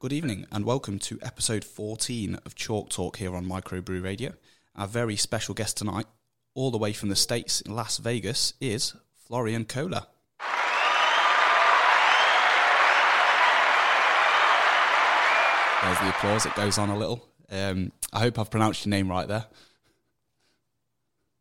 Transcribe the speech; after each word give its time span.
Good 0.00 0.14
evening 0.14 0.46
and 0.50 0.64
welcome 0.64 0.98
to 1.00 1.18
episode 1.20 1.62
14 1.62 2.36
of 2.46 2.54
Chalk 2.54 2.88
Talk 2.88 3.18
here 3.18 3.36
on 3.36 3.44
Microbrew 3.44 4.02
Radio. 4.02 4.32
Our 4.74 4.86
very 4.86 5.14
special 5.14 5.54
guest 5.54 5.76
tonight, 5.76 6.06
all 6.54 6.70
the 6.70 6.78
way 6.78 6.94
from 6.94 7.10
the 7.10 7.16
States 7.16 7.60
in 7.60 7.76
Las 7.76 7.98
Vegas, 7.98 8.54
is 8.62 8.94
Florian 9.14 9.66
Kohler. 9.66 10.06
There's 15.82 15.98
the 15.98 16.10
applause, 16.10 16.44
it 16.44 16.54
goes 16.54 16.76
on 16.76 16.90
a 16.90 16.96
little. 16.96 17.26
Um, 17.50 17.90
I 18.12 18.20
hope 18.20 18.38
I've 18.38 18.50
pronounced 18.50 18.84
your 18.84 18.90
name 18.90 19.08
right 19.08 19.26
there. 19.26 19.46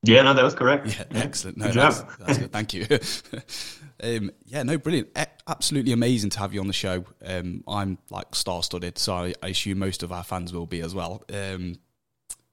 Yeah, 0.03 0.21
no, 0.21 0.33
that 0.33 0.43
was 0.43 0.55
correct. 0.55 0.87
Yeah, 0.87 1.03
Yeah. 1.11 1.23
excellent. 1.23 1.57
No, 1.57 1.67
that's, 1.67 2.01
that's 2.19 2.37
good. 2.37 2.51
Thank 2.53 2.73
you. 2.73 2.87
um, 4.03 4.31
yeah, 4.45 4.63
no, 4.63 4.77
brilliant. 4.77 5.09
Absolutely 5.49 5.91
amazing 5.91 6.29
to 6.31 6.39
have 6.39 6.53
you 6.53 6.61
on 6.61 6.67
the 6.67 6.73
show. 6.73 7.03
Um, 7.25 7.63
I'm 7.67 7.97
like 8.09 8.35
star-studded, 8.35 8.97
so 8.97 9.13
I, 9.13 9.33
I 9.41 9.47
assume 9.47 9.79
most 9.79 10.03
of 10.03 10.11
our 10.11 10.23
fans 10.23 10.53
will 10.53 10.67
be 10.67 10.81
as 10.81 10.93
well. 10.93 11.23
Um, 11.33 11.75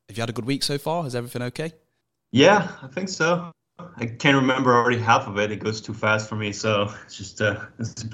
have 0.08 0.16
you 0.16 0.22
had 0.22 0.30
a 0.30 0.32
good 0.32 0.46
week 0.46 0.62
so 0.62 0.78
far? 0.78 1.06
Is 1.06 1.14
everything 1.14 1.42
okay? 1.42 1.72
Yeah, 2.32 2.70
I 2.82 2.86
think 2.88 3.08
so. 3.08 3.50
I 3.78 4.06
can't 4.06 4.36
remember 4.36 4.74
already 4.74 4.98
half 4.98 5.26
of 5.26 5.38
it. 5.38 5.52
It 5.52 5.60
goes 5.60 5.80
too 5.80 5.94
fast 5.94 6.28
for 6.28 6.36
me, 6.36 6.52
so 6.52 6.90
it's 7.04 7.16
just 7.16 7.40
uh, 7.40 7.60
it's 7.78 8.04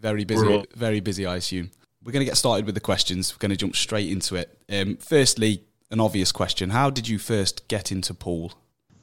Very 0.00 0.24
busy. 0.24 0.64
Very 0.76 1.00
busy, 1.00 1.26
I 1.26 1.36
assume. 1.36 1.70
We're 2.04 2.12
going 2.12 2.24
to 2.24 2.30
get 2.30 2.36
started 2.36 2.66
with 2.66 2.74
the 2.74 2.80
questions. 2.80 3.34
We're 3.34 3.38
going 3.38 3.50
to 3.50 3.56
jump 3.56 3.76
straight 3.76 4.10
into 4.10 4.36
it. 4.36 4.56
Um, 4.70 4.96
firstly, 4.96 5.64
an 5.90 6.00
obvious 6.00 6.30
question: 6.30 6.70
How 6.70 6.90
did 6.90 7.08
you 7.08 7.18
first 7.18 7.66
get 7.68 7.90
into 7.90 8.14
pool? 8.14 8.52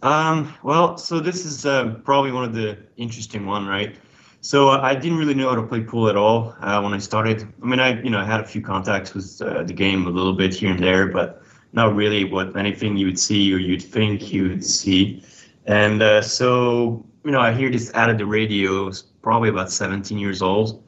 Um, 0.02 0.54
well, 0.64 0.98
so 0.98 1.20
this 1.20 1.46
is 1.46 1.66
uh, 1.66 1.96
probably 2.06 2.32
one 2.32 2.46
of 2.46 2.54
the 2.54 2.78
interesting 2.96 3.46
one, 3.46 3.68
right? 3.68 3.98
So 4.42 4.70
uh, 4.70 4.80
I 4.82 4.96
didn't 4.96 5.18
really 5.18 5.34
know 5.34 5.50
how 5.50 5.56
to 5.56 5.64
play 5.64 5.82
pool 5.82 6.08
at 6.10 6.16
all 6.16 6.56
uh, 6.62 6.82
when 6.82 6.94
I 6.94 6.98
started. 6.98 7.48
I 7.62 7.66
mean, 7.66 7.80
I 7.80 8.02
you 8.02 8.10
know 8.10 8.20
I 8.20 8.26
had 8.26 8.40
a 8.40 8.46
few 8.46 8.62
contacts 8.62 9.14
with 9.14 9.42
uh, 9.42 9.64
the 9.64 9.74
game 9.74 10.08
a 10.08 10.10
little 10.10 10.34
bit 10.34 10.54
here 10.54 10.72
and 10.72 10.82
there, 10.82 11.08
but 11.08 11.44
not 11.74 11.96
really 11.96 12.24
what 12.24 12.56
anything 12.56 12.98
you 12.98 13.06
would 13.08 13.20
see 13.20 13.54
or 13.54 13.58
you'd 13.58 13.84
think 13.84 14.32
you 14.32 14.50
would 14.50 14.66
see. 14.66 15.24
And 15.66 16.02
uh, 16.02 16.22
so 16.22 17.06
you 17.26 17.32
know, 17.32 17.42
I 17.42 17.52
hear 17.52 17.70
this 17.70 17.94
ad 17.94 18.10
at 18.10 18.18
the 18.18 18.26
radio. 18.26 18.92
Probably 19.22 19.50
about 19.50 19.70
17 19.70 20.18
years 20.18 20.42
old, 20.42 20.82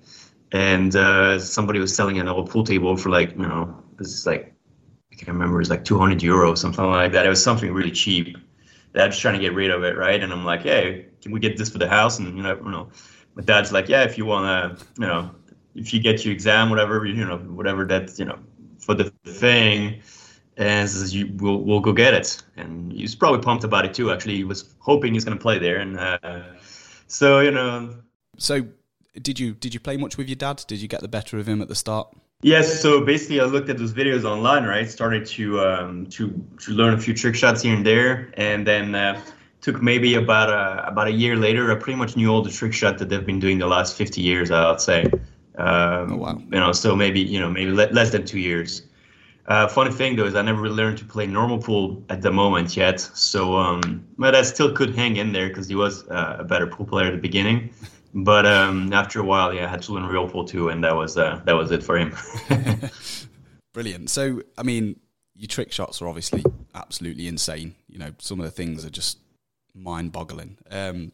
and 0.54 0.96
uh, 0.96 1.38
somebody 1.38 1.80
was 1.80 1.94
selling 1.94 2.18
an 2.20 2.30
old 2.30 2.50
pool 2.50 2.64
table 2.64 2.96
for 2.96 3.10
like 3.10 3.32
you 3.32 3.44
know 3.44 3.84
this 3.98 4.08
is 4.08 4.26
like 4.26 4.54
I 5.12 5.16
can't 5.16 5.28
remember, 5.28 5.58
it 5.58 5.60
was 5.60 5.70
like 5.70 5.84
200 5.84 6.20
euros, 6.20 6.60
something 6.60 6.86
like 6.86 7.12
that. 7.12 7.26
It 7.26 7.30
was 7.30 7.44
something 7.44 7.72
really 7.74 7.92
cheap. 7.92 8.38
I 8.96 9.06
was 9.06 9.18
trying 9.18 9.36
to 9.36 9.40
get 9.40 9.54
rid 9.54 9.72
of 9.72 9.84
it, 9.84 9.98
right? 9.98 10.22
And 10.22 10.32
I'm 10.34 10.44
like, 10.44 10.64
hey, 10.64 11.08
can 11.22 11.32
we 11.32 11.40
get 11.40 11.58
this 11.58 11.70
for 11.70 11.78
the 11.78 11.88
house? 11.88 12.20
And 12.20 12.36
you 12.36 12.44
know, 12.44 12.56
you 12.56 12.72
know, 12.72 12.90
my 13.36 13.44
dad's 13.44 13.72
like, 13.72 13.90
yeah, 13.90 14.04
if 14.04 14.18
you 14.18 14.26
wanna, 14.26 14.78
you 14.98 15.08
know, 15.08 15.32
if 15.76 15.94
you 15.94 16.00
get 16.00 16.26
your 16.26 16.34
exam, 16.34 16.70
whatever, 16.70 17.06
you 17.06 17.26
know, 17.26 17.38
whatever 17.38 17.86
that, 17.86 18.18
you 18.20 18.26
know, 18.26 18.40
for 18.80 18.94
the 18.94 19.12
thing, 19.26 20.02
and 20.58 20.90
says 20.90 21.16
you, 21.16 21.32
we'll 21.38 21.60
we'll 21.60 21.80
go 21.80 21.94
get 21.94 22.14
it. 22.14 22.42
And 22.58 22.92
he's 22.92 23.16
probably 23.16 23.42
pumped 23.42 23.64
about 23.64 23.86
it 23.86 23.94
too. 23.94 24.12
Actually, 24.12 24.36
he 24.36 24.44
was 24.44 24.76
hoping 24.80 25.14
he's 25.14 25.24
gonna 25.24 25.38
play 25.38 25.60
there, 25.60 25.78
and 25.78 25.98
uh, 25.98 26.42
so 27.08 27.40
you 27.40 27.52
know, 27.52 27.96
So, 28.38 28.68
did 29.22 29.40
you 29.40 29.54
did 29.54 29.74
you 29.74 29.80
play 29.80 29.98
much 29.98 30.18
with 30.18 30.28
your 30.28 30.36
dad? 30.36 30.64
Did 30.68 30.82
you 30.82 30.88
get 30.88 31.02
the 31.02 31.08
better 31.08 31.38
of 31.38 31.48
him 31.48 31.62
at 31.62 31.68
the 31.68 31.76
start? 31.76 32.14
Yes, 32.44 32.82
so 32.82 33.06
basically, 33.06 33.40
I 33.40 33.46
looked 33.46 33.70
at 33.70 33.78
those 33.78 33.94
videos 33.94 34.24
online, 34.24 34.64
right? 34.66 34.90
Started 34.90 35.26
to 35.28 35.62
um, 35.62 36.08
to 36.08 36.34
to 36.62 36.72
learn 36.72 36.94
a 36.94 37.00
few 37.00 37.14
trick 37.14 37.36
shots 37.36 37.62
here 37.62 37.76
and 37.76 37.86
there, 37.86 38.32
and 38.36 38.66
then 38.66 38.96
uh, 38.96 39.22
took 39.62 39.82
maybe 39.82 40.16
about 40.16 40.50
a 40.50 40.88
about 40.88 41.08
a 41.08 41.12
year 41.12 41.36
later. 41.36 41.72
I 41.72 41.76
pretty 41.76 41.98
much 41.98 42.16
knew 42.16 42.30
all 42.30 42.42
the 42.42 42.52
trick 42.52 42.74
shot 42.74 42.98
that 42.98 43.10
they've 43.10 43.26
been 43.26 43.40
doing 43.40 43.60
the 43.60 43.68
last 43.68 43.96
fifty 43.96 44.22
years. 44.22 44.52
I'd 44.52 44.82
say. 44.82 45.06
Um, 45.58 46.14
Oh, 46.14 46.16
wow. 46.16 46.38
You 46.38 46.60
know, 46.60 46.72
so 46.72 46.96
maybe 46.96 47.20
you 47.20 47.40
know 47.40 47.50
maybe 47.50 47.72
le- 47.72 47.92
less 47.92 48.12
than 48.12 48.26
two 48.26 48.40
years. 48.40 48.84
Uh, 49.48 49.68
funny 49.68 49.92
thing 49.92 50.16
though 50.16 50.26
is 50.26 50.36
I 50.36 50.42
never 50.42 50.62
really 50.62 50.76
learned 50.76 50.98
to 51.00 51.06
play 51.06 51.28
normal 51.28 51.58
pool 51.58 52.04
at 52.10 52.22
the 52.22 52.32
moment 52.32 52.78
yet. 52.78 53.00
So, 53.00 53.58
um, 53.58 54.06
but 54.18 54.36
I 54.36 54.44
still 54.44 54.72
could 54.72 54.96
hang 54.96 55.18
in 55.18 55.34
there 55.34 55.50
because 55.50 55.68
he 55.68 55.76
was 55.76 56.08
uh, 56.08 56.38
a 56.40 56.44
better 56.44 56.68
pool 56.68 56.86
player 56.86 57.08
at 57.08 57.12
the 57.12 57.18
beginning. 57.18 57.74
But 58.14 58.46
um, 58.46 58.92
after 58.94 59.20
a 59.20 59.24
while, 59.24 59.54
yeah, 59.54 59.66
I 59.66 59.70
had 59.70 59.82
to 59.84 59.94
learn 59.94 60.06
real 60.06 60.30
pool 60.30 60.46
too, 60.46 60.70
and 60.70 60.84
that 60.84 60.96
was 60.96 61.18
uh, 61.18 61.42
that 61.46 61.54
was 61.54 61.72
it 61.72 61.84
for 61.84 61.98
him. 61.98 62.16
Brilliant. 63.74 64.10
So, 64.10 64.42
I 64.58 64.64
mean, 64.64 65.00
your 65.36 65.48
trick 65.48 65.72
shots 65.72 66.02
are 66.02 66.08
obviously 66.08 66.44
absolutely 66.76 67.28
insane. 67.28 67.76
You 67.88 68.00
know, 68.00 68.12
some 68.20 68.40
of 68.40 68.46
the 68.46 68.52
things 68.52 68.86
are 68.86 68.90
just 68.90 69.18
mind-boggling. 69.74 70.58
Um, 70.70 71.12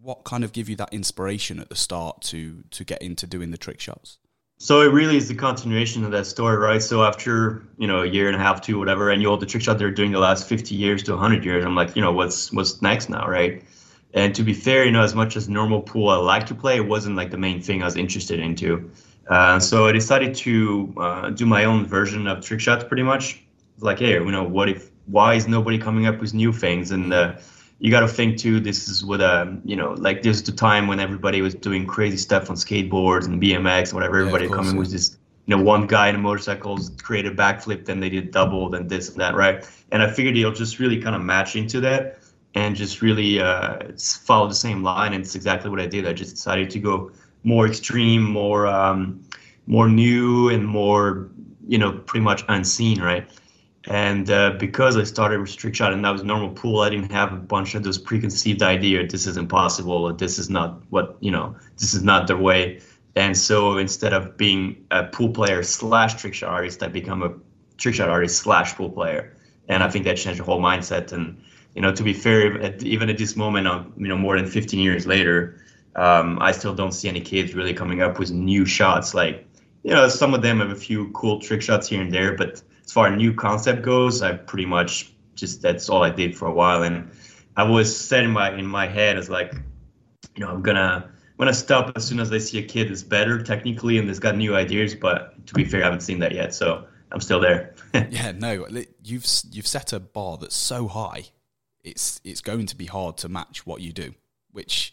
what 0.00 0.24
kind 0.24 0.44
of 0.44 0.52
give 0.52 0.68
you 0.68 0.76
that 0.76 0.92
inspiration 0.92 1.60
at 1.60 1.68
the 1.68 1.76
start 1.76 2.22
to 2.22 2.64
to 2.70 2.84
get 2.84 3.02
into 3.02 3.26
doing 3.26 3.50
the 3.50 3.58
trick 3.58 3.80
shots? 3.80 4.18
So 4.58 4.82
it 4.82 4.92
really 4.92 5.16
is 5.16 5.28
the 5.28 5.34
continuation 5.34 6.04
of 6.04 6.10
that 6.10 6.26
story, 6.26 6.56
right? 6.56 6.82
So 6.82 7.02
after 7.02 7.66
you 7.78 7.86
know 7.86 8.02
a 8.02 8.06
year 8.06 8.26
and 8.26 8.36
a 8.36 8.38
half, 8.38 8.60
two, 8.60 8.78
whatever, 8.78 9.10
and 9.10 9.22
you 9.22 9.28
all 9.28 9.36
the 9.36 9.46
trick 9.46 9.62
shot 9.62 9.78
they're 9.78 9.90
doing 9.90 10.12
the 10.12 10.18
last 10.18 10.48
fifty 10.48 10.74
years 10.74 11.02
to 11.04 11.16
hundred 11.16 11.44
years, 11.44 11.64
I'm 11.64 11.74
like, 11.74 11.96
you 11.96 12.02
know, 12.02 12.12
what's 12.12 12.52
what's 12.52 12.80
next 12.82 13.08
now, 13.08 13.26
right? 13.26 13.64
And 14.12 14.34
to 14.34 14.42
be 14.42 14.52
fair, 14.52 14.84
you 14.84 14.90
know, 14.90 15.02
as 15.02 15.14
much 15.14 15.36
as 15.36 15.48
normal 15.48 15.82
pool 15.82 16.08
I 16.08 16.16
like 16.16 16.46
to 16.46 16.54
play, 16.54 16.76
it 16.76 16.86
wasn't 16.86 17.16
like 17.16 17.30
the 17.30 17.38
main 17.38 17.62
thing 17.62 17.82
I 17.82 17.86
was 17.86 17.96
interested 17.96 18.40
into. 18.40 18.90
Uh, 19.28 19.60
so 19.60 19.86
I 19.86 19.92
decided 19.92 20.34
to 20.34 20.92
uh, 20.96 21.30
do 21.30 21.46
my 21.46 21.64
own 21.64 21.86
version 21.86 22.26
of 22.26 22.44
trick 22.44 22.60
shots, 22.60 22.84
pretty 22.84 23.04
much. 23.04 23.42
Like, 23.78 24.00
hey, 24.00 24.12
you 24.14 24.30
know, 24.30 24.44
what 24.44 24.68
if? 24.68 24.90
Why 25.06 25.34
is 25.34 25.48
nobody 25.48 25.78
coming 25.78 26.06
up 26.06 26.20
with 26.20 26.34
new 26.34 26.52
things? 26.52 26.90
And 26.90 27.12
uh, 27.12 27.36
you 27.80 27.90
got 27.90 28.00
to 28.00 28.08
think 28.08 28.38
too. 28.38 28.60
This 28.60 28.88
is 28.88 29.04
what 29.04 29.20
um, 29.20 29.60
you 29.64 29.74
know, 29.74 29.92
like 29.92 30.22
this 30.22 30.36
is 30.36 30.42
the 30.44 30.52
time 30.52 30.86
when 30.86 31.00
everybody 31.00 31.42
was 31.42 31.54
doing 31.54 31.86
crazy 31.86 32.16
stuff 32.16 32.48
on 32.50 32.56
skateboards 32.56 33.26
and 33.26 33.42
BMX, 33.42 33.84
and 33.84 33.94
whatever. 33.94 34.18
Everybody 34.18 34.48
coming 34.48 34.74
yeah. 34.74 34.78
with 34.78 34.92
this 34.92 35.16
you 35.46 35.56
know, 35.56 35.62
one 35.62 35.86
guy 35.86 36.08
in 36.08 36.14
a 36.14 36.18
motorcycles 36.18 36.90
created 37.02 37.36
backflip, 37.36 37.84
then 37.84 37.98
they 37.98 38.08
did 38.08 38.30
double, 38.30 38.68
then 38.68 38.86
this 38.86 39.08
and 39.08 39.20
that, 39.20 39.34
right? 39.34 39.68
And 39.90 40.00
I 40.00 40.08
figured 40.08 40.36
it'll 40.36 40.52
just 40.52 40.78
really 40.78 41.00
kind 41.00 41.16
of 41.16 41.22
match 41.22 41.56
into 41.56 41.80
that 41.80 42.20
and 42.54 42.76
just 42.76 43.02
really 43.02 43.40
uh, 43.40 43.78
follow 43.98 44.46
the 44.46 44.54
same 44.54 44.84
line. 44.84 45.12
And 45.12 45.24
it's 45.24 45.34
exactly 45.34 45.68
what 45.68 45.80
I 45.80 45.86
did. 45.86 46.06
I 46.06 46.12
just 46.12 46.36
decided 46.36 46.70
to 46.70 46.78
go 46.78 47.10
more 47.42 47.66
extreme, 47.66 48.22
more 48.22 48.68
um, 48.68 49.24
more 49.66 49.88
new, 49.88 50.50
and 50.50 50.64
more 50.64 51.30
you 51.70 51.78
know, 51.78 51.92
pretty 51.92 52.24
much 52.24 52.44
unseen, 52.48 53.00
right? 53.00 53.28
And 53.90 54.30
uh, 54.30 54.52
because 54.52 54.96
I 54.96 55.02
started 55.02 55.40
with 55.40 55.56
trick 55.56 55.74
shot 55.74 55.92
and 55.92 56.04
that 56.04 56.12
was 56.12 56.22
normal 56.22 56.50
pool, 56.50 56.82
I 56.82 56.90
didn't 56.90 57.10
have 57.10 57.32
a 57.32 57.36
bunch 57.36 57.74
of 57.74 57.82
those 57.82 57.98
preconceived 57.98 58.62
idea. 58.62 59.04
This 59.04 59.26
is 59.26 59.36
impossible. 59.36 60.14
This 60.14 60.38
is 60.38 60.48
not 60.48 60.80
what 60.90 61.16
you 61.18 61.32
know. 61.32 61.56
This 61.76 61.92
is 61.92 62.04
not 62.04 62.28
the 62.28 62.36
way. 62.36 62.80
And 63.16 63.36
so 63.36 63.78
instead 63.78 64.12
of 64.12 64.36
being 64.36 64.86
a 64.92 65.06
pool 65.06 65.30
player 65.30 65.64
slash 65.64 66.14
trick 66.14 66.34
shot 66.34 66.50
artist, 66.50 66.80
I 66.84 66.86
become 66.86 67.24
a 67.24 67.34
trick 67.78 67.96
shot 67.96 68.08
artist 68.08 68.38
slash 68.38 68.76
pool 68.76 68.90
player. 68.90 69.36
And 69.68 69.82
I 69.82 69.90
think 69.90 70.04
that 70.04 70.16
changed 70.18 70.38
the 70.38 70.44
whole 70.44 70.60
mindset. 70.60 71.10
And 71.10 71.42
you 71.74 71.82
know, 71.82 71.92
to 71.92 72.04
be 72.04 72.12
fair, 72.12 72.62
at, 72.62 72.84
even 72.84 73.10
at 73.10 73.18
this 73.18 73.34
moment, 73.34 73.66
um, 73.66 73.92
you 73.96 74.06
know, 74.06 74.16
more 74.16 74.36
than 74.36 74.46
15 74.46 74.78
years 74.78 75.04
later, 75.04 75.60
um, 75.96 76.38
I 76.40 76.52
still 76.52 76.76
don't 76.76 76.92
see 76.92 77.08
any 77.08 77.20
kids 77.20 77.56
really 77.56 77.74
coming 77.74 78.02
up 78.02 78.20
with 78.20 78.30
new 78.30 78.64
shots. 78.66 79.14
Like, 79.14 79.48
you 79.82 79.90
know, 79.90 80.08
some 80.08 80.32
of 80.32 80.42
them 80.42 80.60
have 80.60 80.70
a 80.70 80.76
few 80.76 81.10
cool 81.10 81.40
trick 81.40 81.60
shots 81.60 81.88
here 81.88 82.00
and 82.00 82.14
there, 82.14 82.36
but 82.36 82.62
as 82.90 82.94
far 82.94 83.06
as 83.06 83.16
new 83.16 83.32
concept 83.32 83.82
goes, 83.82 84.20
I 84.20 84.32
pretty 84.32 84.66
much 84.66 85.12
just 85.36 85.62
that's 85.62 85.88
all 85.88 86.02
I 86.02 86.10
did 86.10 86.36
for 86.36 86.48
a 86.48 86.52
while. 86.52 86.82
And 86.82 87.08
I 87.56 87.62
was 87.62 87.96
set 87.96 88.24
in 88.24 88.32
my 88.32 88.52
in 88.52 88.66
my 88.66 88.88
head 88.88 89.16
as 89.16 89.30
like, 89.30 89.54
you 90.34 90.44
know, 90.44 90.48
I'm 90.48 90.60
gonna 90.60 91.08
I'm 91.08 91.36
gonna 91.38 91.54
stop 91.54 91.92
as 91.94 92.04
soon 92.04 92.18
as 92.18 92.32
I 92.32 92.38
see 92.38 92.58
a 92.58 92.64
kid 92.64 92.88
that's 92.88 93.04
better 93.04 93.40
technically 93.40 93.98
and 93.98 94.08
that's 94.08 94.18
got 94.18 94.36
new 94.36 94.56
ideas. 94.56 94.96
But 94.96 95.46
to 95.46 95.54
be 95.54 95.64
fair, 95.64 95.82
I 95.82 95.84
haven't 95.84 96.00
seen 96.00 96.18
that 96.18 96.32
yet, 96.32 96.52
so 96.52 96.84
I'm 97.12 97.20
still 97.20 97.38
there. 97.38 97.76
Yeah, 98.10 98.32
no, 98.32 98.66
you've 99.04 99.26
you've 99.52 99.68
set 99.68 99.92
a 99.92 100.00
bar 100.00 100.36
that's 100.38 100.56
so 100.56 100.88
high, 100.88 101.26
it's 101.84 102.20
it's 102.24 102.40
going 102.40 102.66
to 102.66 102.76
be 102.76 102.86
hard 102.86 103.18
to 103.18 103.28
match 103.28 103.64
what 103.64 103.82
you 103.82 103.92
do. 103.92 104.14
Which, 104.50 104.92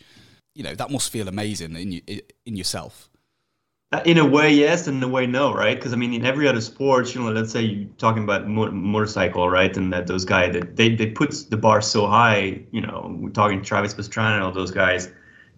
you 0.54 0.62
know, 0.62 0.76
that 0.76 0.92
must 0.92 1.10
feel 1.10 1.28
amazing 1.28 1.76
in 1.76 1.92
you, 1.94 2.02
in 2.46 2.56
yourself. 2.56 3.10
Uh, 3.94 4.02
In 4.06 4.18
a 4.18 4.26
way, 4.26 4.54
yes, 4.54 4.88
and 4.88 4.98
in 4.98 5.04
a 5.04 5.08
way, 5.08 5.26
no, 5.28 5.54
right? 5.54 5.78
Because 5.78 5.94
I 5.94 5.96
mean, 5.96 6.14
in 6.14 6.26
every 6.26 6.46
other 6.48 6.60
sport, 6.60 7.16
you 7.16 7.22
know, 7.22 7.32
let's 7.32 7.52
say 7.54 7.62
you're 7.62 7.88
talking 7.98 8.24
about 8.24 8.46
mo- 8.48 8.72
motorcycle, 8.72 9.50
right? 9.50 9.76
And 9.78 9.94
that 9.94 10.08
those 10.08 10.26
guys 10.26 10.54
that 10.54 10.76
they 10.76 10.94
they 10.96 11.08
put 11.12 11.34
the 11.50 11.56
bar 11.58 11.82
so 11.82 12.06
high, 12.08 12.62
you 12.72 12.82
know, 12.82 13.16
we're 13.18 13.30
talking 13.30 13.62
Travis 13.62 13.94
Pastrana 13.94 14.36
and 14.36 14.44
all 14.44 14.52
those 14.52 14.72
guys. 14.72 15.10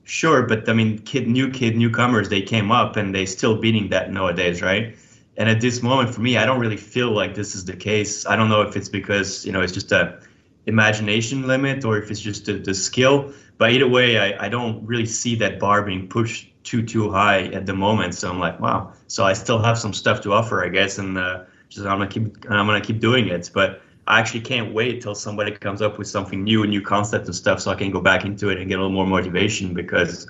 Sure, 0.03 0.43
but 0.43 0.69
I 0.69 0.73
mean, 0.73 0.99
kid, 0.99 1.27
new 1.27 1.49
kid, 1.49 1.75
newcomers, 1.75 2.29
they 2.29 2.41
came 2.41 2.71
up 2.71 2.95
and 2.97 3.15
they 3.15 3.25
still 3.25 3.57
beating 3.59 3.89
that 3.89 4.11
nowadays, 4.11 4.61
right? 4.61 4.95
And 5.37 5.49
at 5.49 5.61
this 5.61 5.81
moment, 5.81 6.13
for 6.13 6.21
me, 6.21 6.37
I 6.37 6.45
don't 6.45 6.59
really 6.59 6.77
feel 6.77 7.11
like 7.11 7.33
this 7.35 7.55
is 7.55 7.65
the 7.65 7.75
case. 7.75 8.25
I 8.27 8.35
don't 8.35 8.49
know 8.49 8.61
if 8.61 8.75
it's 8.75 8.89
because 8.89 9.43
you 9.45 9.51
know 9.51 9.61
it's 9.61 9.73
just 9.73 9.91
a 9.91 10.19
imagination 10.65 11.47
limit 11.47 11.83
or 11.85 11.97
if 11.97 12.11
it's 12.11 12.19
just 12.21 12.45
the, 12.45 12.53
the 12.53 12.73
skill. 12.73 13.33
But 13.57 13.71
either 13.71 13.87
way, 13.87 14.17
I, 14.19 14.45
I 14.45 14.49
don't 14.49 14.85
really 14.85 15.05
see 15.05 15.35
that 15.35 15.59
bar 15.59 15.81
being 15.83 16.07
pushed 16.07 16.51
too 16.63 16.83
too 16.83 17.11
high 17.11 17.43
at 17.45 17.65
the 17.65 17.73
moment. 17.73 18.15
So 18.15 18.29
I'm 18.29 18.39
like, 18.39 18.59
wow. 18.59 18.93
So 19.07 19.23
I 19.25 19.33
still 19.33 19.59
have 19.59 19.77
some 19.77 19.93
stuff 19.93 20.21
to 20.21 20.33
offer, 20.33 20.63
I 20.63 20.69
guess, 20.69 20.97
and 20.97 21.17
uh, 21.17 21.43
just 21.69 21.85
I'm 21.85 21.97
gonna 21.97 22.07
keep 22.07 22.49
I'm 22.49 22.65
gonna 22.67 22.81
keep 22.81 22.99
doing 22.99 23.27
it. 23.27 23.49
But 23.53 23.81
I 24.07 24.19
actually 24.19 24.41
can't 24.41 24.73
wait 24.73 25.01
till 25.01 25.15
somebody 25.15 25.51
comes 25.51 25.81
up 25.81 25.97
with 25.97 26.07
something 26.07 26.43
new, 26.43 26.63
a 26.63 26.67
new 26.67 26.81
concept 26.81 27.25
and 27.25 27.35
stuff, 27.35 27.59
so 27.61 27.71
I 27.71 27.75
can 27.75 27.91
go 27.91 28.01
back 28.01 28.25
into 28.25 28.49
it 28.49 28.57
and 28.57 28.67
get 28.67 28.79
a 28.79 28.81
little 28.81 28.93
more 28.93 29.05
motivation 29.07 29.73
because 29.73 30.27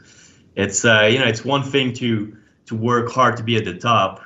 it's 0.55 0.85
uh, 0.85 1.07
you 1.11 1.19
know 1.19 1.25
it's 1.25 1.45
one 1.45 1.63
thing 1.63 1.93
to 1.93 2.35
to 2.67 2.75
work 2.75 3.09
hard 3.11 3.35
to 3.37 3.43
be 3.43 3.55
at 3.55 3.65
the 3.65 3.73
top, 3.73 4.21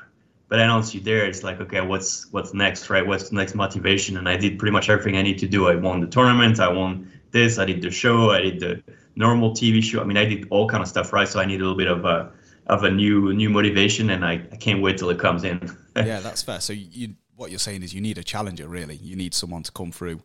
But 0.50 0.60
I 0.60 0.68
don't 0.68 0.84
see 0.84 1.00
there, 1.00 1.26
it's 1.26 1.44
like, 1.44 1.60
okay, 1.62 1.82
what's 1.82 2.28
what's 2.32 2.54
next, 2.54 2.90
right? 2.90 3.06
What's 3.06 3.30
the 3.30 3.36
next 3.36 3.56
motivation? 3.56 4.18
And 4.18 4.30
I 4.30 4.38
did 4.38 4.60
pretty 4.60 4.72
much 4.72 4.90
everything 4.90 5.18
I 5.18 5.22
need 5.24 5.40
to 5.40 5.48
do. 5.48 5.68
I 5.68 5.76
won 5.76 6.02
the 6.02 6.08
tournament. 6.08 6.60
I 6.60 6.68
won 6.68 7.12
this. 7.32 7.58
I 7.58 7.66
did 7.66 7.82
the 7.82 7.90
show. 7.90 8.32
I 8.32 8.42
did 8.42 8.60
the 8.60 8.84
normal 9.16 9.52
TV 9.52 9.84
show. 9.84 10.02
I 10.02 10.04
mean, 10.04 10.18
I 10.18 10.26
did 10.26 10.48
all 10.50 10.68
kind 10.68 10.82
of 10.82 10.90
stuff, 10.90 11.14
right? 11.14 11.28
So 11.28 11.40
I 11.40 11.46
need 11.46 11.60
a 11.62 11.64
little 11.64 11.78
bit 11.78 11.88
of 11.88 12.06
a 12.06 12.32
of 12.68 12.84
a 12.84 12.92
new 12.92 13.34
new 13.34 13.50
motivation, 13.50 14.10
and 14.10 14.26
I, 14.26 14.34
I 14.52 14.56
can't 14.56 14.82
wait 14.82 14.98
till 14.98 15.10
it 15.10 15.20
comes 15.20 15.44
in. 15.44 15.60
yeah, 15.96 16.20
that's 16.20 16.42
fair. 16.42 16.62
So 16.62 16.74
you 16.74 17.16
what 17.36 17.50
you're 17.50 17.60
saying 17.60 17.84
is 17.84 17.94
you 17.94 18.02
need 18.02 18.18
a 18.18 18.24
challenger, 18.24 18.68
really. 18.68 18.96
You 18.96 19.16
need 19.16 19.34
someone 19.34 19.64
to 19.64 19.72
come 19.72 19.92
through. 19.92 20.22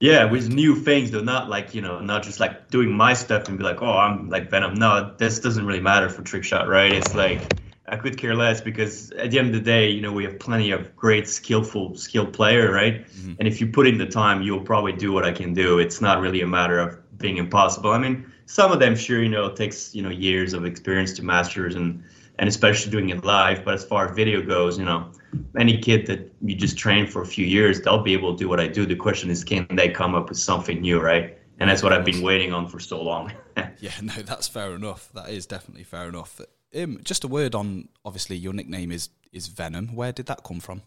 Yeah, 0.00 0.24
with 0.24 0.52
new 0.52 0.76
things, 0.76 1.10
though, 1.10 1.22
not 1.22 1.48
like 1.48 1.74
you 1.74 1.80
know, 1.80 2.00
not 2.00 2.22
just 2.22 2.40
like 2.40 2.70
doing 2.70 2.92
my 2.92 3.14
stuff 3.14 3.48
and 3.48 3.58
be 3.58 3.64
like, 3.64 3.80
oh, 3.82 3.96
I'm 3.96 4.28
like 4.28 4.50
Venom. 4.50 4.74
No, 4.74 5.14
this 5.18 5.40
doesn't 5.40 5.64
really 5.64 5.80
matter 5.80 6.08
for 6.08 6.22
trick 6.22 6.44
shot, 6.44 6.68
right? 6.68 6.92
It's 6.92 7.14
like 7.14 7.40
I 7.86 7.96
could 7.96 8.16
care 8.16 8.34
less 8.34 8.60
because 8.60 9.10
at 9.12 9.30
the 9.30 9.38
end 9.38 9.48
of 9.48 9.54
the 9.54 9.60
day, 9.60 9.90
you 9.90 10.00
know, 10.00 10.12
we 10.12 10.24
have 10.24 10.38
plenty 10.38 10.70
of 10.70 10.96
great, 10.96 11.28
skillful, 11.28 11.96
skilled 11.96 12.32
player, 12.32 12.72
right? 12.72 13.06
Mm-hmm. 13.06 13.34
And 13.38 13.48
if 13.48 13.60
you 13.60 13.66
put 13.66 13.86
in 13.86 13.98
the 13.98 14.06
time, 14.06 14.42
you'll 14.42 14.62
probably 14.62 14.92
do 14.92 15.12
what 15.12 15.24
I 15.24 15.32
can 15.32 15.52
do. 15.52 15.78
It's 15.78 16.00
not 16.00 16.20
really 16.20 16.40
a 16.40 16.46
matter 16.46 16.78
of 16.78 16.98
being 17.24 17.38
impossible. 17.38 17.90
I 17.90 17.98
mean, 17.98 18.30
some 18.44 18.70
of 18.70 18.78
them, 18.80 18.94
sure, 18.94 19.22
you 19.22 19.30
know, 19.30 19.46
it 19.46 19.56
takes 19.56 19.94
you 19.94 20.02
know 20.02 20.10
years 20.10 20.52
of 20.52 20.64
experience 20.66 21.12
to 21.14 21.22
masters 21.24 21.74
and 21.74 22.04
and 22.38 22.48
especially 22.48 22.90
doing 22.92 23.08
it 23.08 23.24
live. 23.24 23.64
But 23.64 23.74
as 23.74 23.84
far 23.84 24.08
as 24.08 24.14
video 24.14 24.42
goes, 24.42 24.78
you 24.78 24.84
know, 24.84 25.10
any 25.58 25.78
kid 25.78 26.06
that 26.06 26.20
you 26.42 26.54
just 26.54 26.76
train 26.76 27.06
for 27.06 27.22
a 27.22 27.26
few 27.26 27.46
years, 27.46 27.80
they'll 27.80 28.02
be 28.02 28.12
able 28.12 28.36
to 28.36 28.38
do 28.44 28.48
what 28.48 28.60
I 28.60 28.68
do. 28.68 28.84
The 28.84 28.96
question 28.96 29.30
is, 29.30 29.42
can 29.42 29.66
they 29.70 29.88
come 29.88 30.14
up 30.14 30.28
with 30.28 30.38
something 30.38 30.80
new, 30.80 31.00
right? 31.00 31.38
And 31.58 31.70
that's 31.70 31.82
what 31.82 31.92
I've 31.92 32.04
been 32.04 32.22
waiting 32.22 32.52
on 32.52 32.66
for 32.66 32.80
so 32.80 33.00
long. 33.00 33.32
yeah, 33.78 33.92
no, 34.02 34.14
that's 34.30 34.48
fair 34.48 34.74
enough. 34.74 35.10
That 35.14 35.30
is 35.30 35.46
definitely 35.46 35.84
fair 35.84 36.08
enough. 36.08 36.40
Um, 36.76 37.00
just 37.04 37.24
a 37.24 37.28
word 37.28 37.54
on 37.54 37.88
obviously 38.04 38.36
your 38.36 38.52
nickname 38.52 38.92
is 38.92 39.08
is 39.32 39.46
Venom. 39.48 39.96
Where 39.96 40.12
did 40.12 40.26
that 40.26 40.44
come 40.44 40.60
from? 40.60 40.82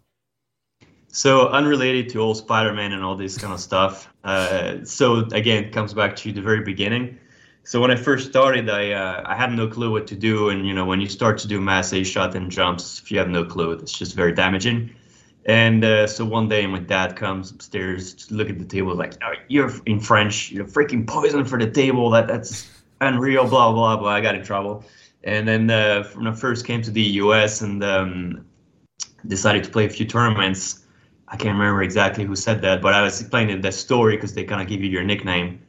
So 1.17 1.47
unrelated 1.47 2.09
to 2.09 2.19
old 2.19 2.37
Spider-Man 2.37 2.93
and 2.93 3.03
all 3.03 3.15
this 3.15 3.39
kind 3.39 3.51
of 3.51 3.59
stuff. 3.59 4.13
Uh, 4.23 4.85
so 4.85 5.25
again, 5.31 5.63
it 5.63 5.71
comes 5.71 5.91
back 5.91 6.15
to 6.17 6.31
the 6.31 6.43
very 6.43 6.61
beginning. 6.61 7.17
So 7.63 7.81
when 7.81 7.89
I 7.89 7.95
first 7.95 8.29
started, 8.29 8.69
I 8.69 8.91
uh, 8.91 9.23
I 9.25 9.35
had 9.35 9.51
no 9.51 9.67
clue 9.67 9.91
what 9.91 10.05
to 10.07 10.15
do, 10.15 10.49
and 10.49 10.67
you 10.67 10.75
know 10.75 10.85
when 10.85 11.01
you 11.01 11.09
start 11.09 11.39
to 11.39 11.47
do 11.47 11.59
massé 11.59 12.05
shot 12.05 12.35
and 12.35 12.51
jumps, 12.51 13.01
if 13.01 13.09
you 13.09 13.17
have 13.17 13.29
no 13.29 13.43
clue, 13.43 13.71
it's 13.71 13.93
just 13.97 14.15
very 14.15 14.31
damaging. 14.31 14.93
And 15.45 15.83
uh, 15.83 16.05
so 16.05 16.23
one 16.23 16.49
day 16.49 16.67
my 16.67 16.81
dad 16.81 17.15
comes 17.15 17.49
upstairs 17.49 18.13
to 18.27 18.35
look 18.35 18.51
at 18.51 18.59
the 18.59 18.65
table, 18.65 18.93
like, 18.93 19.15
oh, 19.23 19.33
"You're 19.47 19.71
in 19.87 19.99
French, 19.99 20.51
you're 20.51 20.65
freaking 20.65 21.07
poison 21.07 21.45
for 21.45 21.57
the 21.57 21.71
table. 21.71 22.11
That 22.11 22.27
that's 22.27 22.69
unreal." 23.01 23.47
Blah 23.47 23.71
blah 23.71 23.97
blah. 23.97 24.11
I 24.11 24.21
got 24.21 24.35
in 24.35 24.43
trouble. 24.43 24.85
And 25.23 25.47
then 25.47 25.71
uh, 25.71 26.03
when 26.13 26.27
I 26.27 26.33
first 26.33 26.67
came 26.67 26.83
to 26.83 26.91
the 26.91 27.07
U.S. 27.23 27.61
and 27.61 27.83
um, 27.83 28.45
decided 29.25 29.63
to 29.63 29.71
play 29.71 29.87
a 29.87 29.89
few 29.89 30.05
tournaments, 30.05 30.83
I 31.27 31.35
can't 31.35 31.57
remember 31.57 31.83
exactly 31.83 32.23
who 32.23 32.35
said 32.35 32.61
that, 32.61 32.81
but 32.81 32.93
I 32.93 33.01
was 33.01 33.19
explaining 33.19 33.61
that 33.61 33.73
story 33.73 34.15
because 34.15 34.33
they 34.33 34.43
kind 34.43 34.61
of 34.61 34.67
give 34.67 34.81
you 34.81 34.89
your 34.89 35.03
nickname. 35.03 35.61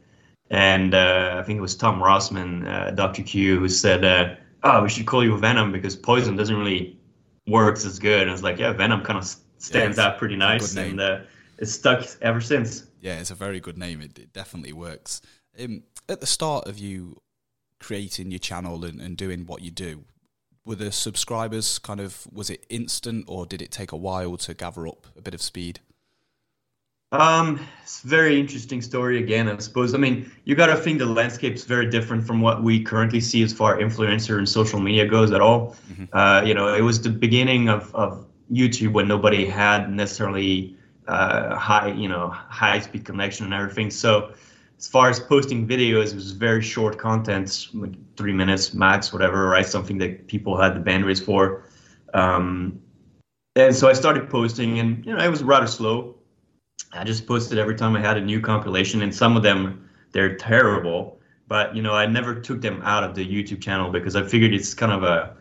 And 0.51 0.95
uh, 0.95 1.37
I 1.39 1.43
think 1.43 1.59
it 1.59 1.61
was 1.61 1.75
Tom 1.75 2.01
Rossman, 2.01 2.67
uh, 2.67 2.91
Dr. 2.93 3.23
Cue, 3.23 3.59
who 3.59 3.69
said, 3.69 4.05
uh, 4.05 4.35
"Oh, 4.63 4.83
we 4.83 4.89
should 4.89 5.07
call 5.07 5.23
you 5.23 5.37
Venom 5.37 5.73
because 5.73 5.95
Poison 5.95 6.37
doesn't 6.37 6.57
really 6.57 6.99
works 7.47 7.85
as 7.85 7.99
good." 7.99 8.23
And 8.23 8.31
I 8.31 8.33
was 8.33 8.43
like, 8.43 8.59
"Yeah, 8.59 8.73
Venom 8.73 9.03
kind 9.03 9.19
of 9.19 9.27
stands 9.59 9.99
yeah, 9.99 10.07
out 10.07 10.19
pretty 10.19 10.37
nice, 10.37 10.75
and 10.77 11.01
uh, 11.01 11.21
it's 11.59 11.73
stuck 11.73 12.07
ever 12.23 12.41
since." 12.41 12.87
Yeah, 13.01 13.19
it's 13.21 13.31
a 13.31 13.35
very 13.35 13.61
good 13.61 13.77
name. 13.77 14.01
It, 14.01 14.19
it 14.19 14.33
definitely 14.33 14.73
works. 14.73 15.21
Um, 15.61 15.83
at 16.09 16.21
the 16.21 16.27
start 16.27 16.67
of 16.67 16.79
you 16.79 17.21
creating 17.81 18.31
your 18.31 18.39
channel 18.39 18.85
and, 18.85 19.01
and 19.01 19.17
doing 19.17 19.45
what 19.45 19.63
you 19.63 19.71
do, 19.71 20.05
were 20.69 20.75
the 20.75 20.93
subscribers 20.93 21.79
kind 21.79 21.99
of 21.99 22.29
was 22.31 22.50
it 22.50 22.65
instant 22.69 23.25
or 23.26 23.47
did 23.47 23.62
it 23.62 23.70
take 23.70 23.91
a 23.91 23.97
while 23.97 24.37
to 24.37 24.53
gather 24.53 24.87
up 24.87 25.06
a 25.17 25.23
bit 25.23 25.32
of 25.35 25.41
speed? 25.41 25.81
Um, 27.11 27.59
it's 27.82 28.05
a 28.05 28.06
very 28.06 28.38
interesting 28.38 28.82
story 28.82 29.19
again, 29.19 29.49
I 29.49 29.56
suppose. 29.59 29.94
I 29.94 29.99
mean, 29.99 30.31
you 30.44 30.55
got 30.55 30.67
to 30.67 30.76
think 30.76 30.99
the 30.99 31.06
landscape 31.06 31.55
is 31.55 31.65
very 31.65 31.88
different 31.88 32.26
from 32.26 32.43
what 32.43 32.62
we 32.62 32.85
currently 32.85 33.20
see 33.20 33.43
as 33.43 33.50
far 33.50 33.79
influencer 33.79 34.37
and 34.37 34.47
social 34.47 34.79
media 34.79 35.06
goes 35.06 35.32
at 35.32 35.41
all. 35.41 35.75
Mm-hmm. 35.91 36.05
Uh, 36.12 36.43
you 36.43 36.53
know, 36.53 36.75
it 36.75 36.82
was 36.82 37.00
the 37.00 37.09
beginning 37.09 37.71
of, 37.71 37.94
of 37.94 38.26
YouTube 38.53 38.93
when 38.93 39.09
nobody 39.09 39.47
had 39.47 39.91
necessarily 39.91 40.76
uh, 41.06 41.56
high, 41.56 41.88
you 41.93 42.11
know, 42.11 42.29
high 42.29 42.79
speed 42.81 43.06
connection 43.06 43.47
and 43.47 43.55
everything. 43.55 43.91
So 43.91 44.35
as 44.79 44.87
far 44.87 45.11
as 45.11 45.19
posting 45.19 45.67
videos, 45.67 46.13
it 46.13 46.15
was 46.15 46.31
very 46.31 46.63
short 46.63 46.99
content, 46.99 47.69
like 47.75 47.95
three 48.17 48.33
minutes 48.33 48.73
max, 48.75 49.13
whatever, 49.13 49.49
right? 49.49 49.67
Something 49.67 49.99
that 49.99 50.29
people 50.29 50.57
had 50.57 50.77
the 50.77 50.81
bandwidth 50.81 51.25
for. 51.25 51.65
Um, 52.15 52.81
and 53.57 53.75
so 53.75 53.89
I 53.89 53.93
started 53.93 54.31
posting, 54.31 54.79
and 54.79 55.05
you 55.05 55.13
know, 55.13 55.23
it 55.23 55.29
was 55.29 55.43
rather 55.43 55.67
slow. 55.67 56.15
I 56.93 57.03
just 57.03 57.27
posted 57.27 57.59
every 57.59 57.75
time 57.75 57.97
I 57.97 58.01
had 58.01 58.17
a 58.17 58.21
new 58.21 58.41
compilation, 58.41 59.03
and 59.03 59.13
some 59.13 59.37
of 59.37 59.43
them 59.43 59.89
they're 60.13 60.37
terrible. 60.37 61.19
But 61.49 61.75
you 61.75 61.83
know, 61.83 61.95
I 61.95 62.07
never 62.07 62.41
took 62.41 62.61
them 62.61 62.81
out 62.85 63.03
of 63.03 63.17
the 63.17 63.27
YouTube 63.27 63.61
channel 63.61 63.91
because 63.91 64.15
I 64.15 64.23
figured 64.23 64.55
it's 64.55 64.75
kind 64.75 64.93
of 64.93 65.03
a, 65.03 65.37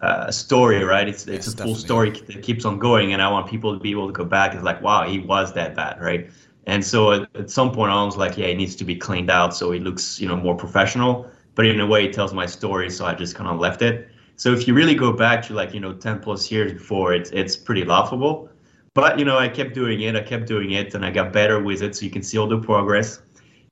a 0.00 0.32
story, 0.32 0.82
right? 0.82 1.06
It's 1.06 1.26
it's 1.26 1.48
yes, 1.48 1.54
a 1.54 1.64
full 1.64 1.74
story 1.74 2.10
that 2.10 2.42
keeps 2.42 2.64
on 2.64 2.78
going, 2.78 3.12
and 3.12 3.20
I 3.20 3.28
want 3.30 3.50
people 3.50 3.74
to 3.74 3.80
be 3.80 3.90
able 3.90 4.06
to 4.06 4.14
go 4.14 4.24
back. 4.24 4.54
It's 4.54 4.62
like, 4.62 4.80
wow, 4.80 5.06
he 5.06 5.18
was 5.18 5.52
that 5.52 5.76
bad, 5.76 6.00
right? 6.00 6.30
And 6.68 6.84
so 6.84 7.12
at, 7.12 7.34
at 7.34 7.50
some 7.50 7.72
point, 7.72 7.90
I 7.90 8.04
was 8.04 8.18
like, 8.18 8.36
yeah, 8.36 8.46
it 8.46 8.56
needs 8.56 8.76
to 8.76 8.84
be 8.84 8.94
cleaned 8.94 9.30
out 9.30 9.56
so 9.56 9.72
it 9.72 9.82
looks, 9.82 10.20
you 10.20 10.28
know, 10.28 10.36
more 10.36 10.54
professional. 10.54 11.26
But 11.54 11.64
in 11.64 11.80
a 11.80 11.86
way, 11.86 12.04
it 12.04 12.12
tells 12.12 12.34
my 12.34 12.44
story, 12.44 12.90
so 12.90 13.06
I 13.06 13.14
just 13.14 13.34
kind 13.34 13.48
of 13.48 13.58
left 13.58 13.80
it. 13.80 14.10
So 14.36 14.52
if 14.52 14.68
you 14.68 14.74
really 14.74 14.94
go 14.94 15.10
back 15.10 15.42
to 15.46 15.54
like, 15.54 15.72
you 15.72 15.80
know, 15.80 15.94
10 15.94 16.20
plus 16.20 16.50
years 16.52 16.72
before, 16.72 17.14
it's 17.14 17.30
it's 17.30 17.56
pretty 17.56 17.84
laughable. 17.84 18.50
But 18.92 19.18
you 19.18 19.24
know, 19.24 19.38
I 19.38 19.48
kept 19.48 19.74
doing 19.74 20.02
it. 20.02 20.14
I 20.14 20.20
kept 20.20 20.46
doing 20.46 20.72
it, 20.72 20.94
and 20.94 21.04
I 21.04 21.10
got 21.10 21.32
better 21.32 21.60
with 21.60 21.82
it. 21.82 21.96
So 21.96 22.04
you 22.04 22.10
can 22.10 22.22
see 22.22 22.38
all 22.38 22.46
the 22.46 22.58
progress. 22.58 23.22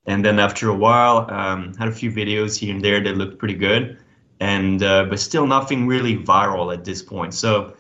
And 0.07 0.25
then 0.25 0.39
after 0.39 0.71
a 0.71 0.75
while, 0.75 1.31
um, 1.31 1.75
had 1.75 1.89
a 1.89 1.93
few 1.93 2.11
videos 2.11 2.59
here 2.59 2.75
and 2.75 2.83
there 2.83 3.01
that 3.05 3.17
looked 3.17 3.39
pretty 3.39 3.55
good, 3.55 3.99
and 4.41 4.83
uh, 4.83 5.05
but 5.05 5.21
still 5.21 5.47
nothing 5.47 5.87
really 5.87 6.17
viral 6.17 6.73
at 6.73 6.85
this 6.85 7.03
point. 7.03 7.35
So 7.35 7.75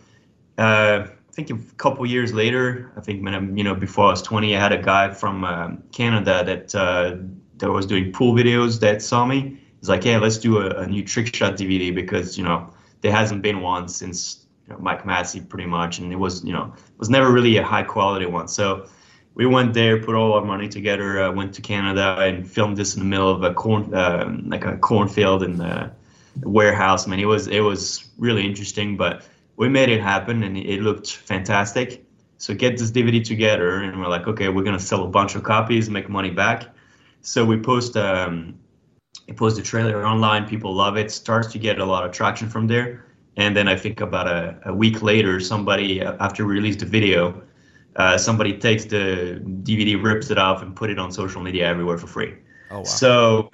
uh, 0.58 1.06
think 1.36 1.50
a 1.50 1.74
couple 1.76 2.04
years 2.06 2.32
later, 2.32 2.90
I 2.96 3.00
think 3.02 3.22
when 3.22 3.34
I'm, 3.34 3.56
you 3.56 3.62
know, 3.62 3.74
before 3.74 4.06
I 4.06 4.10
was 4.10 4.22
20, 4.22 4.56
I 4.56 4.58
had 4.58 4.72
a 4.72 4.80
guy 4.82 5.12
from 5.12 5.44
um, 5.44 5.82
Canada 5.92 6.42
that 6.44 6.74
uh, 6.74 7.16
that 7.58 7.70
was 7.70 7.84
doing 7.84 8.10
pool 8.10 8.34
videos 8.34 8.80
that 8.80 9.02
saw 9.02 9.26
me. 9.26 9.60
He's 9.78 9.88
like, 9.88 10.02
"Hey, 10.02 10.16
let's 10.16 10.38
do 10.38 10.58
a, 10.58 10.70
a, 10.82 10.86
new 10.86 11.04
trick 11.04 11.34
shot 11.34 11.56
DVD 11.56 11.94
because 11.94 12.38
you 12.38 12.44
know 12.44 12.70
there 13.02 13.12
hasn't 13.12 13.42
been 13.42 13.60
one 13.60 13.86
since 13.88 14.46
you 14.66 14.72
know, 14.72 14.80
Mike 14.80 15.04
Massey 15.04 15.40
pretty 15.42 15.66
much, 15.66 15.98
and 15.98 16.10
it 16.10 16.16
was 16.16 16.42
you 16.42 16.54
know 16.54 16.72
it 16.74 16.98
was 16.98 17.10
never 17.10 17.30
really 17.30 17.58
a 17.58 17.62
high 17.62 17.82
quality 17.82 18.26
one." 18.26 18.48
So 18.48 18.88
we 19.34 19.44
went 19.44 19.74
there, 19.74 20.02
put 20.02 20.14
all 20.14 20.32
our 20.32 20.44
money 20.44 20.68
together, 20.68 21.22
uh, 21.22 21.32
went 21.32 21.52
to 21.54 21.60
Canada, 21.60 22.16
and 22.20 22.50
filmed 22.50 22.78
this 22.78 22.94
in 22.94 23.00
the 23.00 23.06
middle 23.06 23.30
of 23.30 23.42
a 23.42 23.52
corn 23.52 23.92
uh, 23.92 24.34
like 24.46 24.64
a 24.64 24.78
cornfield 24.78 25.42
in 25.42 25.58
the 25.58 25.92
warehouse. 26.42 27.06
I 27.06 27.10
mean, 27.10 27.20
it 27.20 27.26
was 27.26 27.46
it 27.46 27.60
was 27.60 28.08
really 28.16 28.46
interesting, 28.46 28.96
but 28.96 29.22
we 29.56 29.68
made 29.68 29.88
it 29.88 30.00
happen 30.00 30.42
and 30.42 30.56
it 30.56 30.82
looked 30.82 31.16
fantastic. 31.16 32.04
So 32.38 32.54
get 32.54 32.76
this 32.76 32.90
DVD 32.90 33.24
together, 33.24 33.78
and 33.78 33.98
we're 33.98 34.08
like, 34.08 34.26
okay, 34.26 34.50
we're 34.50 34.62
gonna 34.62 34.78
sell 34.78 35.04
a 35.04 35.08
bunch 35.08 35.34
of 35.34 35.42
copies, 35.42 35.88
make 35.88 36.08
money 36.08 36.30
back. 36.30 36.68
So 37.22 37.44
we 37.44 37.58
post 37.58 37.96
um, 37.96 38.58
we 39.26 39.32
post 39.32 39.56
the 39.56 39.62
trailer 39.62 40.06
online. 40.06 40.46
People 40.46 40.74
love 40.74 40.98
it. 40.98 41.10
Starts 41.10 41.50
to 41.52 41.58
get 41.58 41.78
a 41.78 41.84
lot 41.84 42.04
of 42.04 42.12
traction 42.12 42.50
from 42.50 42.66
there. 42.66 43.06
And 43.38 43.56
then 43.56 43.68
I 43.68 43.76
think 43.76 44.00
about 44.00 44.28
a, 44.28 44.58
a 44.66 44.74
week 44.74 45.02
later, 45.02 45.40
somebody 45.40 46.02
uh, 46.02 46.16
after 46.20 46.46
we 46.46 46.54
released 46.54 46.80
the 46.80 46.86
video, 46.86 47.42
uh, 47.96 48.18
somebody 48.18 48.56
takes 48.58 48.84
the 48.84 49.40
DVD, 49.62 50.02
rips 50.02 50.30
it 50.30 50.38
off, 50.38 50.62
and 50.62 50.76
put 50.76 50.90
it 50.90 50.98
on 50.98 51.10
social 51.10 51.42
media 51.42 51.66
everywhere 51.66 51.96
for 51.96 52.06
free. 52.06 52.34
Oh 52.70 52.78
wow! 52.78 52.82
So 52.84 53.50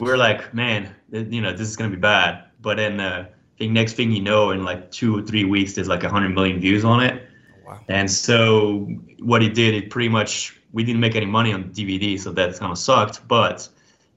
we're 0.00 0.16
like, 0.16 0.52
man, 0.52 0.92
you 1.12 1.40
know, 1.40 1.52
this 1.52 1.68
is 1.68 1.76
gonna 1.76 1.90
be 1.90 2.02
bad. 2.02 2.46
But 2.60 2.78
then. 2.78 2.98
Uh, 2.98 3.26
think 3.58 3.72
next 3.72 3.94
thing 3.94 4.12
you 4.12 4.22
know, 4.22 4.50
in 4.50 4.64
like 4.64 4.90
two 4.90 5.18
or 5.18 5.22
three 5.22 5.44
weeks, 5.44 5.74
there's 5.74 5.88
like 5.88 6.02
100 6.02 6.30
million 6.30 6.60
views 6.60 6.84
on 6.84 7.02
it. 7.02 7.26
Wow. 7.66 7.80
And 7.88 8.10
so 8.10 8.88
what 9.20 9.42
it 9.42 9.54
did, 9.54 9.74
it 9.74 9.90
pretty 9.90 10.08
much 10.08 10.58
we 10.72 10.84
didn't 10.84 11.00
make 11.00 11.14
any 11.14 11.26
money 11.26 11.52
on 11.52 11.70
DVD, 11.72 12.18
so 12.18 12.32
that 12.32 12.58
kind 12.58 12.72
of 12.72 12.78
sucked. 12.78 13.26
But 13.28 13.68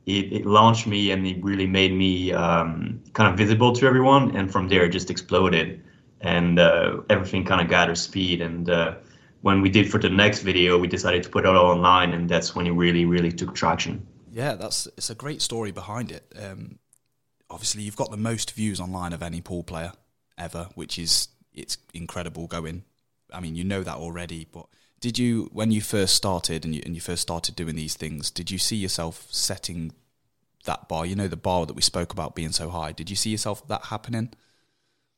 it, 0.06 0.32
it 0.32 0.46
launched 0.46 0.88
me 0.88 1.12
and 1.12 1.26
it 1.26 1.44
really 1.44 1.68
made 1.68 1.94
me 1.94 2.32
um, 2.32 3.02
kind 3.14 3.32
of 3.32 3.38
visible 3.38 3.74
to 3.74 3.86
everyone. 3.86 4.36
And 4.36 4.52
from 4.52 4.68
there, 4.68 4.86
it 4.86 4.90
just 4.90 5.10
exploded, 5.10 5.84
and 6.22 6.60
uh, 6.60 7.02
everything 7.10 7.46
kind 7.46 7.62
of 7.62 7.70
gathered 7.70 7.98
speed. 7.98 8.42
And 8.42 8.70
uh, 8.70 8.96
when 9.42 9.62
we 9.62 9.70
did 9.70 9.92
for 9.92 10.00
the 10.00 10.10
next 10.10 10.40
video, 10.40 10.78
we 10.78 10.88
decided 10.88 11.24
to 11.24 11.30
put 11.30 11.46
it 11.46 11.56
all 11.56 11.72
online, 11.72 12.14
and 12.14 12.30
that's 12.30 12.56
when 12.56 12.66
it 12.68 12.72
really, 12.72 13.06
really 13.06 13.32
took 13.32 13.54
traction. 13.54 14.06
Yeah, 14.32 14.56
that's 14.56 14.88
it's 14.98 15.10
a 15.10 15.16
great 15.16 15.42
story 15.42 15.72
behind 15.72 16.12
it. 16.12 16.34
Um, 16.36 16.80
obviously 17.50 17.84
you've 17.84 17.96
got 17.96 18.12
the 18.12 18.18
most 18.18 18.52
views 18.52 18.80
online 18.80 19.14
of 19.14 19.22
any 19.22 19.42
pool 19.42 19.64
player 19.64 19.92
ever, 20.38 20.70
which 20.76 20.98
is 21.00 21.30
it's 21.54 21.78
incredible 21.94 22.48
going. 22.48 22.84
I 23.34 23.40
mean, 23.40 23.56
you 23.56 23.64
know 23.64 23.84
that 23.84 23.96
already, 23.96 24.48
but 24.52 24.68
did 25.00 25.20
you 25.20 25.50
when 25.52 25.72
you 25.72 25.82
first 25.82 26.16
started 26.16 26.66
and 26.66 26.76
you, 26.76 26.82
and 26.86 26.96
you 26.96 27.02
first 27.02 27.22
started 27.22 27.56
doing 27.56 27.76
these 27.76 27.96
things, 27.96 28.32
did 28.32 28.52
you 28.52 28.58
see 28.58 28.76
yourself 28.76 29.28
setting 29.30 29.94
that 30.66 30.88
bar? 30.88 31.06
You 31.06 31.16
know, 31.16 31.28
the 31.28 31.38
bar 31.38 31.66
that 31.66 31.76
we 31.76 31.82
spoke 31.82 32.12
about 32.12 32.36
being 32.36 32.52
so 32.52 32.70
high. 32.70 32.92
Did 32.92 33.10
you 33.10 33.16
see 33.16 33.30
yourself 33.30 33.68
that 33.68 33.86
happening? 33.86 34.32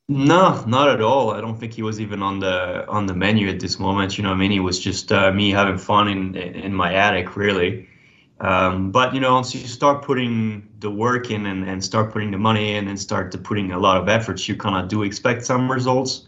No, 0.10 0.64
not 0.66 0.90
at 0.90 1.02
all. 1.02 1.32
I 1.32 1.42
don't 1.42 1.60
think 1.60 1.74
he 1.74 1.84
was 1.84 2.00
even 2.00 2.24
on 2.24 2.40
the 2.40 2.88
on 2.88 3.08
the 3.08 3.14
menu 3.14 3.50
at 3.50 3.60
this 3.60 3.78
moment. 3.78 4.18
You 4.18 4.24
know, 4.24 4.32
I 4.32 4.36
mean, 4.36 4.54
it 4.54 4.60
was 4.60 4.80
just 4.80 5.12
uh, 5.12 5.32
me 5.34 5.52
having 5.52 5.78
fun 5.78 6.08
in 6.08 6.36
in 6.36 6.74
my 6.74 6.94
attic, 6.94 7.36
really. 7.36 7.88
Um, 8.40 8.92
but 8.92 9.14
you 9.14 9.20
know, 9.20 9.34
once 9.34 9.56
you 9.56 9.66
start 9.68 10.04
putting 10.04 10.70
the 10.80 10.92
work 10.92 11.32
in 11.32 11.46
and, 11.48 11.68
and 11.68 11.84
start 11.84 12.12
putting 12.12 12.32
the 12.32 12.38
money 12.38 12.76
in 12.76 12.88
and 12.88 13.00
start 13.00 13.32
to 13.32 13.38
putting 13.38 13.72
a 13.72 13.80
lot 13.80 13.98
of 13.98 14.08
efforts, 14.10 14.48
you 14.48 14.56
kind 14.56 14.84
of 14.84 14.90
do 14.90 15.04
expect 15.04 15.46
some 15.46 15.72
results. 15.72 16.28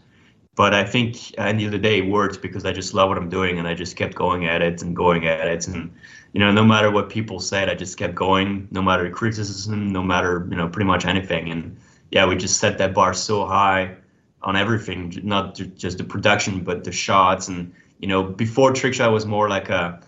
But 0.56 0.74
I 0.74 0.84
think 0.84 1.30
at 1.38 1.44
the 1.44 1.48
end 1.48 1.62
of 1.62 1.70
the 1.70 1.78
day, 1.78 1.98
it 1.98 2.06
worked 2.06 2.42
because 2.42 2.64
I 2.64 2.72
just 2.72 2.92
love 2.92 3.08
what 3.08 3.16
I'm 3.16 3.28
doing 3.28 3.58
and 3.58 3.68
I 3.68 3.74
just 3.74 3.96
kept 3.96 4.14
going 4.14 4.46
at 4.46 4.60
it 4.60 4.82
and 4.82 4.94
going 4.94 5.26
at 5.26 5.46
it. 5.46 5.68
And 5.68 5.92
you 6.32 6.40
know, 6.40 6.50
no 6.50 6.64
matter 6.64 6.90
what 6.90 7.08
people 7.08 7.38
said, 7.38 7.68
I 7.68 7.74
just 7.74 7.96
kept 7.96 8.16
going. 8.16 8.66
No 8.72 8.82
matter 8.82 9.04
the 9.04 9.10
criticism, 9.10 9.92
no 9.92 10.02
matter 10.02 10.46
you 10.50 10.56
know, 10.56 10.68
pretty 10.68 10.86
much 10.86 11.06
anything. 11.06 11.50
And 11.50 11.76
yeah, 12.10 12.26
we 12.26 12.34
just 12.34 12.58
set 12.58 12.78
that 12.78 12.92
bar 12.92 13.14
so 13.14 13.46
high 13.46 13.96
on 14.42 14.56
everything, 14.56 15.14
not 15.22 15.54
just 15.54 15.98
the 15.98 16.04
production, 16.04 16.64
but 16.64 16.82
the 16.82 16.92
shots. 16.92 17.46
And 17.46 17.72
you 18.00 18.08
know, 18.08 18.24
before 18.24 18.72
trick 18.72 18.94
shot 18.94 19.12
was 19.12 19.26
more 19.26 19.48
like 19.48 19.68
a 19.68 20.00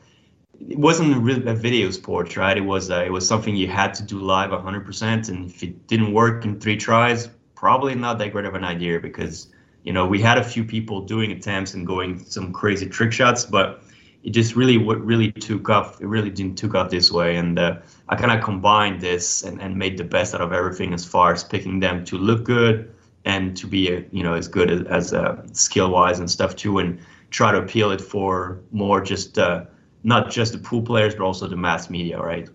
it 0.69 0.79
wasn't 0.79 1.17
really 1.23 1.47
a 1.47 1.55
video 1.55 1.91
sport, 1.91 2.37
right? 2.37 2.57
It 2.57 2.65
was 2.65 2.91
uh, 2.91 3.03
it 3.05 3.13
was 3.13 3.27
something 3.27 3.57
you 3.57 3.69
had 3.69 3.95
to 3.95 4.03
do 4.03 4.21
live 4.21 4.51
100%, 4.51 5.29
and 5.29 5.51
if 5.51 5.63
it 5.63 5.87
didn't 5.87 6.13
work 6.13 6.45
in 6.45 6.61
three 6.61 6.77
tries, 6.77 7.29
probably 7.55 7.95
not 7.95 8.19
that 8.19 8.33
great 8.33 8.45
of 8.45 8.55
an 8.55 8.65
idea 8.65 9.01
because 9.01 9.49
you 9.85 9.93
know 9.93 10.07
we 10.07 10.21
had 10.21 10.39
a 10.39 10.45
few 10.45 10.65
people 10.65 11.01
doing 11.01 11.33
attempts 11.33 11.75
and 11.75 11.87
going 11.87 12.25
some 12.25 12.53
crazy 12.53 12.89
trick 12.89 13.13
shots, 13.13 13.45
but 13.45 13.83
it 14.23 14.31
just 14.31 14.55
really 14.55 14.79
what 14.79 15.05
really 15.05 15.33
took 15.33 15.69
off. 15.69 16.01
It 16.01 16.07
really 16.07 16.31
didn't 16.31 16.57
took 16.57 16.75
off 16.75 16.91
this 16.91 17.11
way, 17.11 17.37
and 17.37 17.59
uh, 17.59 17.79
I 18.09 18.17
kind 18.17 18.31
of 18.31 18.45
combined 18.45 19.01
this 19.01 19.43
and, 19.43 19.61
and 19.61 19.77
made 19.77 19.99
the 19.99 20.05
best 20.05 20.35
out 20.35 20.41
of 20.41 20.53
everything 20.53 20.95
as 20.95 21.05
far 21.05 21.33
as 21.33 21.43
picking 21.43 21.81
them 21.81 22.05
to 22.05 22.19
look 22.19 22.45
good 22.45 22.95
and 23.25 23.57
to 23.57 23.67
be 23.67 23.97
uh, 23.97 24.03
you 24.13 24.23
know 24.23 24.35
as 24.35 24.47
good 24.49 24.71
as, 24.71 24.83
as 24.87 25.13
uh, 25.13 25.43
skill 25.53 25.91
wise 25.91 26.21
and 26.21 26.31
stuff 26.31 26.55
too, 26.55 26.79
and 26.79 27.01
try 27.31 27.51
to 27.51 27.59
appeal 27.59 27.91
it 27.91 28.01
for 28.01 28.61
more 28.71 29.01
just 29.01 29.39
uh, 29.39 29.65
not 30.03 30.31
just 30.31 30.53
the 30.53 30.59
pool 30.59 30.83
players, 30.83 31.15
but 31.15 31.25
also 31.25 31.47
the 31.47 31.57
mass 31.57 31.91
media, 31.91 32.21
right? 32.21 32.49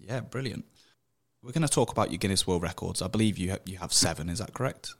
Yeah, 0.00 0.20
brilliant. 0.20 0.64
We're 1.42 1.52
going 1.52 1.62
to 1.62 1.68
talk 1.68 1.90
about 1.90 2.10
your 2.10 2.18
Guinness 2.18 2.46
World 2.46 2.62
Records. 2.62 3.02
I 3.02 3.08
believe 3.08 3.38
you 3.38 3.50
have, 3.50 3.60
you 3.66 3.78
have 3.78 3.92
seven. 3.92 4.28
Is 4.28 4.38
that 4.38 4.54
correct? 4.54 4.94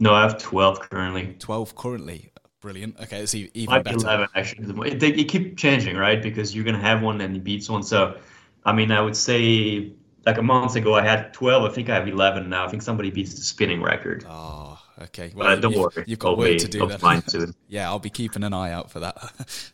No, 0.00 0.14
I 0.14 0.22
have 0.22 0.38
twelve 0.38 0.80
currently. 0.80 1.36
Twelve 1.38 1.76
currently. 1.76 2.32
Brilliant. 2.60 2.98
Okay, 3.00 3.20
it's 3.22 3.34
even 3.34 3.66
Might 3.66 3.84
better. 3.84 3.98
Be 3.98 4.02
Eleven 4.02 4.28
actually. 4.34 4.94
They, 4.94 5.12
they 5.12 5.24
keep 5.24 5.56
changing, 5.56 5.96
right? 5.96 6.20
Because 6.20 6.54
you're 6.54 6.64
gonna 6.64 6.80
have 6.80 7.02
one 7.02 7.20
and 7.20 7.36
it 7.36 7.44
beats 7.44 7.68
one. 7.68 7.82
So, 7.82 8.18
I 8.64 8.72
mean, 8.72 8.90
I 8.90 9.00
would 9.00 9.16
say 9.16 9.92
like 10.24 10.38
a 10.38 10.42
month 10.42 10.76
ago 10.76 10.94
I 10.94 11.02
had 11.02 11.32
twelve. 11.32 11.64
I 11.64 11.74
think 11.74 11.88
I 11.88 11.94
have 11.94 12.08
eleven 12.08 12.48
now. 12.48 12.64
I 12.64 12.68
think 12.68 12.82
somebody 12.82 13.10
beats 13.10 13.34
the 13.34 13.42
spinning 13.42 13.82
record. 13.82 14.24
Oh, 14.28 14.78
okay. 15.02 15.32
Well, 15.34 15.48
uh, 15.48 15.56
don't 15.56 15.72
you've, 15.72 15.80
worry. 15.80 16.04
You've 16.06 16.18
got 16.18 16.38
work 16.38 16.58
to 16.58 16.68
do 16.68 16.86
then. 16.86 17.22
soon. 17.28 17.54
yeah, 17.68 17.88
I'll 17.88 17.98
be 17.98 18.10
keeping 18.10 18.44
an 18.44 18.52
eye 18.52 18.72
out 18.72 18.90
for 18.90 19.00
that. 19.00 19.16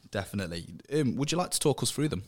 Definitely. 0.10 0.66
Um, 0.92 1.16
would 1.16 1.32
you 1.32 1.38
like 1.38 1.50
to 1.50 1.60
talk 1.60 1.82
us 1.82 1.90
through 1.90 2.08
them? 2.08 2.24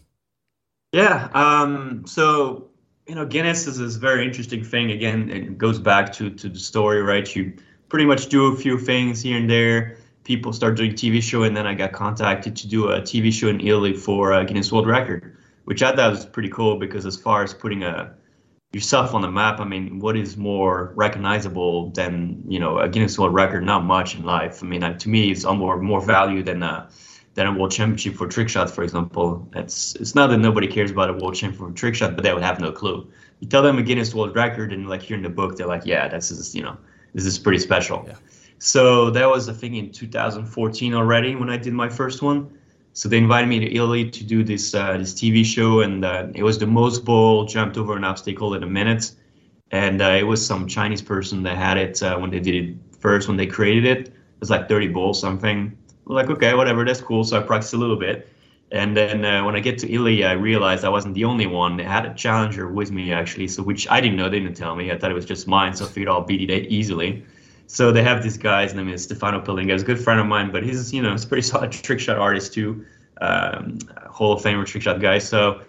Yeah. 0.92 1.28
Um, 1.34 2.04
so 2.06 2.70
you 3.06 3.14
know, 3.14 3.26
Guinness 3.26 3.66
is 3.66 3.78
this 3.78 3.96
very 3.96 4.24
interesting 4.24 4.62
thing. 4.62 4.92
Again, 4.92 5.30
it 5.30 5.58
goes 5.58 5.78
back 5.78 6.12
to 6.14 6.30
to 6.30 6.48
the 6.48 6.58
story, 6.58 7.02
right? 7.02 7.34
You 7.34 7.52
pretty 7.88 8.06
much 8.06 8.28
do 8.28 8.46
a 8.52 8.56
few 8.56 8.78
things 8.78 9.20
here 9.20 9.36
and 9.36 9.50
there. 9.50 9.96
People 10.22 10.52
start 10.52 10.76
doing 10.76 10.92
TV 10.92 11.20
show, 11.22 11.42
and 11.42 11.56
then 11.56 11.66
I 11.66 11.74
got 11.74 11.92
contacted 11.92 12.54
to 12.56 12.68
do 12.68 12.88
a 12.88 13.00
TV 13.00 13.32
show 13.32 13.48
in 13.48 13.60
Italy 13.60 13.94
for 13.94 14.32
a 14.32 14.44
Guinness 14.44 14.70
World 14.70 14.86
Record, 14.86 15.36
which 15.70 15.84
I 15.84 15.94
thought 15.94 16.10
was 16.10 16.26
pretty 16.26 16.48
cool 16.48 16.80
because 16.80 17.06
as 17.06 17.16
far 17.16 17.44
as 17.44 17.54
putting 17.54 17.84
a 17.84 18.12
yourself 18.72 19.14
on 19.14 19.22
the 19.22 19.30
map, 19.30 19.60
I 19.60 19.64
mean, 19.64 20.00
what 20.00 20.16
is 20.16 20.36
more 20.36 20.92
recognizable 20.96 21.90
than 21.90 22.42
you 22.48 22.58
know 22.58 22.80
a 22.80 22.88
Guinness 22.88 23.16
World 23.16 23.34
Record? 23.34 23.64
Not 23.64 23.84
much 23.84 24.16
in 24.16 24.24
life. 24.24 24.64
I 24.64 24.66
mean, 24.66 24.82
uh, 24.82 24.98
to 24.98 25.08
me, 25.08 25.30
it's 25.30 25.44
more 25.44 25.80
more 25.80 26.00
value 26.00 26.42
than 26.42 26.64
a 26.64 26.88
than 27.34 27.46
a 27.46 27.52
world 27.52 27.70
championship 27.70 28.16
for 28.16 28.26
trick 28.26 28.48
shots, 28.48 28.72
for 28.72 28.82
example. 28.82 29.48
It's 29.54 29.94
it's 29.94 30.16
not 30.16 30.26
that 30.30 30.38
nobody 30.38 30.66
cares 30.66 30.90
about 30.90 31.08
a 31.08 31.12
world 31.12 31.36
championship 31.36 31.68
for 31.68 31.72
trick 31.72 31.94
shot, 31.94 32.16
but 32.16 32.24
they 32.24 32.34
would 32.34 32.42
have 32.42 32.58
no 32.58 32.72
clue. 32.72 33.08
You 33.38 33.46
tell 33.46 33.62
them 33.62 33.78
a 33.78 33.82
Guinness 33.84 34.12
World 34.12 34.34
Record, 34.34 34.72
and 34.72 34.88
like 34.88 35.02
here 35.02 35.16
in 35.16 35.22
the 35.22 35.28
book, 35.28 35.56
they're 35.56 35.68
like, 35.68 35.86
yeah, 35.86 36.08
this 36.08 36.32
is 36.32 36.52
you 36.52 36.64
know 36.64 36.76
this 37.14 37.26
is 37.26 37.38
pretty 37.38 37.60
special. 37.60 38.04
Yeah. 38.08 38.16
So 38.58 39.10
that 39.10 39.30
was 39.30 39.46
a 39.46 39.54
thing 39.54 39.76
in 39.76 39.92
2014 39.92 40.94
already 40.94 41.36
when 41.36 41.48
I 41.48 41.56
did 41.56 41.74
my 41.74 41.88
first 41.88 42.22
one. 42.22 42.58
So 43.00 43.08
they 43.08 43.16
invited 43.16 43.48
me 43.48 43.58
to 43.60 43.74
Italy 43.74 44.10
to 44.10 44.24
do 44.24 44.44
this 44.44 44.74
uh, 44.74 44.98
this 44.98 45.14
TV 45.14 45.42
show, 45.42 45.80
and 45.80 46.04
uh, 46.04 46.26
it 46.34 46.42
was 46.42 46.58
the 46.58 46.66
most 46.66 47.02
ball 47.02 47.46
jumped 47.46 47.78
over 47.78 47.96
an 47.96 48.04
obstacle 48.04 48.52
in 48.52 48.62
a 48.62 48.66
minute. 48.66 49.12
And 49.70 50.02
uh, 50.02 50.18
it 50.20 50.24
was 50.24 50.44
some 50.44 50.68
Chinese 50.68 51.00
person 51.00 51.42
that 51.44 51.56
had 51.56 51.78
it 51.78 52.02
uh, 52.02 52.18
when 52.18 52.28
they 52.28 52.40
did 52.40 52.54
it 52.62 52.76
first 52.98 53.26
when 53.26 53.38
they 53.38 53.46
created 53.46 53.86
it. 53.86 54.08
It 54.08 54.40
was 54.40 54.50
like 54.50 54.68
30 54.68 54.88
balls 54.88 55.18
something. 55.18 55.78
Like 56.04 56.28
okay, 56.28 56.52
whatever, 56.52 56.84
that's 56.84 57.00
cool. 57.00 57.24
So 57.24 57.38
I 57.38 57.42
practiced 57.42 57.72
a 57.72 57.78
little 57.78 57.96
bit. 57.96 58.28
And 58.70 58.94
then 58.94 59.24
uh, 59.24 59.44
when 59.46 59.56
I 59.56 59.60
get 59.60 59.78
to 59.78 59.90
Italy, 59.90 60.22
I 60.22 60.32
realized 60.32 60.84
I 60.84 60.90
wasn't 60.90 61.14
the 61.14 61.24
only 61.24 61.46
one. 61.46 61.78
They 61.78 61.84
had 61.84 62.04
a 62.04 62.12
challenger 62.12 62.68
with 62.68 62.90
me 62.90 63.14
actually, 63.14 63.48
so 63.48 63.62
which 63.62 63.88
I 63.88 64.02
didn't 64.02 64.18
know. 64.18 64.28
They 64.28 64.40
didn't 64.40 64.58
tell 64.58 64.76
me. 64.76 64.92
I 64.92 64.98
thought 64.98 65.10
it 65.10 65.14
was 65.14 65.24
just 65.24 65.48
mine, 65.48 65.74
so 65.74 65.86
I 65.86 65.88
figured 65.88 66.10
I'll 66.10 66.20
beat 66.20 66.50
it 66.50 66.66
easily. 66.66 67.24
So 67.70 67.92
they 67.92 68.02
have 68.02 68.24
this 68.24 68.36
guy. 68.36 68.64
His 68.64 68.74
name 68.74 68.88
is 68.88 69.04
Stefano 69.04 69.40
Pelinga. 69.40 69.70
He's 69.70 69.82
a 69.82 69.84
good 69.84 70.00
friend 70.00 70.18
of 70.18 70.26
mine, 70.26 70.50
but 70.50 70.64
he's 70.64 70.92
you 70.92 71.02
know 71.02 71.12
he's 71.12 71.24
a 71.24 71.28
pretty 71.28 71.42
solid 71.50 71.70
trick 71.70 72.00
shot 72.00 72.18
artist 72.18 72.52
too, 72.52 72.84
um, 73.20 73.78
Hall 74.08 74.32
of 74.32 74.42
Famer 74.42 74.66
trick 74.66 74.82
shot 74.82 75.00
guy. 75.00 75.18
So 75.18 75.62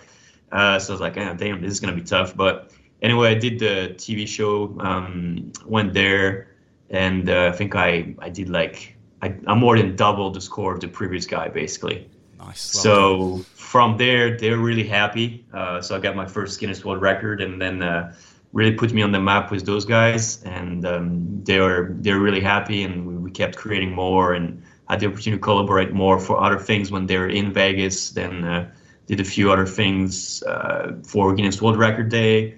uh, 0.51 0.79
so 0.79 0.93
I 0.93 0.95
was 0.95 0.99
like, 0.99 1.17
oh, 1.17 1.35
damn, 1.35 1.61
this 1.61 1.71
is 1.71 1.79
gonna 1.79 1.93
be 1.93 2.01
tough. 2.01 2.35
But 2.35 2.71
anyway, 3.03 3.29
I 3.29 3.35
did 3.35 3.59
the 3.59 3.93
TV 3.97 4.27
show, 4.27 4.75
um, 4.79 5.51
went 5.67 5.93
there, 5.93 6.55
and 6.89 7.29
uh, 7.29 7.51
I 7.53 7.55
think 7.55 7.75
I 7.75 8.15
I 8.17 8.29
did 8.29 8.49
like 8.49 8.97
I, 9.21 9.35
I 9.45 9.53
more 9.53 9.77
than 9.77 9.95
doubled 9.95 10.33
the 10.33 10.41
score 10.41 10.73
of 10.73 10.79
the 10.79 10.87
previous 10.87 11.27
guy 11.27 11.49
basically. 11.49 12.09
Nice. 12.39 12.61
So 12.61 13.45
from 13.53 13.97
there, 13.97 14.35
they're 14.35 14.57
really 14.57 14.87
happy. 14.87 15.45
Uh, 15.53 15.79
so 15.79 15.95
I 15.95 15.99
got 15.99 16.15
my 16.15 16.25
first 16.25 16.59
Guinness 16.59 16.83
World 16.83 16.99
Record, 16.99 17.41
and 17.41 17.61
then 17.61 17.83
uh, 17.83 18.15
really 18.53 18.73
put 18.73 18.93
me 18.93 19.01
on 19.01 19.11
the 19.11 19.19
map 19.19 19.51
with 19.51 19.65
those 19.65 19.85
guys. 19.85 20.43
And 20.43 20.85
um, 20.85 21.43
they 21.43 21.59
were 21.59 21.95
they're 21.99 22.19
really 22.19 22.41
happy, 22.41 22.83
and 22.83 23.05
we, 23.05 23.15
we, 23.15 23.31
kept 23.31 23.55
creating 23.55 23.93
more, 23.93 24.33
and 24.33 24.61
had 24.89 24.99
the 24.99 25.07
opportunity 25.07 25.39
to 25.39 25.39
collaborate 25.39 25.93
more 25.93 26.19
for 26.19 26.41
other 26.41 26.59
things 26.59 26.91
when 26.91 27.05
they 27.05 27.17
were 27.17 27.29
in 27.29 27.53
Vegas. 27.53 28.11
Then 28.11 28.43
uh, 28.43 28.71
did 29.07 29.19
a 29.19 29.23
few 29.23 29.51
other 29.51 29.65
things 29.65 30.43
uh, 30.43 30.93
for 31.03 31.33
Guinness 31.33 31.61
World 31.61 31.77
Record 31.77 32.09
Day. 32.09 32.57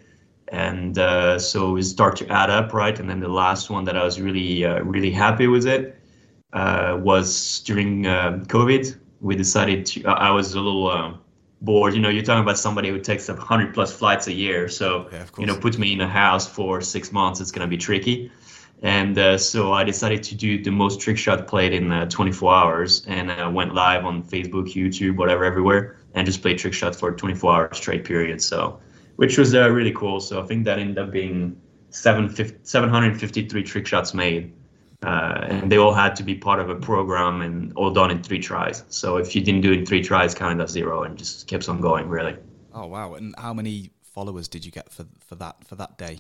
And 0.50 0.98
uh, 1.00 1.40
so 1.40 1.78
it 1.78 1.84
started 1.84 2.28
to 2.28 2.34
add 2.34 2.50
up, 2.50 2.74
right? 2.74 3.00
And 3.00 3.10
then 3.10 3.20
the 3.20 3.28
last 3.28 3.70
one 3.72 3.86
that 3.86 3.98
I 3.98 4.04
was 4.04 4.20
really, 4.22 4.64
uh, 4.64 4.84
really 4.84 5.10
happy 5.10 5.48
with 5.48 5.66
it 5.66 5.98
was 6.54 7.62
during 7.62 8.04
COVID 8.04 8.96
we 9.22 9.36
decided 9.36 9.86
to. 9.88 10.06
I 10.06 10.30
was 10.30 10.54
a 10.54 10.60
little 10.60 11.23
bored. 11.64 11.94
You 11.96 12.02
know, 12.02 12.10
you're 12.10 12.24
talking 12.24 12.44
about 12.44 12.60
somebody 12.60 12.90
who 12.90 13.00
takes 13.00 13.30
up 13.30 13.38
100 13.38 13.74
plus 13.74 13.92
flights 13.92 14.28
a 14.28 14.34
year. 14.34 14.68
So, 14.68 15.10
yeah, 15.12 15.26
you 15.38 15.46
know, 15.46 15.58
put 15.58 15.78
me 15.80 15.94
in 15.94 16.02
a 16.02 16.08
house 16.08 16.48
for 16.48 16.82
six 16.82 17.12
months. 17.12 17.42
It's 17.42 17.52
going 17.52 17.68
to 17.68 17.70
be 17.70 17.78
tricky. 17.78 18.32
And 18.82 19.18
uh, 19.18 19.38
so 19.38 19.72
I 19.72 19.86
decided 19.86 20.24
to 20.24 20.36
do 20.36 20.62
the 20.62 20.72
most 20.72 21.00
trick 21.00 21.18
shot 21.18 21.48
played 21.48 21.72
in 21.74 21.90
uh, 21.90 22.06
24 22.10 22.54
hours, 22.54 23.06
and 23.08 23.32
I 23.32 23.44
uh, 23.44 23.50
went 23.50 23.74
live 23.74 24.04
on 24.04 24.24
Facebook, 24.24 24.74
YouTube, 24.74 25.16
whatever, 25.16 25.46
everywhere, 25.46 25.96
and 26.14 26.28
just 26.28 26.42
played 26.42 26.58
trick 26.58 26.74
shots 26.74 27.00
for 27.00 27.14
24 27.14 27.56
hours 27.56 27.78
straight 27.78 28.04
period. 28.04 28.42
So, 28.42 28.82
which 29.16 29.38
was 29.38 29.56
uh, 29.56 29.70
really 29.70 29.94
cool. 29.94 30.20
So 30.20 30.44
I 30.44 30.46
think 30.46 30.66
that 30.66 30.80
ended 30.80 30.98
up 30.98 31.12
being 31.12 31.56
753 31.92 33.64
trick 33.64 33.88
shots 33.88 34.14
made 34.14 34.52
uh, 35.04 35.46
and 35.50 35.72
they 35.72 35.78
all 35.78 35.94
had 35.94 36.16
to 36.16 36.24
be 36.24 36.36
part 36.36 36.60
of 36.60 36.70
a 36.70 36.76
program 36.76 37.42
and 37.42 37.74
all 37.76 37.92
done 37.92 38.12
in 38.12 38.24
three 38.24 38.40
tries. 38.40 38.84
So 38.90 39.18
if 39.18 39.36
you 39.36 39.42
didn't 39.42 39.62
do 39.62 39.72
it 39.72 39.80
in 39.80 39.86
three 39.86 40.02
tries, 40.02 40.34
counted 40.34 40.64
as 40.64 40.72
zero 40.72 41.04
and 41.04 41.18
just 41.18 41.48
kept 41.48 41.68
on 41.70 41.82
going. 41.82 42.08
Really. 42.08 42.38
Oh 42.74 42.88
wow! 42.88 43.14
And 43.16 43.36
how 43.38 43.54
many 43.54 43.92
followers 44.02 44.48
did 44.48 44.66
you 44.66 44.72
get 44.72 44.92
for 44.92 45.06
for 45.20 45.36
that 45.36 45.68
for 45.68 45.76
that 45.76 45.98
day? 45.98 46.20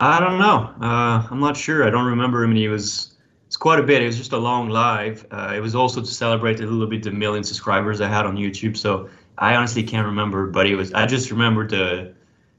I 0.00 0.18
don't 0.18 0.38
know. 0.38 0.74
Uh, 0.80 1.26
I'm 1.30 1.40
not 1.40 1.56
sure. 1.56 1.86
I 1.86 1.90
don't 1.90 2.06
remember. 2.06 2.44
I 2.44 2.48
mean, 2.48 2.62
it 2.62 2.68
was 2.68 3.16
it's 3.46 3.56
quite 3.56 3.78
a 3.78 3.82
bit. 3.82 4.02
It 4.02 4.06
was 4.06 4.16
just 4.16 4.32
a 4.32 4.38
long 4.38 4.68
live. 4.68 5.26
Uh, 5.30 5.52
it 5.54 5.60
was 5.60 5.74
also 5.74 6.00
to 6.00 6.06
celebrate 6.06 6.60
a 6.60 6.66
little 6.66 6.86
bit 6.86 7.02
the 7.02 7.10
million 7.10 7.44
subscribers 7.44 8.00
I 8.00 8.08
had 8.08 8.26
on 8.26 8.36
YouTube. 8.36 8.76
So 8.76 9.08
I 9.38 9.54
honestly 9.54 9.82
can't 9.82 10.06
remember, 10.06 10.46
but 10.46 10.66
it 10.66 10.74
was. 10.74 10.92
I 10.92 11.06
just 11.06 11.30
remember 11.30 11.68
the 11.68 12.14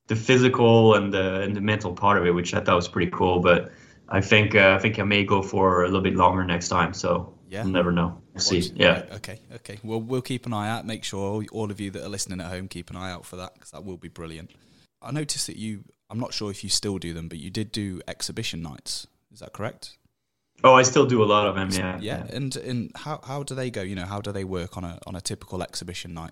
the 0.07 0.15
physical 0.15 0.95
and 0.95 1.13
the 1.13 1.41
and 1.41 1.55
the 1.55 1.61
mental 1.61 1.93
part 1.93 2.17
of 2.17 2.25
it, 2.25 2.31
which 2.31 2.53
I 2.53 2.59
thought 2.59 2.75
was 2.75 2.87
pretty 2.87 3.11
cool. 3.11 3.39
But 3.39 3.71
I 4.09 4.21
think 4.21 4.55
uh, 4.55 4.75
I 4.77 4.79
think 4.79 4.99
I 4.99 5.03
may 5.03 5.23
go 5.23 5.41
for 5.41 5.83
a 5.83 5.85
little 5.85 6.01
bit 6.01 6.15
longer 6.15 6.43
next 6.43 6.67
time. 6.69 6.93
So 6.93 7.33
yeah, 7.49 7.63
never 7.63 7.91
know. 7.91 8.21
We'll 8.33 8.41
see. 8.41 8.71
Yeah. 8.75 9.03
Okay. 9.13 9.39
Okay. 9.55 9.79
Well, 9.83 10.01
we'll 10.01 10.21
keep 10.21 10.45
an 10.45 10.53
eye 10.53 10.69
out. 10.69 10.85
Make 10.85 11.03
sure 11.03 11.43
all 11.51 11.71
of 11.71 11.79
you 11.79 11.91
that 11.91 12.03
are 12.03 12.09
listening 12.09 12.41
at 12.41 12.47
home 12.47 12.67
keep 12.67 12.89
an 12.89 12.95
eye 12.95 13.11
out 13.11 13.25
for 13.25 13.35
that 13.37 13.53
because 13.53 13.71
that 13.71 13.85
will 13.85 13.97
be 13.97 14.09
brilliant. 14.09 14.51
I 15.01 15.11
noticed 15.11 15.47
that 15.47 15.57
you. 15.57 15.83
I'm 16.09 16.19
not 16.19 16.33
sure 16.33 16.51
if 16.51 16.63
you 16.63 16.69
still 16.69 16.97
do 16.97 17.13
them, 17.13 17.27
but 17.27 17.39
you 17.39 17.49
did 17.49 17.71
do 17.71 18.01
exhibition 18.07 18.61
nights. 18.61 19.07
Is 19.31 19.39
that 19.39 19.53
correct? 19.53 19.97
Oh, 20.63 20.75
I 20.75 20.83
still 20.83 21.05
do 21.05 21.23
a 21.23 21.25
lot 21.25 21.47
of 21.47 21.55
them. 21.55 21.69
Yeah. 21.71 21.97
Yeah. 21.99 22.23
And 22.29 22.55
and 22.55 22.91
how 22.95 23.19
how 23.23 23.43
do 23.43 23.55
they 23.55 23.71
go? 23.71 23.81
You 23.81 23.95
know, 23.95 24.05
how 24.05 24.21
do 24.21 24.31
they 24.31 24.43
work 24.43 24.77
on 24.77 24.83
a 24.83 24.99
on 25.07 25.15
a 25.15 25.21
typical 25.21 25.63
exhibition 25.63 26.13
night? 26.13 26.31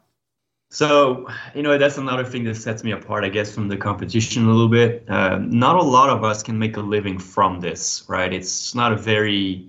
So, 0.74 1.28
you 1.54 1.64
know, 1.64 1.78
that's 1.78 1.98
another 1.98 2.24
thing 2.24 2.46
that 2.46 2.56
sets 2.56 2.82
me 2.82 2.94
apart, 2.94 3.26
I 3.26 3.30
guess, 3.30 3.54
from 3.54 3.68
the 3.68 3.76
competition 3.76 4.46
a 4.46 4.48
little 4.48 4.70
bit. 4.70 5.04
Uh, 5.10 5.38
not 5.40 5.76
a 5.76 5.82
lot 5.84 6.10
of 6.10 6.24
us 6.24 6.42
can 6.42 6.58
make 6.58 6.78
a 6.78 6.80
living 6.80 7.20
from 7.20 7.60
this, 7.60 8.06
right? 8.08 8.32
It's 8.32 8.74
not 8.74 8.94
a 8.94 8.96
very, 8.96 9.68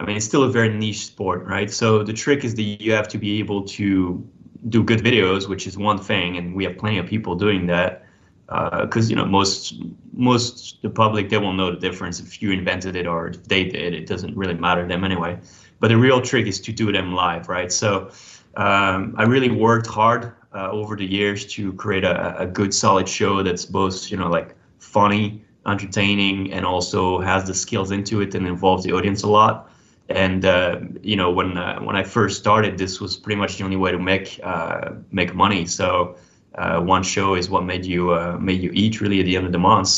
I 0.00 0.04
mean, 0.04 0.18
it's 0.18 0.26
still 0.26 0.42
a 0.42 0.50
very 0.50 0.68
niche 0.68 1.06
sport, 1.06 1.46
right? 1.46 1.70
So 1.70 2.02
the 2.02 2.12
trick 2.12 2.44
is 2.44 2.54
that 2.56 2.62
you 2.62 2.92
have 2.92 3.08
to 3.08 3.16
be 3.16 3.38
able 3.38 3.62
to 3.62 4.22
do 4.68 4.82
good 4.82 5.00
videos, 5.00 5.48
which 5.48 5.66
is 5.66 5.78
one 5.78 5.96
thing, 5.96 6.36
and 6.36 6.54
we 6.54 6.64
have 6.64 6.76
plenty 6.76 6.98
of 6.98 7.06
people 7.06 7.34
doing 7.36 7.66
that. 7.68 8.04
Because 8.46 9.06
uh, 9.06 9.08
you 9.08 9.16
know, 9.16 9.24
most 9.24 9.72
most 10.12 10.82
the 10.82 10.90
public 10.90 11.30
they 11.30 11.38
won't 11.38 11.56
know 11.56 11.70
the 11.70 11.80
difference 11.80 12.20
if 12.20 12.42
you 12.42 12.52
invented 12.52 12.96
it 12.96 13.06
or 13.06 13.28
if 13.28 13.42
they 13.44 13.64
did. 13.64 13.94
It 13.94 14.06
doesn't 14.06 14.36
really 14.36 14.52
matter 14.52 14.82
to 14.82 14.88
them 14.88 15.04
anyway. 15.04 15.38
But 15.80 15.88
the 15.88 15.96
real 15.96 16.20
trick 16.20 16.46
is 16.46 16.60
to 16.60 16.72
do 16.72 16.92
them 16.92 17.14
live, 17.14 17.48
right? 17.48 17.72
So 17.72 18.10
um, 18.56 19.14
I 19.18 19.24
really 19.24 19.50
worked 19.50 19.86
hard 19.86 20.32
uh, 20.54 20.70
over 20.70 20.96
the 20.96 21.04
years 21.04 21.46
to 21.54 21.72
create 21.72 22.04
a, 22.04 22.38
a 22.38 22.46
good, 22.46 22.72
solid 22.72 23.08
show 23.08 23.42
that's 23.42 23.66
both, 23.66 24.10
you 24.10 24.16
know, 24.16 24.28
like 24.28 24.54
funny, 24.78 25.44
entertaining, 25.66 26.52
and 26.52 26.64
also 26.64 27.20
has 27.20 27.46
the 27.46 27.54
skills 27.54 27.90
into 27.90 28.20
it 28.20 28.34
and 28.34 28.46
involves 28.46 28.84
the 28.84 28.92
audience 28.92 29.22
a 29.22 29.28
lot. 29.28 29.70
And 30.08 30.44
uh, 30.44 30.80
you 31.02 31.16
know, 31.16 31.30
when 31.30 31.56
uh, 31.56 31.80
when 31.80 31.96
I 31.96 32.04
first 32.04 32.38
started, 32.38 32.78
this 32.78 33.00
was 33.00 33.16
pretty 33.16 33.40
much 33.40 33.56
the 33.56 33.64
only 33.64 33.76
way 33.76 33.90
to 33.90 33.98
make 33.98 34.38
uh, 34.42 34.90
make 35.10 35.34
money. 35.34 35.66
So 35.66 36.16
uh, 36.56 36.80
one 36.80 37.02
show 37.02 37.34
is 37.34 37.48
what 37.48 37.64
made 37.64 37.86
you 37.86 38.12
uh, 38.12 38.36
made 38.38 38.62
you 38.62 38.70
eat 38.74 39.00
really 39.00 39.20
at 39.20 39.26
the 39.26 39.36
end 39.36 39.46
of 39.46 39.52
the 39.52 39.58
month. 39.58 39.88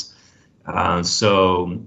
so 1.04 1.82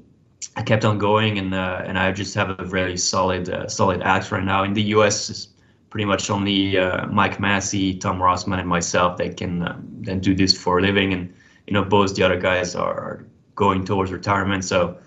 I 0.58 0.64
kept 0.64 0.84
on 0.84 0.98
going, 0.98 1.40
and 1.40 1.56
and 1.56 1.98
I 1.98 2.12
just 2.12 2.36
have 2.36 2.60
a 2.60 2.66
very 2.66 2.98
solid 2.98 3.72
solid 3.72 4.02
act 4.04 4.32
right 4.32 4.44
now 4.44 4.64
in 4.64 4.74
the 4.74 4.84
U.S 4.98 5.48
pretty 5.90 6.06
much 6.06 6.30
only 6.30 6.78
uh, 6.78 7.08
Mike 7.08 7.40
Massey, 7.40 7.96
Tom 7.96 8.20
Rossman, 8.20 8.60
and 8.60 8.68
myself 8.68 9.18
that 9.18 9.38
can 9.38 9.64
uh, 9.64 9.78
then 10.02 10.20
do 10.20 10.36
this 10.36 10.56
for 10.56 10.80
a 10.80 10.82
living. 10.82 11.14
And 11.14 11.34
you 11.68 11.74
know, 11.74 11.84
both 11.84 12.16
the 12.16 12.24
other 12.24 12.40
guys 12.40 12.76
are 12.76 13.26
going 13.56 13.86
towards 13.86 14.12
retirement, 14.12 14.64
so 14.64 14.98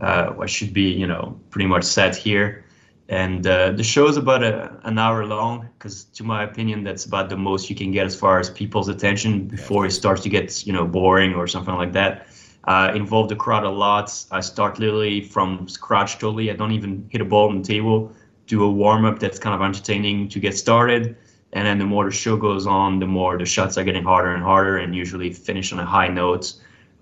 uh, 0.00 0.34
I 0.40 0.46
should 0.46 0.72
be 0.72 0.90
you 0.90 1.06
know 1.06 1.38
pretty 1.50 1.66
much 1.66 1.84
set 1.84 2.16
here. 2.16 2.64
And 3.08 3.46
uh, 3.46 3.72
the 3.72 3.82
show 3.82 4.06
is 4.08 4.16
about 4.16 4.42
a, 4.42 4.80
an 4.84 4.98
hour 4.98 5.26
long 5.26 5.68
because, 5.76 6.04
to 6.04 6.24
my 6.24 6.44
opinion, 6.44 6.82
that's 6.84 7.04
about 7.04 7.28
the 7.28 7.36
most 7.36 7.68
you 7.68 7.76
can 7.76 7.90
get 7.90 8.06
as 8.06 8.16
far 8.16 8.38
as 8.38 8.48
people's 8.48 8.88
attention 8.88 9.48
before 9.48 9.84
it 9.86 9.90
starts 9.90 10.22
to 10.22 10.28
get 10.28 10.66
you 10.66 10.72
know 10.72 10.86
boring 10.86 11.34
or 11.34 11.46
something 11.46 11.74
like 11.74 11.92
that. 11.92 12.26
Uh, 12.64 12.92
involve 12.94 13.28
the 13.28 13.36
crowd 13.36 13.64
a 13.64 13.70
lot. 13.70 14.24
I 14.30 14.40
start 14.40 14.78
literally 14.78 15.20
from 15.20 15.68
scratch 15.68 16.18
totally. 16.18 16.50
I 16.50 16.54
don't 16.54 16.72
even 16.72 17.08
hit 17.10 17.20
a 17.20 17.24
ball 17.24 17.48
on 17.48 17.60
the 17.60 17.66
table 17.66 18.12
do 18.52 18.62
a 18.62 18.70
warm 18.70 19.06
up 19.06 19.18
that's 19.18 19.38
kind 19.38 19.54
of 19.54 19.62
entertaining 19.62 20.28
to 20.28 20.38
get 20.38 20.54
started. 20.56 21.16
And 21.54 21.66
then 21.66 21.78
the 21.78 21.86
more 21.86 22.04
the 22.04 22.10
show 22.10 22.36
goes 22.36 22.66
on, 22.66 22.98
the 22.98 23.06
more 23.06 23.38
the 23.38 23.46
shots 23.46 23.78
are 23.78 23.84
getting 23.84 24.04
harder 24.04 24.34
and 24.34 24.42
harder, 24.42 24.76
and 24.76 24.94
usually 24.94 25.32
finish 25.32 25.72
on 25.72 25.78
a 25.78 25.86
high 25.86 26.08
note. 26.08 26.52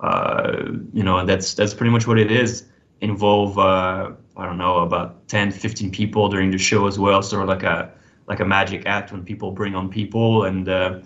Uh, 0.01 0.63
you 0.93 1.03
know, 1.03 1.27
that's 1.27 1.55
that's 1.55 1.75
pretty 1.75 1.91
much 1.91 2.07
what 2.07 2.19
it 2.19 2.31
is. 2.31 2.65
Involve 3.01 3.59
uh, 3.59 4.13
I 4.37 4.47
don't 4.47 4.59
know 4.59 4.79
about 4.79 5.29
10, 5.29 5.51
15 5.51 5.91
people 5.91 6.29
during 6.29 6.51
the 6.51 6.59
show 6.59 6.87
as 6.87 6.99
well, 6.99 7.23
sort 7.23 7.43
of 7.43 7.49
like 7.49 7.63
a 7.63 7.93
like 8.27 8.41
a 8.41 8.45
magic 8.45 8.87
act 8.87 9.13
when 9.13 9.25
people 9.25 9.51
bring 9.51 9.75
on 9.75 9.89
people, 9.89 10.45
and 10.45 10.69
uh, 10.69 11.01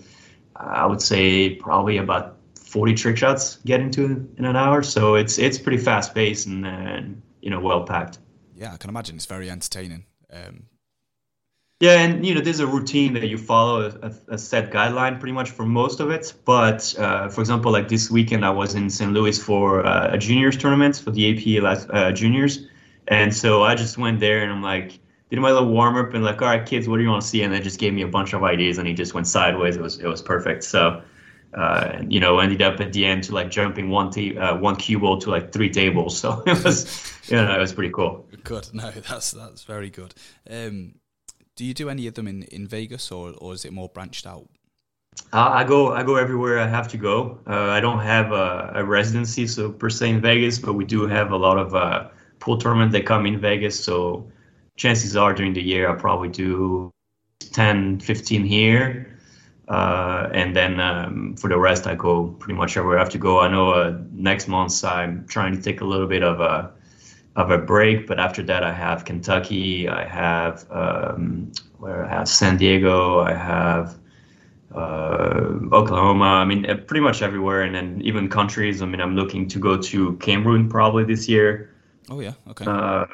I 0.55 0.85
would 0.85 1.01
say 1.01 1.55
probably 1.55 1.97
about 1.97 2.37
40 2.59 2.93
trick 2.93 3.17
shots 3.17 3.57
get 3.65 3.79
into 3.79 4.27
in 4.37 4.45
an 4.45 4.55
hour. 4.55 4.83
So 4.83 5.15
it's 5.15 5.37
it's 5.37 5.57
pretty 5.57 5.79
fast 5.79 6.15
paced 6.15 6.47
and, 6.47 6.65
and 6.65 7.21
you 7.41 7.49
know 7.51 7.59
well 7.59 7.83
packed. 7.83 8.19
Yeah, 8.55 8.73
I 8.73 8.77
can 8.77 8.89
imagine 8.89 9.17
it's 9.17 9.25
very 9.25 9.51
entertaining. 9.51 10.05
Um, 10.31 10.63
yeah, 11.81 11.99
and 11.99 12.25
you 12.25 12.33
know, 12.33 12.41
there's 12.41 12.61
a 12.61 12.67
routine 12.67 13.13
that 13.13 13.27
you 13.27 13.37
follow, 13.37 13.91
a, 14.01 14.33
a 14.33 14.37
set 14.37 14.71
guideline 14.71 15.19
pretty 15.19 15.33
much 15.33 15.49
for 15.51 15.65
most 15.65 15.99
of 15.99 16.09
it. 16.09 16.33
But 16.45 16.95
uh, 16.97 17.27
for 17.29 17.41
example, 17.41 17.71
like 17.71 17.89
this 17.89 18.09
weekend, 18.09 18.45
I 18.45 18.49
was 18.49 18.75
in 18.75 18.89
St. 18.89 19.11
Louis 19.11 19.37
for 19.41 19.85
uh, 19.85 20.13
a 20.13 20.17
juniors 20.17 20.55
tournament 20.55 20.95
for 20.97 21.11
the 21.11 21.57
AP 21.57 21.61
last, 21.61 21.89
uh, 21.91 22.11
juniors, 22.13 22.67
and 23.09 23.35
so 23.35 23.63
I 23.63 23.75
just 23.75 23.97
went 23.97 24.21
there 24.21 24.41
and 24.41 24.51
I'm 24.51 24.63
like, 24.63 24.99
did 25.29 25.39
my 25.39 25.51
little 25.51 25.69
warm 25.69 25.97
up 25.97 26.13
and 26.13 26.23
like, 26.23 26.41
all 26.41 26.47
right, 26.47 26.65
kids, 26.65 26.87
what 26.87 26.97
do 26.97 27.03
you 27.03 27.09
want 27.09 27.23
to 27.23 27.27
see? 27.27 27.41
And 27.43 27.53
they 27.53 27.59
just 27.59 27.79
gave 27.79 27.93
me 27.93 28.03
a 28.03 28.07
bunch 28.07 28.33
of 28.33 28.43
ideas, 28.43 28.77
and 28.77 28.87
he 28.87 28.93
just 28.93 29.13
went 29.13 29.27
sideways. 29.27 29.75
It 29.75 29.81
was 29.81 29.99
it 29.99 30.07
was 30.07 30.21
perfect. 30.21 30.63
So. 30.63 31.01
Uh, 31.55 32.03
you 32.09 32.19
know, 32.19 32.39
ended 32.39 32.61
up 32.61 32.81
at 32.81 32.91
the 32.91 33.05
end 33.05 33.23
to 33.23 33.33
like 33.33 33.49
jumping 33.49 33.89
one 33.89 34.11
t- 34.11 34.37
uh, 34.37 34.57
one 34.57 34.75
cue 34.75 34.99
ball 34.99 35.17
to 35.17 35.29
like 35.29 35.53
three 35.53 35.69
tables. 35.69 36.19
So 36.25 36.43
it 36.45 36.63
was, 36.63 36.85
you 37.29 37.37
know, 37.37 37.55
it 37.55 37.59
was 37.59 37.71
pretty 37.71 37.91
cool. 37.91 38.27
Good. 38.43 38.69
No, 38.73 38.91
that's 39.09 39.31
that's 39.31 39.63
very 39.63 39.89
good. 39.89 40.13
Um, 40.49 40.95
do 41.55 41.63
you 41.63 41.73
do 41.73 41.89
any 41.89 42.07
of 42.07 42.13
them 42.15 42.27
in, 42.27 42.43
in 42.43 42.67
Vegas 42.67 43.11
or 43.11 43.33
or 43.37 43.53
is 43.53 43.63
it 43.63 43.71
more 43.71 43.89
branched 43.89 44.27
out? 44.27 44.49
Uh, 45.31 45.49
I 45.49 45.63
go 45.63 45.93
I 45.93 46.03
go 46.03 46.17
everywhere 46.17 46.59
I 46.59 46.67
have 46.67 46.89
to 46.89 46.97
go. 46.97 47.39
Uh, 47.47 47.69
I 47.69 47.79
don't 47.79 47.99
have 47.99 48.33
a, 48.33 48.73
a, 48.75 48.83
residency 48.83 49.47
so 49.47 49.71
per 49.71 49.89
se 49.89 50.09
in 50.09 50.21
Vegas, 50.21 50.59
but 50.59 50.73
we 50.73 50.83
do 50.83 51.07
have 51.07 51.31
a 51.31 51.37
lot 51.37 51.57
of 51.57 51.73
uh, 51.73 52.09
pool 52.39 52.57
tournaments 52.57 52.93
that 52.93 53.05
come 53.05 53.25
in 53.25 53.39
Vegas. 53.39 53.81
So 53.81 54.29
chances 54.75 55.15
are 55.15 55.33
during 55.33 55.53
the 55.53 55.61
year 55.61 55.89
I'll 55.89 55.95
probably 55.95 56.29
do 56.29 56.91
10, 57.39 57.99
15 57.99 58.43
here. 58.43 59.14
Uh, 59.67 60.29
and 60.33 60.55
then 60.55 60.79
um, 60.79 61.35
for 61.35 61.49
the 61.49 61.57
rest, 61.57 61.87
I 61.87 61.95
go 61.95 62.27
pretty 62.39 62.53
much 62.53 62.77
everywhere 62.77 62.99
I 62.99 63.01
have 63.01 63.11
to 63.11 63.17
go. 63.17 63.39
I 63.39 63.47
know 63.47 63.71
uh, 63.71 63.97
next 64.11 64.47
month 64.47 64.83
I'm 64.83 65.25
trying 65.27 65.55
to 65.55 65.61
take 65.61 65.81
a 65.81 65.85
little 65.85 66.07
bit 66.07 66.23
of 66.23 66.39
a 66.39 66.71
of 67.35 67.51
a 67.51 67.57
break, 67.57 68.07
but 68.07 68.19
after 68.19 68.41
that 68.43 68.63
I 68.63 68.71
have 68.71 69.03
Kentucky, 69.03 69.89
I 69.89 70.05
have 70.05 70.65
um, 70.69 71.51
where 71.79 72.05
I 72.05 72.09
have 72.09 72.29
San 72.29 72.57
Diego, 72.57 73.19
I 73.19 73.33
have 73.33 73.97
uh, 74.73 75.59
Oklahoma. 75.71 76.25
I 76.25 76.45
mean, 76.45 76.69
uh, 76.69 76.75
pretty 76.75 77.01
much 77.01 77.21
everywhere, 77.21 77.63
and 77.63 77.73
then 77.75 78.01
even 78.03 78.29
countries. 78.29 78.81
I 78.81 78.85
mean, 78.85 79.01
I'm 79.01 79.15
looking 79.15 79.47
to 79.49 79.59
go 79.59 79.77
to 79.77 80.15
Cameroon 80.17 80.69
probably 80.69 81.03
this 81.05 81.27
year. 81.27 81.75
Oh 82.09 82.19
yeah, 82.19 82.33
okay. 82.49 82.65
Uh, 82.67 83.05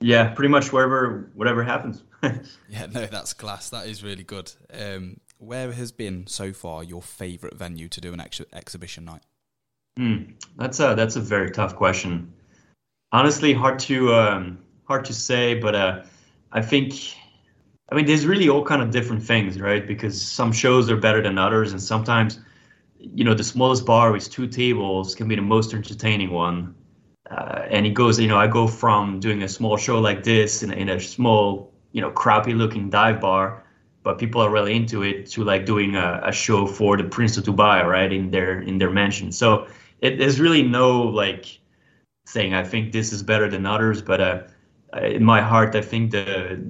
yeah, 0.00 0.28
pretty 0.30 0.48
much 0.48 0.72
wherever, 0.72 1.30
whatever 1.34 1.62
happens. 1.62 2.02
yeah, 2.68 2.86
no, 2.86 3.06
that's 3.06 3.32
class. 3.32 3.70
That 3.70 3.86
is 3.86 4.02
really 4.02 4.24
good. 4.24 4.52
Um, 4.72 5.20
where 5.44 5.72
has 5.72 5.92
been 5.92 6.26
so 6.26 6.52
far 6.52 6.82
your 6.82 7.02
favourite 7.02 7.56
venue 7.56 7.88
to 7.88 8.00
do 8.00 8.12
an 8.12 8.20
ex- 8.20 8.40
exhibition 8.52 9.04
night? 9.04 9.22
Mm, 9.98 10.34
that's 10.56 10.80
a 10.80 10.94
that's 10.96 11.16
a 11.16 11.20
very 11.20 11.50
tough 11.50 11.76
question. 11.76 12.32
Honestly, 13.12 13.52
hard 13.52 13.78
to 13.80 14.12
um, 14.14 14.58
hard 14.84 15.04
to 15.04 15.14
say, 15.14 15.54
but 15.54 15.74
uh, 15.74 16.02
I 16.52 16.62
think 16.62 16.94
I 17.90 17.94
mean 17.94 18.06
there's 18.06 18.26
really 18.26 18.48
all 18.48 18.64
kind 18.64 18.82
of 18.82 18.90
different 18.90 19.22
things, 19.22 19.60
right? 19.60 19.86
Because 19.86 20.20
some 20.20 20.50
shows 20.52 20.90
are 20.90 20.96
better 20.96 21.22
than 21.22 21.38
others, 21.38 21.72
and 21.72 21.80
sometimes 21.80 22.40
you 22.98 23.24
know 23.24 23.34
the 23.34 23.44
smallest 23.44 23.86
bar 23.86 24.10
with 24.10 24.30
two 24.30 24.48
tables 24.48 25.14
can 25.14 25.28
be 25.28 25.36
the 25.36 25.42
most 25.42 25.74
entertaining 25.74 26.30
one. 26.30 26.74
Uh, 27.30 27.66
and 27.70 27.86
it 27.86 27.94
goes, 27.94 28.20
you 28.20 28.28
know, 28.28 28.36
I 28.36 28.46
go 28.46 28.66
from 28.66 29.18
doing 29.18 29.42
a 29.42 29.48
small 29.48 29.78
show 29.78 29.98
like 29.98 30.24
this 30.24 30.62
in, 30.62 30.70
in 30.70 30.90
a 30.90 31.00
small, 31.00 31.72
you 31.92 32.02
know, 32.02 32.10
crappy 32.10 32.52
looking 32.52 32.90
dive 32.90 33.18
bar 33.18 33.63
but 34.04 34.18
people 34.18 34.42
are 34.42 34.50
really 34.50 34.76
into 34.76 35.02
it 35.02 35.26
to 35.30 35.42
like 35.42 35.64
doing 35.66 35.96
a, 35.96 36.20
a 36.24 36.32
show 36.32 36.66
for 36.66 36.96
the 36.96 37.04
Prince 37.04 37.36
of 37.38 37.44
Dubai, 37.44 37.82
right, 37.84 38.12
in 38.12 38.30
their 38.30 38.60
in 38.60 38.78
their 38.78 38.90
mansion. 38.90 39.32
So 39.32 39.66
it, 40.00 40.18
there's 40.18 40.38
really 40.38 40.62
no 40.62 41.02
like 41.02 41.58
saying 42.26 42.54
I 42.54 42.62
think 42.62 42.92
this 42.92 43.12
is 43.12 43.22
better 43.22 43.48
than 43.48 43.66
others, 43.66 44.02
but 44.02 44.20
uh, 44.20 44.42
in 45.02 45.24
my 45.24 45.40
heart, 45.40 45.74
I 45.74 45.80
think 45.80 46.12
the 46.12 46.62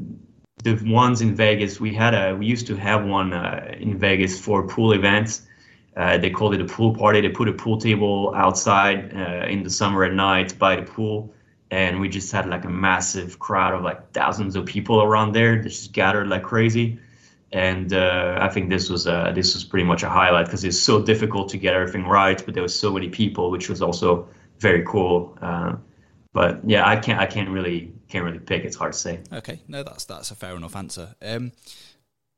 the 0.62 0.74
ones 0.86 1.20
in 1.20 1.34
Vegas 1.34 1.80
we 1.80 1.92
had 1.92 2.14
a 2.14 2.34
we 2.36 2.46
used 2.46 2.68
to 2.68 2.76
have 2.76 3.04
one 3.04 3.32
uh, 3.32 3.74
in 3.78 3.98
Vegas 3.98 4.40
for 4.40 4.66
pool 4.66 4.92
events. 4.92 5.42
Uh, 5.96 6.18
they 6.18 6.30
called 6.30 6.54
it 6.54 6.60
a 6.60 6.64
pool 6.64 6.94
party. 6.94 7.20
They 7.20 7.28
put 7.28 7.48
a 7.48 7.52
pool 7.52 7.78
table 7.78 8.32
outside 8.34 9.12
uh, 9.14 9.46
in 9.46 9.62
the 9.64 9.70
summer 9.70 10.04
at 10.04 10.12
night 10.12 10.56
by 10.58 10.76
the 10.76 10.82
pool, 10.82 11.34
and 11.70 12.00
we 12.00 12.08
just 12.08 12.30
had 12.32 12.48
like 12.48 12.64
a 12.64 12.70
massive 12.70 13.38
crowd 13.40 13.74
of 13.74 13.82
like 13.82 14.12
thousands 14.12 14.54
of 14.54 14.66
people 14.66 15.02
around 15.02 15.32
there. 15.32 15.60
They 15.60 15.68
just 15.68 15.92
gathered 15.92 16.28
like 16.28 16.44
crazy 16.44 17.00
and 17.54 17.92
uh, 17.92 18.36
I 18.40 18.48
think 18.48 18.68
this 18.68 18.90
was 18.90 19.06
uh, 19.06 19.30
this 19.32 19.54
was 19.54 19.62
pretty 19.62 19.84
much 19.84 20.02
a 20.02 20.08
highlight 20.08 20.46
because 20.46 20.64
it's 20.64 20.78
so 20.78 21.00
difficult 21.00 21.48
to 21.50 21.56
get 21.56 21.72
everything 21.72 22.04
right, 22.04 22.44
but 22.44 22.52
there 22.52 22.64
was 22.64 22.76
so 22.76 22.92
many 22.92 23.08
people, 23.08 23.52
which 23.52 23.68
was 23.68 23.80
also 23.80 24.28
very 24.58 24.82
cool. 24.84 25.38
Uh, 25.40 25.76
but 26.32 26.60
yeah, 26.68 26.86
I 26.86 26.96
can't 26.96 27.20
I 27.20 27.26
can't 27.26 27.48
really 27.48 27.94
can't 28.08 28.24
really 28.24 28.40
pick. 28.40 28.64
It's 28.64 28.74
hard 28.74 28.92
to 28.92 28.98
say. 28.98 29.20
Okay, 29.32 29.62
no, 29.68 29.84
that's 29.84 30.04
that's 30.04 30.32
a 30.32 30.34
fair 30.34 30.56
enough 30.56 30.74
answer. 30.74 31.14
Um, 31.22 31.52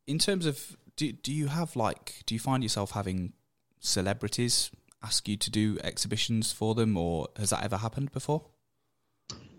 in 0.06 0.18
terms 0.18 0.44
of 0.44 0.76
do 0.96 1.10
do 1.12 1.32
you 1.32 1.46
have 1.46 1.76
like 1.76 2.22
do 2.26 2.34
you 2.34 2.38
find 2.38 2.62
yourself 2.62 2.90
having 2.90 3.32
celebrities 3.80 4.70
ask 5.02 5.26
you 5.28 5.38
to 5.38 5.50
do 5.50 5.78
exhibitions 5.82 6.52
for 6.52 6.74
them, 6.74 6.94
or 6.98 7.28
has 7.38 7.50
that 7.50 7.64
ever 7.64 7.78
happened 7.78 8.12
before? 8.12 8.44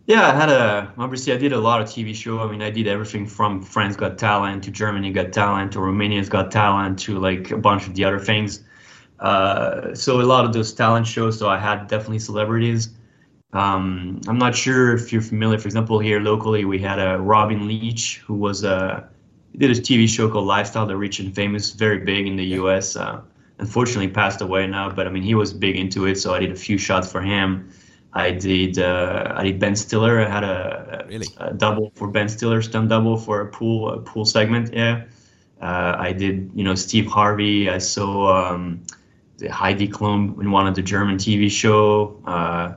Yeah, 0.07 0.31
I 0.31 0.33
had 0.33 0.47
a 0.47 0.93
obviously 0.97 1.33
I 1.33 1.37
did 1.37 1.51
a 1.51 1.59
lot 1.59 1.81
of 1.81 1.87
TV 1.89 2.15
show. 2.15 2.39
I 2.39 2.49
mean, 2.49 2.61
I 2.61 2.69
did 2.69 2.87
everything 2.87 3.27
from 3.27 3.61
France 3.61 3.97
Got 3.97 4.17
Talent 4.17 4.63
to 4.63 4.71
Germany 4.71 5.11
Got 5.11 5.33
Talent 5.33 5.73
to 5.73 5.79
Romania's 5.81 6.29
Got 6.29 6.49
Talent 6.49 6.97
to 6.99 7.19
like 7.19 7.51
a 7.51 7.57
bunch 7.57 7.87
of 7.87 7.93
the 7.93 8.05
other 8.05 8.17
things. 8.17 8.63
Uh, 9.19 9.93
so 9.93 10.21
a 10.21 10.23
lot 10.23 10.45
of 10.45 10.53
those 10.53 10.73
talent 10.73 11.07
shows. 11.07 11.37
So 11.37 11.49
I 11.49 11.57
had 11.57 11.87
definitely 11.87 12.19
celebrities. 12.19 12.91
Um, 13.51 14.21
I'm 14.29 14.37
not 14.37 14.55
sure 14.55 14.95
if 14.95 15.11
you're 15.11 15.21
familiar. 15.21 15.57
For 15.57 15.67
example, 15.67 15.99
here 15.99 16.21
locally 16.21 16.63
we 16.63 16.79
had 16.79 16.99
a 16.99 17.17
Robin 17.19 17.67
Leach 17.67 18.19
who 18.25 18.35
was 18.35 18.63
a 18.63 19.09
he 19.51 19.57
did 19.57 19.71
a 19.71 19.81
TV 19.81 20.07
show 20.07 20.29
called 20.31 20.45
Lifestyle, 20.45 20.85
The 20.85 20.95
Rich 20.95 21.19
and 21.19 21.35
Famous, 21.35 21.71
very 21.71 21.99
big 21.99 22.27
in 22.27 22.37
the 22.37 22.45
U.S. 22.61 22.95
Uh, 22.95 23.19
unfortunately, 23.59 24.07
passed 24.07 24.39
away 24.39 24.67
now, 24.67 24.89
but 24.89 25.05
I 25.05 25.09
mean, 25.09 25.23
he 25.23 25.35
was 25.35 25.51
big 25.51 25.75
into 25.75 26.05
it, 26.05 26.15
so 26.15 26.33
I 26.33 26.39
did 26.39 26.51
a 26.51 26.55
few 26.55 26.77
shots 26.77 27.11
for 27.11 27.19
him. 27.19 27.69
I 28.13 28.31
did 28.31 28.79
uh, 28.79 29.33
I 29.35 29.43
did 29.43 29.59
Ben 29.59 29.75
Stiller. 29.75 30.19
I 30.21 30.29
had 30.29 30.43
a, 30.43 31.05
really? 31.07 31.27
a, 31.37 31.53
double 31.53 31.91
for 31.95 32.07
Ben 32.07 32.29
Stiller, 32.29 32.61
stunt 32.61 32.89
double 32.89 33.17
for 33.17 33.41
a 33.41 33.47
pool 33.47 33.89
a 33.91 33.99
pool 33.99 34.25
segment. 34.25 34.73
Yeah, 34.73 35.03
uh, 35.61 35.95
I 35.97 36.13
did 36.13 36.51
you 36.55 36.63
know 36.63 36.75
Steve 36.75 37.07
Harvey. 37.07 37.69
I 37.69 37.77
saw 37.77 38.53
um, 38.53 38.83
the 39.37 39.51
Heidi 39.51 39.87
Klum 39.87 40.39
in 40.41 40.51
one 40.51 40.67
of 40.67 40.75
the 40.75 40.81
German 40.81 41.17
TV 41.17 41.49
show. 41.49 42.19
Uh, 42.25 42.73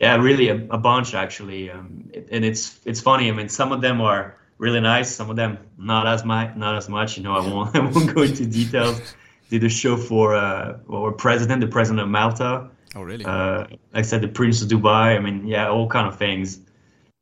yeah, 0.00 0.16
really 0.16 0.48
a, 0.48 0.56
a 0.70 0.78
bunch 0.78 1.14
actually. 1.14 1.70
Um, 1.70 2.10
and 2.30 2.44
it's 2.44 2.80
it's 2.84 3.00
funny. 3.00 3.28
I 3.28 3.32
mean, 3.32 3.48
some 3.48 3.72
of 3.72 3.80
them 3.80 4.00
are 4.00 4.36
really 4.58 4.80
nice. 4.80 5.10
Some 5.10 5.28
of 5.28 5.36
them 5.36 5.58
not 5.76 6.06
as 6.06 6.24
much. 6.24 6.56
Not 6.56 6.76
as 6.76 6.88
much. 6.88 7.16
You 7.16 7.24
know, 7.24 7.32
I 7.32 7.40
won't 7.40 7.74
I 7.76 7.80
won't 7.80 8.14
go 8.14 8.22
into 8.22 8.46
details. 8.46 9.14
Did 9.50 9.64
a 9.64 9.68
show 9.68 9.96
for 9.96 10.34
uh, 10.34 10.78
our 10.92 11.10
president, 11.10 11.62
the 11.62 11.66
president 11.66 12.00
of 12.00 12.08
Malta. 12.08 12.70
Oh, 12.94 13.02
really? 13.02 13.24
Uh, 13.24 13.58
like 13.58 13.78
I 13.94 14.02
said, 14.02 14.22
the 14.22 14.28
Prince 14.28 14.62
of 14.62 14.68
Dubai. 14.68 15.16
I 15.16 15.18
mean, 15.18 15.46
yeah, 15.46 15.68
all 15.68 15.88
kind 15.88 16.06
of 16.06 16.18
things. 16.18 16.60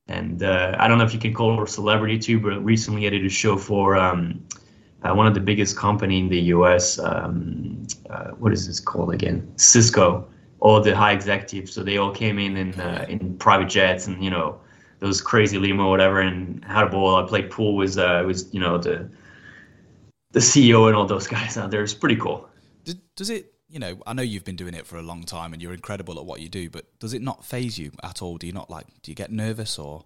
And 0.08 0.42
uh, 0.42 0.76
I 0.78 0.86
don't 0.86 0.98
know 0.98 1.04
if 1.04 1.12
you 1.12 1.18
can 1.18 1.34
call 1.34 1.56
her 1.56 1.64
a 1.64 1.68
celebrity 1.68 2.18
too, 2.18 2.38
but 2.38 2.64
recently 2.64 3.06
I 3.06 3.10
did 3.10 3.26
a 3.26 3.28
show 3.28 3.56
for 3.56 3.96
um, 3.96 4.44
uh, 5.02 5.14
one 5.14 5.26
of 5.26 5.34
the 5.34 5.40
biggest 5.40 5.76
company 5.76 6.20
in 6.20 6.28
the 6.28 6.40
U.S. 6.56 6.98
Um, 6.98 7.86
uh, 8.08 8.28
what 8.32 8.52
is 8.52 8.66
this 8.66 8.78
called 8.78 9.12
again? 9.12 9.52
Cisco. 9.56 10.28
All 10.60 10.80
the 10.80 10.96
high 10.96 11.12
executives, 11.12 11.72
so 11.72 11.82
they 11.82 11.98
all 11.98 12.10
came 12.10 12.38
in 12.38 12.56
in, 12.56 12.80
uh, 12.80 13.04
in 13.08 13.36
private 13.36 13.68
jets 13.68 14.06
and 14.06 14.24
you 14.24 14.30
know 14.30 14.58
those 15.00 15.20
crazy 15.20 15.58
limo 15.58 15.90
whatever, 15.90 16.20
and 16.20 16.64
had 16.64 16.84
a 16.84 16.88
ball. 16.88 17.16
I 17.16 17.28
played 17.28 17.50
pool 17.50 17.76
with 17.76 17.98
uh, 17.98 18.22
was 18.26 18.52
you 18.54 18.60
know 18.60 18.78
the 18.78 19.08
the 20.32 20.40
CEO 20.40 20.86
and 20.86 20.96
all 20.96 21.04
those 21.04 21.26
guys 21.36 21.58
out 21.58 21.70
there. 21.70 21.82
It's 21.82 21.92
pretty 21.92 22.16
cool. 22.16 22.48
Does 23.16 23.30
it 23.30 23.55
you 23.68 23.78
know, 23.78 23.98
I 24.06 24.12
know 24.12 24.22
you've 24.22 24.44
been 24.44 24.56
doing 24.56 24.74
it 24.74 24.86
for 24.86 24.96
a 24.96 25.02
long 25.02 25.24
time 25.24 25.52
and 25.52 25.60
you're 25.60 25.74
incredible 25.74 26.18
at 26.18 26.24
what 26.24 26.40
you 26.40 26.48
do, 26.48 26.70
but 26.70 26.86
does 26.98 27.14
it 27.14 27.22
not 27.22 27.44
phase 27.44 27.78
you 27.78 27.90
at 28.02 28.22
all? 28.22 28.36
Do 28.36 28.46
you 28.46 28.52
not 28.52 28.70
like, 28.70 28.86
do 29.02 29.10
you 29.10 29.14
get 29.14 29.32
nervous 29.32 29.78
or? 29.78 30.04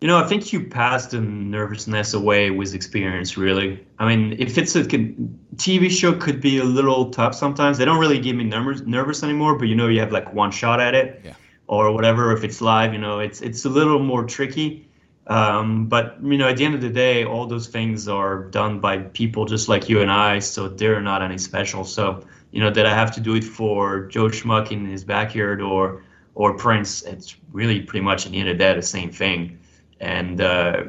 You 0.00 0.06
know, 0.06 0.16
I 0.16 0.26
think 0.28 0.52
you 0.52 0.64
pass 0.64 1.06
the 1.08 1.20
nervousness 1.20 2.14
away 2.14 2.50
with 2.50 2.72
experience, 2.72 3.36
really. 3.36 3.84
I 3.98 4.08
mean, 4.08 4.36
if 4.38 4.56
it's 4.56 4.76
a 4.76 4.84
TV 4.84 5.90
show, 5.90 6.14
could 6.14 6.40
be 6.40 6.58
a 6.58 6.64
little 6.64 7.10
tough 7.10 7.34
sometimes. 7.34 7.78
They 7.78 7.84
don't 7.84 7.98
really 7.98 8.20
give 8.20 8.36
me 8.36 8.44
nervous, 8.44 8.80
nervous 8.82 9.24
anymore, 9.24 9.58
but 9.58 9.66
you 9.66 9.74
know, 9.74 9.88
you 9.88 9.98
have 9.98 10.12
like 10.12 10.32
one 10.32 10.52
shot 10.52 10.80
at 10.80 10.94
it 10.94 11.20
yeah. 11.24 11.34
or 11.66 11.92
whatever. 11.92 12.32
If 12.32 12.44
it's 12.44 12.60
live, 12.60 12.92
you 12.92 13.00
know, 13.00 13.18
it's, 13.18 13.40
it's 13.40 13.64
a 13.64 13.68
little 13.68 13.98
more 13.98 14.24
tricky. 14.24 14.88
Um, 15.26 15.86
but 15.86 16.16
you 16.22 16.38
know, 16.38 16.48
at 16.48 16.56
the 16.56 16.64
end 16.64 16.74
of 16.74 16.80
the 16.80 16.88
day, 16.88 17.24
all 17.24 17.46
those 17.46 17.66
things 17.66 18.08
are 18.08 18.44
done 18.44 18.80
by 18.80 18.98
people 18.98 19.44
just 19.44 19.68
like 19.68 19.88
you 19.88 20.00
and 20.00 20.10
I, 20.10 20.38
so 20.38 20.68
they're 20.68 21.02
not 21.02 21.22
any 21.22 21.38
special. 21.38 21.84
So 21.84 22.24
you 22.50 22.60
know 22.60 22.70
that 22.70 22.86
I 22.86 22.94
have 22.94 23.10
to 23.14 23.20
do 23.20 23.34
it 23.34 23.44
for 23.44 24.06
Joe 24.06 24.28
Schmuck 24.28 24.70
in 24.70 24.86
his 24.86 25.04
backyard 25.04 25.60
or 25.60 26.04
or 26.34 26.54
Prince. 26.54 27.02
It's 27.02 27.36
really 27.52 27.80
pretty 27.80 28.04
much 28.04 28.26
in 28.26 28.32
the 28.32 28.38
end 28.40 28.48
of 28.48 28.58
the 28.58 28.64
day 28.64 28.74
the 28.74 28.82
same 28.82 29.10
thing. 29.10 29.58
And 30.00 30.40
uh, 30.40 30.84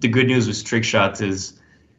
the 0.00 0.08
good 0.08 0.26
news 0.26 0.46
with 0.46 0.62
trick 0.64 0.84
shots 0.84 1.22
is, 1.22 1.58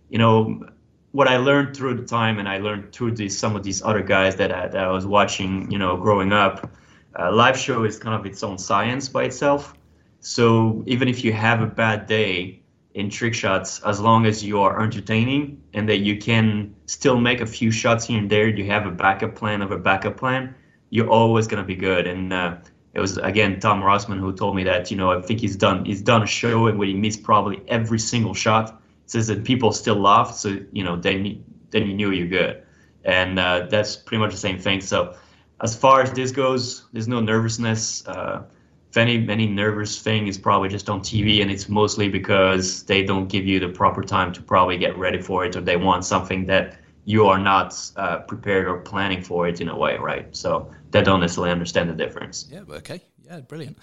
you 0.10 0.19
know, 0.19 0.63
what 1.12 1.28
I 1.28 1.38
learned 1.38 1.76
through 1.76 1.95
the 1.95 2.06
time, 2.06 2.38
and 2.38 2.47
I 2.47 2.60
learned 2.60 2.93
through 2.93 3.15
these 3.15 3.38
some 3.38 3.56
of 3.56 3.63
these 3.63 3.82
other 3.82 4.04
guys 4.04 4.36
that 4.36 4.52
I, 4.52 4.67
that 4.67 4.84
I 4.84 4.91
was 4.91 5.06
watching, 5.06 5.69
you 5.71 5.80
know, 5.80 5.97
growing 5.97 6.32
up. 6.32 6.71
Uh, 7.19 7.32
live 7.32 7.58
show 7.58 7.84
is 7.84 7.97
kind 7.97 8.15
of 8.17 8.26
its 8.26 8.43
own 8.43 8.58
science 8.58 9.10
by 9.10 9.24
itself. 9.24 9.74
So 10.21 10.84
even 10.86 11.08
if 11.08 11.26
you 11.26 11.34
have 11.34 11.62
a 11.62 11.65
bad 11.65 12.06
day, 12.06 12.61
in 12.93 13.10
trick 13.10 13.34
shots 13.34 13.82
as 13.84 13.99
long 13.99 14.25
as 14.25 14.43
you 14.43 14.60
are 14.60 14.82
entertaining 14.82 15.62
and 15.73 15.88
that 15.89 15.99
you 15.99 16.17
can 16.17 16.75
still 16.86 17.19
make 17.19 17.41
a 17.41 17.45
few 17.45 17.71
shots 17.71 18.06
here 18.06 18.19
and 18.19 18.30
there. 18.30 18.47
You 18.47 18.65
have 18.65 18.86
a 18.86 18.91
backup 18.91 19.36
plan 19.36 19.62
of 19.62 19.71
a 19.71 19.77
backup 19.77 20.17
plan 20.17 20.56
you're 20.91 21.10
always 21.10 21.47
going 21.47 21.63
to 21.63 21.65
be 21.65 21.75
good. 21.75 22.06
And 22.06 22.32
uh, 22.32 22.58
it 22.93 22.99
was 22.99 23.17
again 23.17 23.60
tom 23.60 23.82
rossman 23.82 24.19
who 24.19 24.34
told 24.34 24.54
me 24.54 24.65
that 24.65 24.91
you 24.91 24.97
know 24.97 25.12
i 25.12 25.21
think 25.21 25.39
he's 25.39 25.56
done 25.56 25.86
he's 25.86 26.01
done 26.01 26.21
a 26.23 26.27
show 26.27 26.67
and 26.67 26.77
when 26.77 26.89
he 26.89 26.93
missed 26.93 27.23
probably 27.23 27.63
every 27.67 27.97
single 27.97 28.36
shot. 28.36 28.77
Says 29.08 29.27
that 29.27 29.43
people 29.43 29.73
still 29.73 29.95
laughed 29.95 30.36
so 30.36 30.58
you 30.71 30.84
know 30.84 30.95
then 30.95 31.43
then 31.71 31.88
you 31.88 31.93
knew 31.93 32.12
you're 32.12 32.27
good. 32.27 32.63
And 33.04 33.39
uh, 33.39 33.65
that's 33.69 33.95
pretty 33.95 34.19
much 34.19 34.32
the 34.32 34.38
same 34.38 34.60
thing. 34.60 34.80
So 34.82 35.15
as 35.60 35.75
far 35.75 36.01
as 36.01 36.12
this 36.13 36.32
goes 36.32 36.86
there's 36.93 37.08
no 37.08 37.19
nervousness. 37.19 38.06
Uh, 38.06 38.43
if 38.91 38.97
any 38.97 39.25
any 39.30 39.47
nervous 39.47 40.01
thing 40.01 40.27
is 40.27 40.38
probably 40.38 40.67
just 40.67 40.89
on 40.89 40.99
TV, 40.99 41.41
and 41.41 41.49
it's 41.49 41.69
mostly 41.69 42.10
because 42.10 42.84
they 42.84 43.04
don't 43.04 43.30
give 43.30 43.45
you 43.45 43.58
the 43.58 43.69
proper 43.69 44.04
time 44.04 44.34
to 44.34 44.41
probably 44.41 44.77
get 44.77 44.97
ready 44.97 45.21
for 45.21 45.45
it, 45.45 45.56
or 45.56 45.62
they 45.62 45.77
want 45.77 46.04
something 46.04 46.45
that 46.47 46.75
you 47.06 47.25
are 47.27 47.39
not 47.39 47.73
uh, 47.95 48.17
prepared 48.19 48.67
or 48.67 48.80
planning 48.80 49.23
for 49.23 49.47
it 49.47 49.62
in 49.62 49.69
a 49.69 49.77
way, 49.77 49.97
right? 49.97 50.36
So 50.36 50.69
they 50.91 51.01
don't 51.01 51.21
necessarily 51.21 51.51
understand 51.51 51.89
the 51.89 51.93
difference. 51.93 52.47
Yeah. 52.51 52.63
Okay. 52.69 53.01
Yeah. 53.23 53.39
Brilliant. 53.39 53.77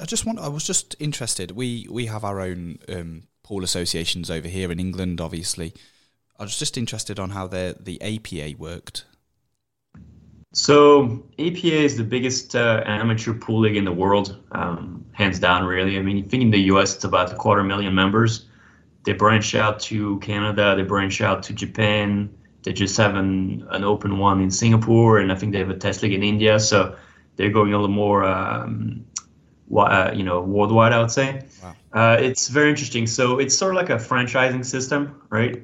I 0.00 0.04
just 0.04 0.26
want. 0.26 0.40
I 0.40 0.48
was 0.48 0.64
just 0.64 0.96
interested. 0.98 1.52
We 1.52 1.86
we 1.88 2.06
have 2.06 2.24
our 2.24 2.40
own 2.40 2.80
um, 2.88 3.22
pool 3.44 3.62
associations 3.62 4.32
over 4.32 4.48
here 4.48 4.72
in 4.72 4.80
England, 4.80 5.20
obviously. 5.20 5.74
I 6.36 6.42
was 6.42 6.58
just 6.58 6.76
interested 6.76 7.20
on 7.20 7.30
how 7.30 7.46
the 7.46 7.76
the 7.78 8.02
APA 8.02 8.58
worked. 8.58 9.04
So 10.52 11.22
APA 11.38 11.74
is 11.84 11.96
the 11.96 12.04
biggest 12.04 12.56
uh, 12.56 12.82
amateur 12.86 13.34
pool 13.34 13.60
league 13.60 13.76
in 13.76 13.84
the 13.84 13.92
world, 13.92 14.42
um, 14.52 15.04
hands 15.12 15.38
down. 15.38 15.64
Really, 15.64 15.98
I 15.98 16.02
mean, 16.02 16.24
I 16.24 16.28
think 16.28 16.42
in 16.42 16.50
the 16.50 16.60
U.S. 16.72 16.94
it's 16.94 17.04
about 17.04 17.32
a 17.32 17.36
quarter 17.36 17.62
million 17.62 17.94
members. 17.94 18.46
They 19.04 19.12
branch 19.12 19.54
out 19.54 19.78
to 19.80 20.18
Canada, 20.20 20.74
they 20.74 20.82
branch 20.82 21.20
out 21.20 21.42
to 21.44 21.52
Japan. 21.52 22.34
They 22.62 22.72
just 22.72 22.96
have 22.96 23.14
an, 23.14 23.66
an 23.70 23.84
open 23.84 24.18
one 24.18 24.40
in 24.40 24.50
Singapore, 24.50 25.18
and 25.18 25.30
I 25.30 25.34
think 25.34 25.52
they 25.52 25.58
have 25.58 25.70
a 25.70 25.76
test 25.76 26.02
league 26.02 26.14
in 26.14 26.22
India. 26.22 26.58
So 26.58 26.96
they're 27.36 27.50
going 27.50 27.72
a 27.72 27.78
little 27.78 27.94
more, 27.94 28.24
um, 28.24 29.04
uh, 29.74 30.10
you 30.14 30.24
know, 30.24 30.40
worldwide. 30.40 30.92
I 30.92 31.00
would 31.00 31.10
say. 31.10 31.44
Wow. 31.62 31.76
Uh, 31.92 32.16
it's 32.20 32.48
very 32.48 32.70
interesting. 32.70 33.06
So 33.06 33.38
it's 33.38 33.56
sort 33.56 33.74
of 33.74 33.76
like 33.76 33.90
a 33.90 33.96
franchising 33.96 34.64
system, 34.64 35.22
right? 35.30 35.62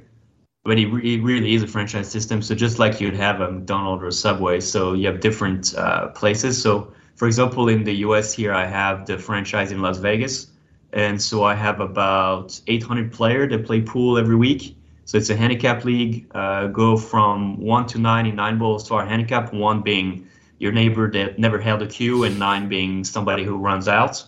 But 0.64 0.78
it, 0.78 0.88
it 1.04 1.22
really 1.22 1.54
is 1.54 1.62
a 1.62 1.66
franchise 1.66 2.10
system. 2.10 2.40
So 2.42 2.54
just 2.54 2.78
like 2.78 3.00
you'd 3.00 3.14
have 3.14 3.40
a 3.40 3.50
McDonald's 3.50 4.02
or 4.02 4.06
a 4.08 4.12
Subway, 4.12 4.60
so 4.60 4.94
you 4.94 5.06
have 5.06 5.20
different 5.20 5.74
uh, 5.76 6.08
places. 6.08 6.60
So 6.60 6.92
for 7.16 7.26
example, 7.26 7.68
in 7.68 7.84
the 7.84 7.94
U.S. 8.06 8.32
here, 8.32 8.52
I 8.52 8.66
have 8.66 9.06
the 9.06 9.18
franchise 9.18 9.70
in 9.70 9.80
Las 9.80 9.98
Vegas, 9.98 10.48
and 10.92 11.20
so 11.20 11.44
I 11.44 11.54
have 11.54 11.80
about 11.80 12.60
800 12.66 13.12
players 13.12 13.50
that 13.50 13.64
play 13.66 13.82
pool 13.82 14.18
every 14.18 14.36
week. 14.36 14.76
So 15.04 15.18
it's 15.18 15.30
a 15.30 15.36
handicap 15.36 15.84
league. 15.84 16.26
Uh, 16.34 16.68
go 16.68 16.96
from 16.96 17.60
one 17.60 17.86
to 17.88 17.98
nine 17.98 18.26
in 18.26 18.34
nine 18.34 18.58
balls 18.58 18.88
to 18.88 18.94
our 18.94 19.06
handicap. 19.06 19.52
One 19.52 19.82
being 19.82 20.26
your 20.58 20.72
neighbor 20.72 21.10
that 21.10 21.38
never 21.38 21.60
held 21.60 21.82
a 21.82 21.86
cue, 21.86 22.24
and 22.24 22.38
nine 22.38 22.68
being 22.68 23.04
somebody 23.04 23.44
who 23.44 23.58
runs 23.58 23.86
out. 23.86 24.24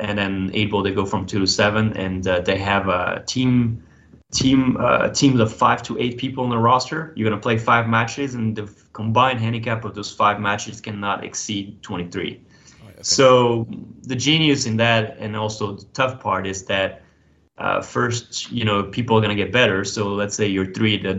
And 0.00 0.18
then 0.18 0.50
eight 0.54 0.70
ball 0.70 0.82
they 0.82 0.92
go 0.92 1.06
from 1.06 1.24
two 1.24 1.38
to 1.38 1.46
seven, 1.46 1.96
and 1.96 2.26
uh, 2.26 2.40
they 2.40 2.58
have 2.58 2.88
a 2.88 3.22
team 3.26 3.82
team 4.32 4.76
uh, 4.78 5.08
teams 5.08 5.40
of 5.40 5.52
five 5.52 5.82
to 5.84 5.98
eight 5.98 6.18
people 6.18 6.44
on 6.44 6.50
the 6.50 6.58
roster. 6.58 7.12
You're 7.16 7.28
gonna 7.28 7.40
play 7.40 7.58
five 7.58 7.88
matches, 7.88 8.34
and 8.34 8.54
the 8.54 8.70
combined 8.92 9.40
handicap 9.40 9.84
of 9.84 9.94
those 9.94 10.12
five 10.12 10.40
matches 10.40 10.80
cannot 10.80 11.24
exceed 11.24 11.82
23. 11.82 12.40
okay. 12.82 12.98
So 13.02 13.66
the 14.02 14.16
genius 14.16 14.66
in 14.66 14.76
that, 14.78 15.16
and 15.18 15.34
also 15.36 15.76
the 15.76 15.84
tough 15.94 16.20
part, 16.20 16.46
is 16.46 16.64
that 16.66 17.02
uh, 17.56 17.80
first, 17.80 18.52
you 18.52 18.64
know, 18.64 18.84
people 18.84 19.16
are 19.16 19.20
gonna 19.20 19.34
get 19.34 19.50
better. 19.50 19.84
So 19.84 20.08
let's 20.08 20.36
say 20.36 20.46
you're 20.46 20.72
three, 20.72 21.00
that 21.02 21.18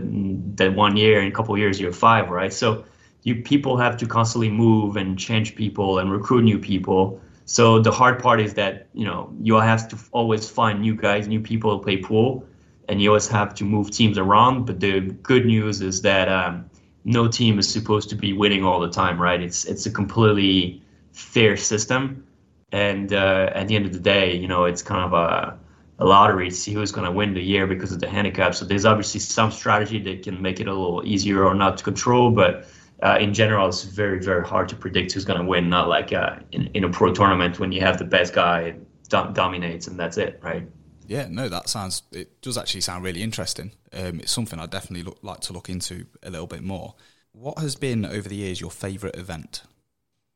that 0.56 0.74
one 0.74 0.96
year, 0.96 1.20
in 1.20 1.26
a 1.26 1.32
couple 1.32 1.56
years 1.58 1.80
you're 1.80 1.92
five, 1.92 2.30
right? 2.30 2.52
So 2.52 2.84
you 3.24 3.42
people 3.42 3.76
have 3.76 3.96
to 3.98 4.06
constantly 4.06 4.50
move 4.50 4.96
and 4.96 5.18
change 5.18 5.56
people 5.56 5.98
and 5.98 6.12
recruit 6.12 6.42
new 6.42 6.58
people. 6.60 7.20
So 7.44 7.80
the 7.80 7.90
hard 7.90 8.22
part 8.22 8.40
is 8.40 8.54
that 8.54 8.86
you 8.94 9.04
know 9.04 9.34
you 9.42 9.56
have 9.56 9.88
to 9.88 9.98
always 10.12 10.48
find 10.48 10.80
new 10.80 10.94
guys, 10.94 11.26
new 11.26 11.40
people 11.40 11.76
to 11.76 11.82
play 11.82 11.96
pool 11.96 12.46
and 12.90 13.00
you 13.00 13.08
always 13.08 13.28
have 13.28 13.54
to 13.54 13.64
move 13.64 13.90
teams 13.90 14.18
around. 14.18 14.66
But 14.66 14.80
the 14.80 15.00
good 15.00 15.46
news 15.46 15.80
is 15.80 16.02
that 16.02 16.28
um, 16.28 16.68
no 17.04 17.28
team 17.28 17.58
is 17.58 17.68
supposed 17.68 18.10
to 18.10 18.16
be 18.16 18.32
winning 18.32 18.64
all 18.64 18.80
the 18.80 18.90
time, 18.90 19.22
right? 19.22 19.40
It's 19.40 19.64
it's 19.64 19.86
a 19.86 19.90
completely 19.90 20.82
fair 21.12 21.56
system, 21.56 22.26
and 22.72 23.12
uh, 23.12 23.50
at 23.54 23.68
the 23.68 23.76
end 23.76 23.86
of 23.86 23.92
the 23.92 24.00
day, 24.00 24.36
you 24.36 24.48
know, 24.48 24.64
it's 24.64 24.82
kind 24.82 25.04
of 25.04 25.12
a, 25.12 25.56
a 26.00 26.04
lottery 26.04 26.50
to 26.50 26.54
see 26.54 26.72
who's 26.74 26.90
going 26.90 27.06
to 27.06 27.12
win 27.12 27.32
the 27.32 27.40
year 27.40 27.66
because 27.68 27.92
of 27.92 28.00
the 28.00 28.08
handicap. 28.08 28.54
So 28.56 28.64
there's 28.64 28.84
obviously 28.84 29.20
some 29.20 29.52
strategy 29.52 30.00
that 30.02 30.24
can 30.24 30.42
make 30.42 30.58
it 30.58 30.66
a 30.66 30.74
little 30.74 31.02
easier 31.06 31.44
or 31.44 31.54
not 31.54 31.78
to 31.78 31.84
control, 31.84 32.30
but. 32.32 32.66
Uh, 33.02 33.16
in 33.18 33.32
general, 33.32 33.66
it's 33.66 33.82
very, 33.82 34.20
very 34.20 34.46
hard 34.46 34.68
to 34.68 34.76
predict 34.76 35.10
who's 35.12 35.24
going 35.24 35.40
to 35.40 35.46
win. 35.46 35.70
Not 35.70 35.88
like 35.88 36.12
uh, 36.12 36.36
in, 36.52 36.66
in 36.74 36.84
a 36.84 36.90
pro 36.90 37.14
tournament 37.14 37.58
when 37.58 37.72
you 37.72 37.80
have 37.80 37.96
the 37.96 38.04
best 38.04 38.34
guy 38.34 38.74
dom- 39.08 39.32
dominates 39.32 39.86
and 39.86 39.98
that's 39.98 40.18
it, 40.18 40.38
right? 40.42 40.68
Yeah, 41.10 41.26
no, 41.28 41.48
that 41.48 41.68
sounds. 41.68 42.04
It 42.12 42.40
does 42.40 42.56
actually 42.56 42.82
sound 42.82 43.02
really 43.02 43.20
interesting. 43.20 43.72
Um, 43.92 44.20
it's 44.20 44.30
something 44.30 44.60
I 44.60 44.66
definitely 44.66 45.02
look, 45.02 45.18
like 45.22 45.40
to 45.40 45.52
look 45.52 45.68
into 45.68 46.06
a 46.22 46.30
little 46.30 46.46
bit 46.46 46.62
more. 46.62 46.94
What 47.32 47.58
has 47.58 47.74
been 47.74 48.06
over 48.06 48.28
the 48.28 48.36
years 48.36 48.60
your 48.60 48.70
favourite 48.70 49.16
event? 49.16 49.62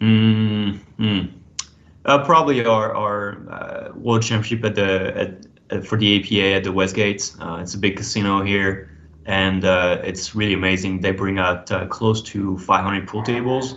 Mm-hmm. 0.02 1.26
Uh, 2.04 2.24
probably 2.24 2.66
our 2.66 2.92
our 2.92 3.48
uh, 3.52 3.92
world 3.94 4.24
championship 4.24 4.64
at 4.64 4.74
the 4.74 5.16
at 5.16 5.46
uh, 5.70 5.80
for 5.80 5.96
the 5.96 6.18
APA 6.18 6.56
at 6.56 6.64
the 6.64 6.72
Westgate. 6.72 7.32
Uh, 7.38 7.60
it's 7.62 7.74
a 7.74 7.78
big 7.78 7.96
casino 7.96 8.42
here, 8.42 8.90
and 9.26 9.64
uh, 9.64 10.00
it's 10.02 10.34
really 10.34 10.54
amazing. 10.54 11.02
They 11.02 11.12
bring 11.12 11.38
out 11.38 11.70
uh, 11.70 11.86
close 11.86 12.20
to 12.22 12.58
500 12.58 13.06
pool 13.06 13.22
tables, 13.22 13.76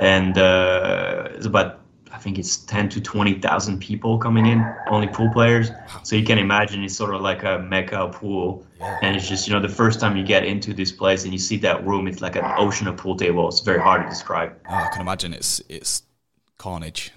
and 0.00 0.36
uh, 0.36 1.28
it's 1.30 1.46
about 1.46 1.80
think 2.26 2.40
it's 2.40 2.56
10 2.56 2.88
to 2.88 3.00
20,000 3.00 3.78
people 3.78 4.18
coming 4.18 4.46
in, 4.46 4.66
only 4.88 5.06
pool 5.06 5.30
players. 5.32 5.70
So 6.02 6.16
you 6.16 6.24
can 6.24 6.38
imagine 6.38 6.82
it's 6.82 6.96
sort 6.96 7.14
of 7.14 7.20
like 7.20 7.44
a 7.44 7.60
mecca 7.60 8.08
pool. 8.08 8.66
Yeah. 8.80 8.98
And 9.00 9.14
it's 9.14 9.28
just, 9.28 9.46
you 9.46 9.54
know, 9.54 9.60
the 9.60 9.68
first 9.68 10.00
time 10.00 10.16
you 10.16 10.24
get 10.24 10.44
into 10.44 10.74
this 10.74 10.90
place 10.90 11.22
and 11.22 11.32
you 11.32 11.38
see 11.38 11.56
that 11.58 11.86
room, 11.86 12.08
it's 12.08 12.20
like 12.20 12.34
an 12.34 12.44
ocean 12.58 12.88
of 12.88 12.96
pool 12.96 13.16
tables. 13.16 13.58
It's 13.58 13.64
very 13.64 13.78
hard 13.80 14.02
to 14.02 14.08
describe. 14.08 14.58
Oh, 14.68 14.74
I 14.74 14.88
can 14.92 15.02
imagine 15.02 15.34
it's 15.34 15.62
it's 15.68 16.02
carnage, 16.58 17.12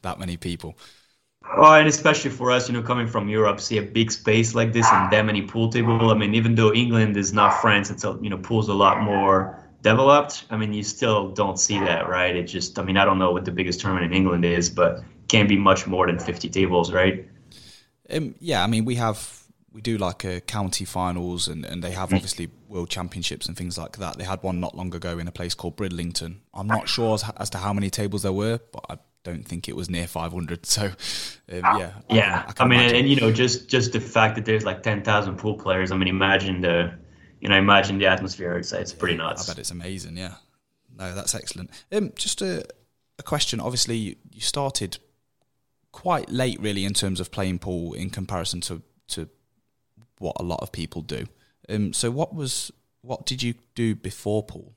that 0.00 0.18
many 0.18 0.38
people. 0.38 0.78
Oh, 1.54 1.74
and 1.74 1.86
especially 1.86 2.30
for 2.30 2.50
us, 2.50 2.66
you 2.66 2.72
know, 2.72 2.82
coming 2.82 3.06
from 3.06 3.28
Europe, 3.28 3.60
see 3.60 3.76
a 3.76 3.82
big 3.82 4.10
space 4.10 4.54
like 4.54 4.72
this 4.72 4.86
and 4.90 5.12
that 5.12 5.26
many 5.26 5.42
pool 5.42 5.68
tables. 5.68 6.10
I 6.10 6.14
mean, 6.14 6.34
even 6.34 6.54
though 6.54 6.72
England 6.72 7.18
is 7.18 7.34
not 7.34 7.60
France, 7.60 7.90
it's 7.90 8.04
a, 8.04 8.18
you 8.22 8.30
know, 8.30 8.38
pool's 8.38 8.68
a 8.68 8.74
lot 8.74 9.02
more 9.02 9.65
developed. 9.86 10.44
I 10.50 10.56
mean, 10.56 10.72
you 10.72 10.82
still 10.82 11.30
don't 11.30 11.58
see 11.58 11.78
that, 11.78 12.08
right? 12.08 12.34
It 12.34 12.44
just, 12.44 12.78
I 12.78 12.82
mean, 12.82 12.96
I 12.96 13.04
don't 13.04 13.18
know 13.18 13.30
what 13.30 13.44
the 13.44 13.52
biggest 13.52 13.80
tournament 13.80 14.12
in 14.12 14.16
England 14.16 14.44
is, 14.44 14.68
but 14.68 15.02
can 15.28 15.46
be 15.46 15.56
much 15.56 15.86
more 15.86 16.06
than 16.06 16.18
50 16.18 16.48
tables, 16.48 16.92
right? 16.92 17.28
Um, 18.10 18.34
yeah, 18.40 18.64
I 18.64 18.66
mean, 18.66 18.84
we 18.84 18.96
have 18.96 19.42
we 19.72 19.80
do 19.82 19.98
like 19.98 20.24
a 20.24 20.40
county 20.40 20.86
finals, 20.86 21.48
and, 21.48 21.64
and 21.64 21.84
they 21.84 21.90
have 21.90 22.08
mm. 22.08 22.14
obviously 22.14 22.48
world 22.66 22.88
championships 22.88 23.46
and 23.46 23.56
things 23.56 23.76
like 23.76 23.98
that. 23.98 24.16
They 24.16 24.24
had 24.24 24.42
one 24.42 24.58
not 24.58 24.74
long 24.74 24.94
ago 24.94 25.18
in 25.18 25.28
a 25.28 25.32
place 25.32 25.54
called 25.54 25.76
Bridlington. 25.76 26.40
I'm 26.54 26.66
not 26.66 26.88
sure 26.88 27.14
as, 27.14 27.24
as 27.36 27.50
to 27.50 27.58
how 27.58 27.72
many 27.72 27.90
tables 27.90 28.22
there 28.22 28.32
were, 28.32 28.58
but 28.72 28.84
I 28.88 28.98
don't 29.22 29.46
think 29.46 29.68
it 29.68 29.76
was 29.76 29.90
near 29.90 30.06
500. 30.06 30.66
So, 30.66 30.86
um, 30.86 30.92
yeah, 31.48 31.92
yeah. 32.10 32.44
I, 32.46 32.62
I, 32.62 32.64
I 32.64 32.68
mean, 32.68 32.80
and, 32.80 32.96
and, 32.96 33.08
you 33.08 33.16
know, 33.16 33.30
just 33.30 33.68
just 33.68 33.92
the 33.92 34.00
fact 34.00 34.34
that 34.36 34.44
there's 34.46 34.64
like 34.64 34.82
10,000 34.82 35.36
pool 35.36 35.54
players. 35.54 35.92
I 35.92 35.96
mean, 35.96 36.08
imagine 36.08 36.60
the 36.60 36.94
you 37.40 37.48
know, 37.48 37.56
imagine 37.56 37.98
the 37.98 38.06
atmosphere. 38.06 38.56
It's 38.56 38.92
pretty 38.92 39.16
nuts. 39.16 39.48
I 39.48 39.52
bet 39.52 39.58
it's 39.58 39.70
amazing. 39.70 40.16
Yeah, 40.16 40.34
no, 40.96 41.14
that's 41.14 41.34
excellent. 41.34 41.70
Um, 41.92 42.12
just 42.16 42.42
a, 42.42 42.64
a 43.18 43.22
question. 43.22 43.60
Obviously, 43.60 44.16
you 44.30 44.40
started 44.40 44.98
quite 45.92 46.30
late, 46.30 46.60
really, 46.60 46.84
in 46.84 46.92
terms 46.92 47.20
of 47.20 47.30
playing 47.30 47.58
pool 47.58 47.94
in 47.94 48.10
comparison 48.10 48.60
to 48.62 48.82
to 49.08 49.28
what 50.18 50.36
a 50.40 50.42
lot 50.42 50.60
of 50.60 50.72
people 50.72 51.02
do. 51.02 51.26
Um, 51.68 51.92
so, 51.92 52.10
what 52.10 52.34
was 52.34 52.72
what 53.02 53.26
did 53.26 53.42
you 53.42 53.54
do 53.74 53.94
before 53.94 54.42
pool? 54.42 54.74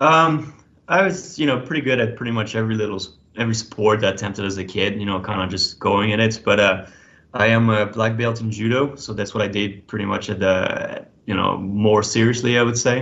Um, 0.00 0.54
I 0.88 1.02
was, 1.02 1.38
you 1.38 1.46
know, 1.46 1.60
pretty 1.60 1.82
good 1.82 2.00
at 2.00 2.16
pretty 2.16 2.32
much 2.32 2.54
every 2.54 2.74
little 2.74 3.00
every 3.36 3.54
sport 3.54 4.00
that 4.00 4.12
I 4.12 4.14
attempted 4.14 4.44
as 4.44 4.58
a 4.58 4.64
kid. 4.64 4.98
You 4.98 5.06
know, 5.06 5.20
kind 5.20 5.42
of 5.42 5.50
just 5.50 5.78
going 5.78 6.10
in 6.10 6.20
it. 6.20 6.42
But 6.44 6.60
uh, 6.60 6.86
I 7.34 7.46
am 7.46 7.70
a 7.70 7.86
black 7.86 8.16
belt 8.16 8.40
in 8.40 8.50
judo, 8.50 8.96
so 8.96 9.12
that's 9.12 9.34
what 9.34 9.42
I 9.42 9.48
did 9.48 9.86
pretty 9.86 10.04
much 10.04 10.30
at 10.30 10.40
the 10.40 11.06
you 11.30 11.36
know 11.40 11.50
more 11.58 12.02
seriously 12.02 12.52
i 12.58 12.62
would 12.68 12.80
say. 12.88 12.96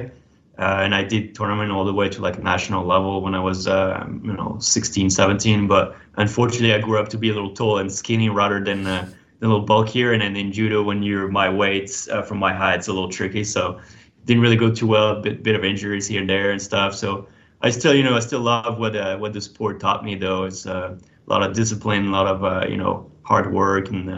Uh, 0.65 0.81
and 0.85 0.93
i 1.01 1.03
did 1.13 1.23
tournament 1.39 1.71
all 1.75 1.85
the 1.91 1.97
way 2.01 2.09
to 2.15 2.21
like 2.27 2.37
national 2.43 2.83
level 2.95 3.13
when 3.25 3.35
i 3.41 3.43
was 3.51 3.61
uh, 3.79 4.05
you 4.29 4.35
know 4.39 4.51
16 4.61 5.11
17 5.11 5.69
but 5.69 5.85
unfortunately 6.25 6.75
i 6.75 6.81
grew 6.87 6.99
up 7.03 7.09
to 7.09 7.19
be 7.25 7.29
a 7.31 7.35
little 7.39 7.55
tall 7.61 7.79
and 7.79 7.91
skinny 8.01 8.29
rather 8.41 8.59
than 8.69 8.81
uh, 8.87 9.09
a 9.41 9.47
little 9.47 9.61
bulkier. 9.61 10.13
And 10.13 10.23
then 10.23 10.37
in 10.37 10.53
judo 10.53 10.83
when 10.83 11.03
you're 11.03 11.29
my 11.29 11.49
weight 11.49 11.91
uh, 12.11 12.23
from 12.23 12.39
my 12.39 12.53
height 12.53 12.77
it's 12.77 12.89
a 12.89 12.93
little 12.93 13.11
tricky. 13.11 13.45
So 13.45 13.81
didn't 14.25 14.43
really 14.43 14.57
go 14.57 14.71
too 14.71 14.87
well. 14.87 15.17
A 15.17 15.21
bit, 15.21 15.43
bit 15.43 15.55
of 15.55 15.65
injuries 15.65 16.07
here 16.07 16.21
and 16.21 16.29
there 16.29 16.51
and 16.51 16.61
stuff. 16.61 16.95
So 16.95 17.29
i 17.63 17.71
still 17.71 17.95
you 17.95 18.03
know 18.03 18.15
i 18.17 18.21
still 18.21 18.41
love 18.41 18.79
what 18.79 18.95
uh, 18.97 19.17
what 19.19 19.33
the 19.33 19.41
sport 19.41 19.81
taught 19.81 20.05
me 20.05 20.15
though. 20.15 20.45
It's 20.45 20.67
uh, 20.67 20.97
a 20.99 21.31
lot 21.31 21.43
of 21.43 21.55
discipline 21.55 22.07
a 22.07 22.11
lot 22.11 22.27
of 22.27 22.45
uh, 22.45 22.67
you 22.69 22.77
know 22.77 23.11
hard 23.23 23.53
work 23.53 23.91
and 23.91 24.11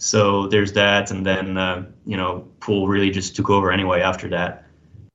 so 0.00 0.46
there's 0.46 0.72
that, 0.72 1.10
and 1.10 1.26
then 1.26 1.58
uh, 1.58 1.84
you 2.06 2.16
know, 2.16 2.48
pool 2.60 2.88
really 2.88 3.10
just 3.10 3.36
took 3.36 3.50
over 3.50 3.70
anyway 3.70 4.00
after 4.00 4.28
that. 4.30 4.64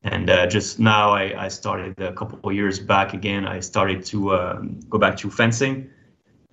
And 0.04 0.30
uh, 0.30 0.46
just 0.46 0.80
now, 0.80 1.10
I, 1.10 1.46
I 1.46 1.48
started 1.48 2.00
a 2.00 2.14
couple 2.14 2.38
of 2.48 2.56
years 2.56 2.78
back 2.78 3.16
again. 3.16 3.48
I 3.48 3.60
started 3.62 4.06
to 4.06 4.30
uh, 4.34 4.62
go 4.88 5.00
back 5.00 5.18
to 5.18 5.32
fencing, 5.32 5.90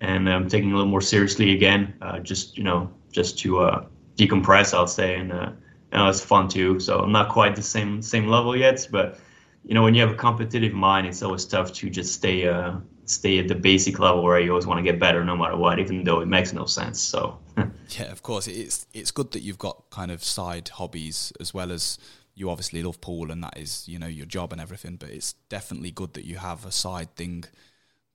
and 0.01 0.27
I'm 0.27 0.49
taking 0.49 0.71
a 0.71 0.75
little 0.75 0.89
more 0.89 0.99
seriously 1.01 1.51
again. 1.51 1.93
Uh, 2.01 2.19
just 2.19 2.57
you 2.57 2.63
know, 2.63 2.91
just 3.11 3.37
to 3.39 3.59
uh, 3.59 3.85
decompress, 4.17 4.73
I'll 4.73 4.87
say, 4.87 5.19
and 5.19 5.31
uh, 5.31 5.51
you 5.91 5.99
know, 5.99 6.09
it's 6.09 6.21
fun 6.21 6.47
too. 6.47 6.79
So 6.79 7.01
I'm 7.01 7.11
not 7.11 7.29
quite 7.29 7.55
the 7.55 7.61
same 7.61 8.01
same 8.01 8.25
level 8.25 8.57
yet, 8.57 8.87
but 8.91 9.19
you 9.63 9.75
know, 9.75 9.83
when 9.83 9.93
you 9.93 10.01
have 10.01 10.11
a 10.11 10.17
competitive 10.17 10.73
mind, 10.73 11.05
it's 11.05 11.21
always 11.21 11.45
tough 11.45 11.71
to 11.73 11.89
just 11.91 12.15
stay 12.15 12.47
uh, 12.47 12.77
stay 13.05 13.39
at 13.39 13.47
the 13.47 13.55
basic 13.55 13.99
level 13.99 14.23
where 14.23 14.39
you 14.39 14.49
always 14.49 14.67
want 14.67 14.77
to 14.77 14.83
get 14.83 14.99
better 14.99 15.23
no 15.23 15.35
matter 15.35 15.57
what, 15.57 15.79
even 15.79 16.03
though 16.03 16.21
it 16.21 16.27
makes 16.27 16.53
no 16.53 16.65
sense. 16.65 16.99
So 16.99 17.39
yeah, 17.89 18.11
of 18.11 18.23
course, 18.23 18.47
it's 18.47 18.85
it's 18.93 19.11
good 19.11 19.31
that 19.31 19.41
you've 19.41 19.57
got 19.57 19.89
kind 19.89 20.11
of 20.11 20.23
side 20.23 20.69
hobbies 20.69 21.33
as 21.39 21.53
well 21.53 21.71
as 21.71 21.97
you 22.35 22.49
obviously 22.49 22.81
love 22.81 22.99
pool 22.99 23.31
and 23.31 23.43
that 23.43 23.55
is 23.57 23.87
you 23.87 23.99
know 23.99 24.07
your 24.07 24.25
job 24.25 24.51
and 24.51 24.61
everything. 24.61 24.95
But 24.95 25.09
it's 25.09 25.33
definitely 25.49 25.91
good 25.91 26.13
that 26.13 26.25
you 26.25 26.37
have 26.37 26.65
a 26.65 26.71
side 26.71 27.15
thing 27.15 27.45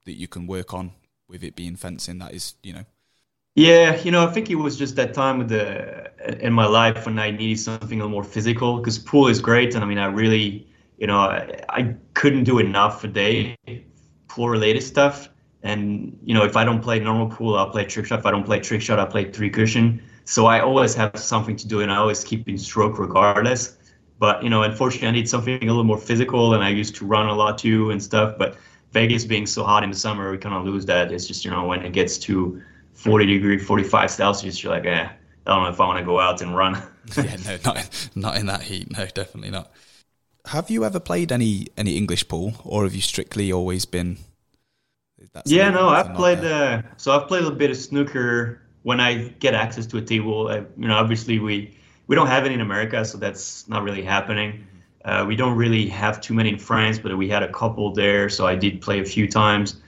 that 0.04 0.14
you 0.14 0.28
can 0.28 0.46
work 0.46 0.72
on 0.74 0.92
with 1.28 1.44
it 1.44 1.56
being 1.56 1.76
fencing. 1.76 2.18
That 2.18 2.34
is 2.34 2.54
you 2.62 2.72
know. 2.72 2.84
Yeah, 3.54 3.96
you 4.02 4.12
know, 4.12 4.24
I 4.24 4.30
think 4.30 4.50
it 4.50 4.54
was 4.54 4.76
just 4.76 4.94
that 4.96 5.14
time 5.14 5.38
with 5.38 5.48
the 5.48 6.12
in 6.40 6.52
my 6.52 6.66
life 6.66 7.06
when 7.06 7.18
I 7.18 7.32
needed 7.32 7.58
something 7.58 8.00
a 8.00 8.04
little 8.04 8.10
more 8.10 8.22
physical 8.22 8.78
because 8.78 8.98
pool 8.98 9.26
is 9.26 9.40
great, 9.40 9.74
and 9.74 9.82
I 9.82 9.86
mean, 9.86 9.98
I 9.98 10.06
really, 10.06 10.68
you 10.96 11.08
know, 11.08 11.18
I, 11.18 11.60
I 11.68 11.94
couldn't 12.14 12.44
do 12.44 12.60
enough 12.60 13.02
a 13.02 13.08
day 13.08 13.56
pool 14.28 14.48
related 14.48 14.82
stuff. 14.82 15.28
And 15.62 16.18
you 16.24 16.34
know, 16.34 16.44
if 16.44 16.56
I 16.56 16.64
don't 16.64 16.80
play 16.80 17.00
normal 17.00 17.28
pool, 17.28 17.56
I'll 17.56 17.70
play 17.70 17.84
trick 17.84 18.06
shot. 18.06 18.20
If 18.20 18.26
I 18.26 18.30
don't 18.30 18.44
play 18.44 18.60
trick 18.60 18.80
shot, 18.80 18.98
I'll 18.98 19.06
play 19.06 19.30
three 19.30 19.50
cushion. 19.50 20.00
So 20.24 20.46
I 20.46 20.60
always 20.60 20.94
have 20.94 21.18
something 21.18 21.56
to 21.56 21.66
do, 21.66 21.80
and 21.80 21.90
I 21.90 21.96
always 21.96 22.22
keep 22.22 22.48
in 22.48 22.58
stroke 22.58 22.98
regardless. 22.98 23.76
But 24.18 24.42
you 24.42 24.50
know, 24.50 24.62
unfortunately, 24.62 25.08
I 25.08 25.12
need 25.12 25.28
something 25.28 25.62
a 25.62 25.66
little 25.66 25.84
more 25.84 25.98
physical, 25.98 26.54
and 26.54 26.62
I 26.62 26.68
used 26.68 26.94
to 26.96 27.06
run 27.06 27.26
a 27.28 27.34
lot 27.34 27.58
too 27.58 27.90
and 27.90 28.02
stuff. 28.02 28.36
But 28.38 28.56
Vegas 28.92 29.24
being 29.24 29.46
so 29.46 29.64
hot 29.64 29.82
in 29.82 29.90
the 29.90 29.96
summer, 29.96 30.30
we 30.30 30.38
kind 30.38 30.54
of 30.54 30.64
lose 30.64 30.86
that. 30.86 31.10
It's 31.12 31.26
just 31.26 31.44
you 31.44 31.50
know 31.50 31.66
when 31.66 31.84
it 31.84 31.92
gets 31.92 32.18
to 32.18 32.62
40 32.94 33.26
degree, 33.26 33.58
45 33.58 34.10
Celsius, 34.10 34.62
you're 34.62 34.72
like, 34.72 34.86
eh, 34.86 35.08
I 35.46 35.50
don't 35.50 35.62
know 35.62 35.70
if 35.70 35.80
I 35.80 35.86
want 35.86 35.98
to 35.98 36.04
go 36.04 36.18
out 36.20 36.42
and 36.42 36.54
run. 36.56 36.82
yeah, 37.16 37.36
no, 37.44 37.58
not 37.64 38.10
not 38.14 38.36
in 38.36 38.46
that 38.46 38.62
heat. 38.62 38.90
No, 38.90 39.06
definitely 39.06 39.50
not. 39.50 39.72
Have 40.48 40.70
you 40.70 40.84
ever 40.84 41.00
played 41.00 41.32
any 41.32 41.66
any 41.76 41.96
English 41.96 42.28
pool, 42.28 42.54
or 42.64 42.84
have 42.84 42.94
you 42.94 43.02
strictly 43.02 43.52
always 43.52 43.84
been 43.84 44.18
yeah, 45.44 45.70
no, 45.70 45.88
I've 45.88 46.14
played. 46.14 46.38
Uh, 46.38 46.82
so 46.96 47.12
I've 47.12 47.28
played 47.28 47.44
a 47.44 47.50
bit 47.50 47.70
of 47.70 47.76
snooker 47.76 48.62
when 48.82 49.00
I 49.00 49.28
get 49.40 49.54
access 49.54 49.86
to 49.86 49.98
a 49.98 50.02
table. 50.02 50.48
I, 50.48 50.58
you 50.76 50.88
know, 50.88 50.96
obviously 50.96 51.38
we 51.38 51.76
we 52.06 52.16
don't 52.16 52.28
have 52.28 52.46
it 52.46 52.52
in 52.52 52.60
America, 52.60 53.04
so 53.04 53.18
that's 53.18 53.68
not 53.68 53.82
really 53.82 54.02
happening. 54.02 54.66
Uh, 55.04 55.24
we 55.26 55.36
don't 55.36 55.56
really 55.56 55.88
have 55.88 56.20
too 56.20 56.34
many 56.34 56.50
in 56.50 56.58
France, 56.58 56.98
but 56.98 57.16
we 57.16 57.28
had 57.28 57.42
a 57.42 57.52
couple 57.52 57.92
there, 57.92 58.28
so 58.28 58.46
I 58.46 58.54
did 58.54 58.80
play 58.80 59.00
a 59.00 59.04
few 59.04 59.28
times. 59.28 59.80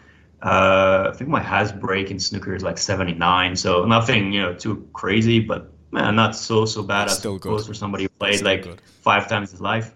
Uh, 0.42 1.10
I 1.12 1.16
think 1.16 1.28
my 1.28 1.40
has 1.40 1.72
break 1.72 2.10
in 2.10 2.18
snooker 2.18 2.54
is 2.54 2.62
like 2.62 2.78
79, 2.78 3.56
so 3.56 3.84
nothing 3.84 4.32
you 4.32 4.40
know 4.40 4.54
too 4.54 4.88
crazy, 4.92 5.40
but 5.40 5.72
man, 5.90 6.16
not 6.16 6.34
so 6.36 6.64
so 6.64 6.82
bad. 6.82 7.08
That's 7.08 7.20
I 7.20 7.22
suppose 7.22 7.62
good. 7.62 7.66
for 7.66 7.74
somebody 7.74 8.04
who 8.04 8.08
played 8.10 8.42
like 8.42 8.62
good. 8.62 8.80
five 9.02 9.28
times 9.28 9.50
his 9.50 9.60
life. 9.60 9.94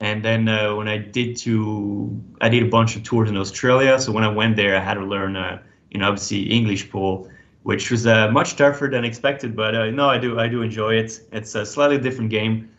And 0.00 0.24
then 0.24 0.48
uh, 0.48 0.74
when 0.74 0.88
I 0.88 0.96
did 0.96 1.36
to, 1.38 2.18
I 2.40 2.48
did 2.48 2.62
a 2.62 2.68
bunch 2.68 2.96
of 2.96 3.02
tours 3.02 3.28
in 3.28 3.36
Australia. 3.36 3.98
So 3.98 4.12
when 4.12 4.24
I 4.24 4.28
went 4.28 4.56
there, 4.56 4.74
I 4.76 4.80
had 4.80 4.94
to 4.94 5.04
learn, 5.04 5.36
uh, 5.36 5.62
you 5.90 6.00
know, 6.00 6.08
obviously 6.08 6.42
English 6.50 6.90
pool, 6.90 7.28
which 7.64 7.90
was 7.90 8.06
uh, 8.06 8.30
much 8.30 8.56
tougher 8.56 8.88
than 8.88 9.04
expected. 9.04 9.54
But 9.54 9.74
uh, 9.74 9.90
no, 9.90 10.08
I 10.08 10.16
do, 10.16 10.40
I 10.40 10.48
do 10.48 10.62
enjoy 10.62 10.94
it. 10.94 11.20
It's 11.32 11.54
a 11.54 11.66
slightly 11.66 11.98
different 11.98 12.30
game. 12.30 12.70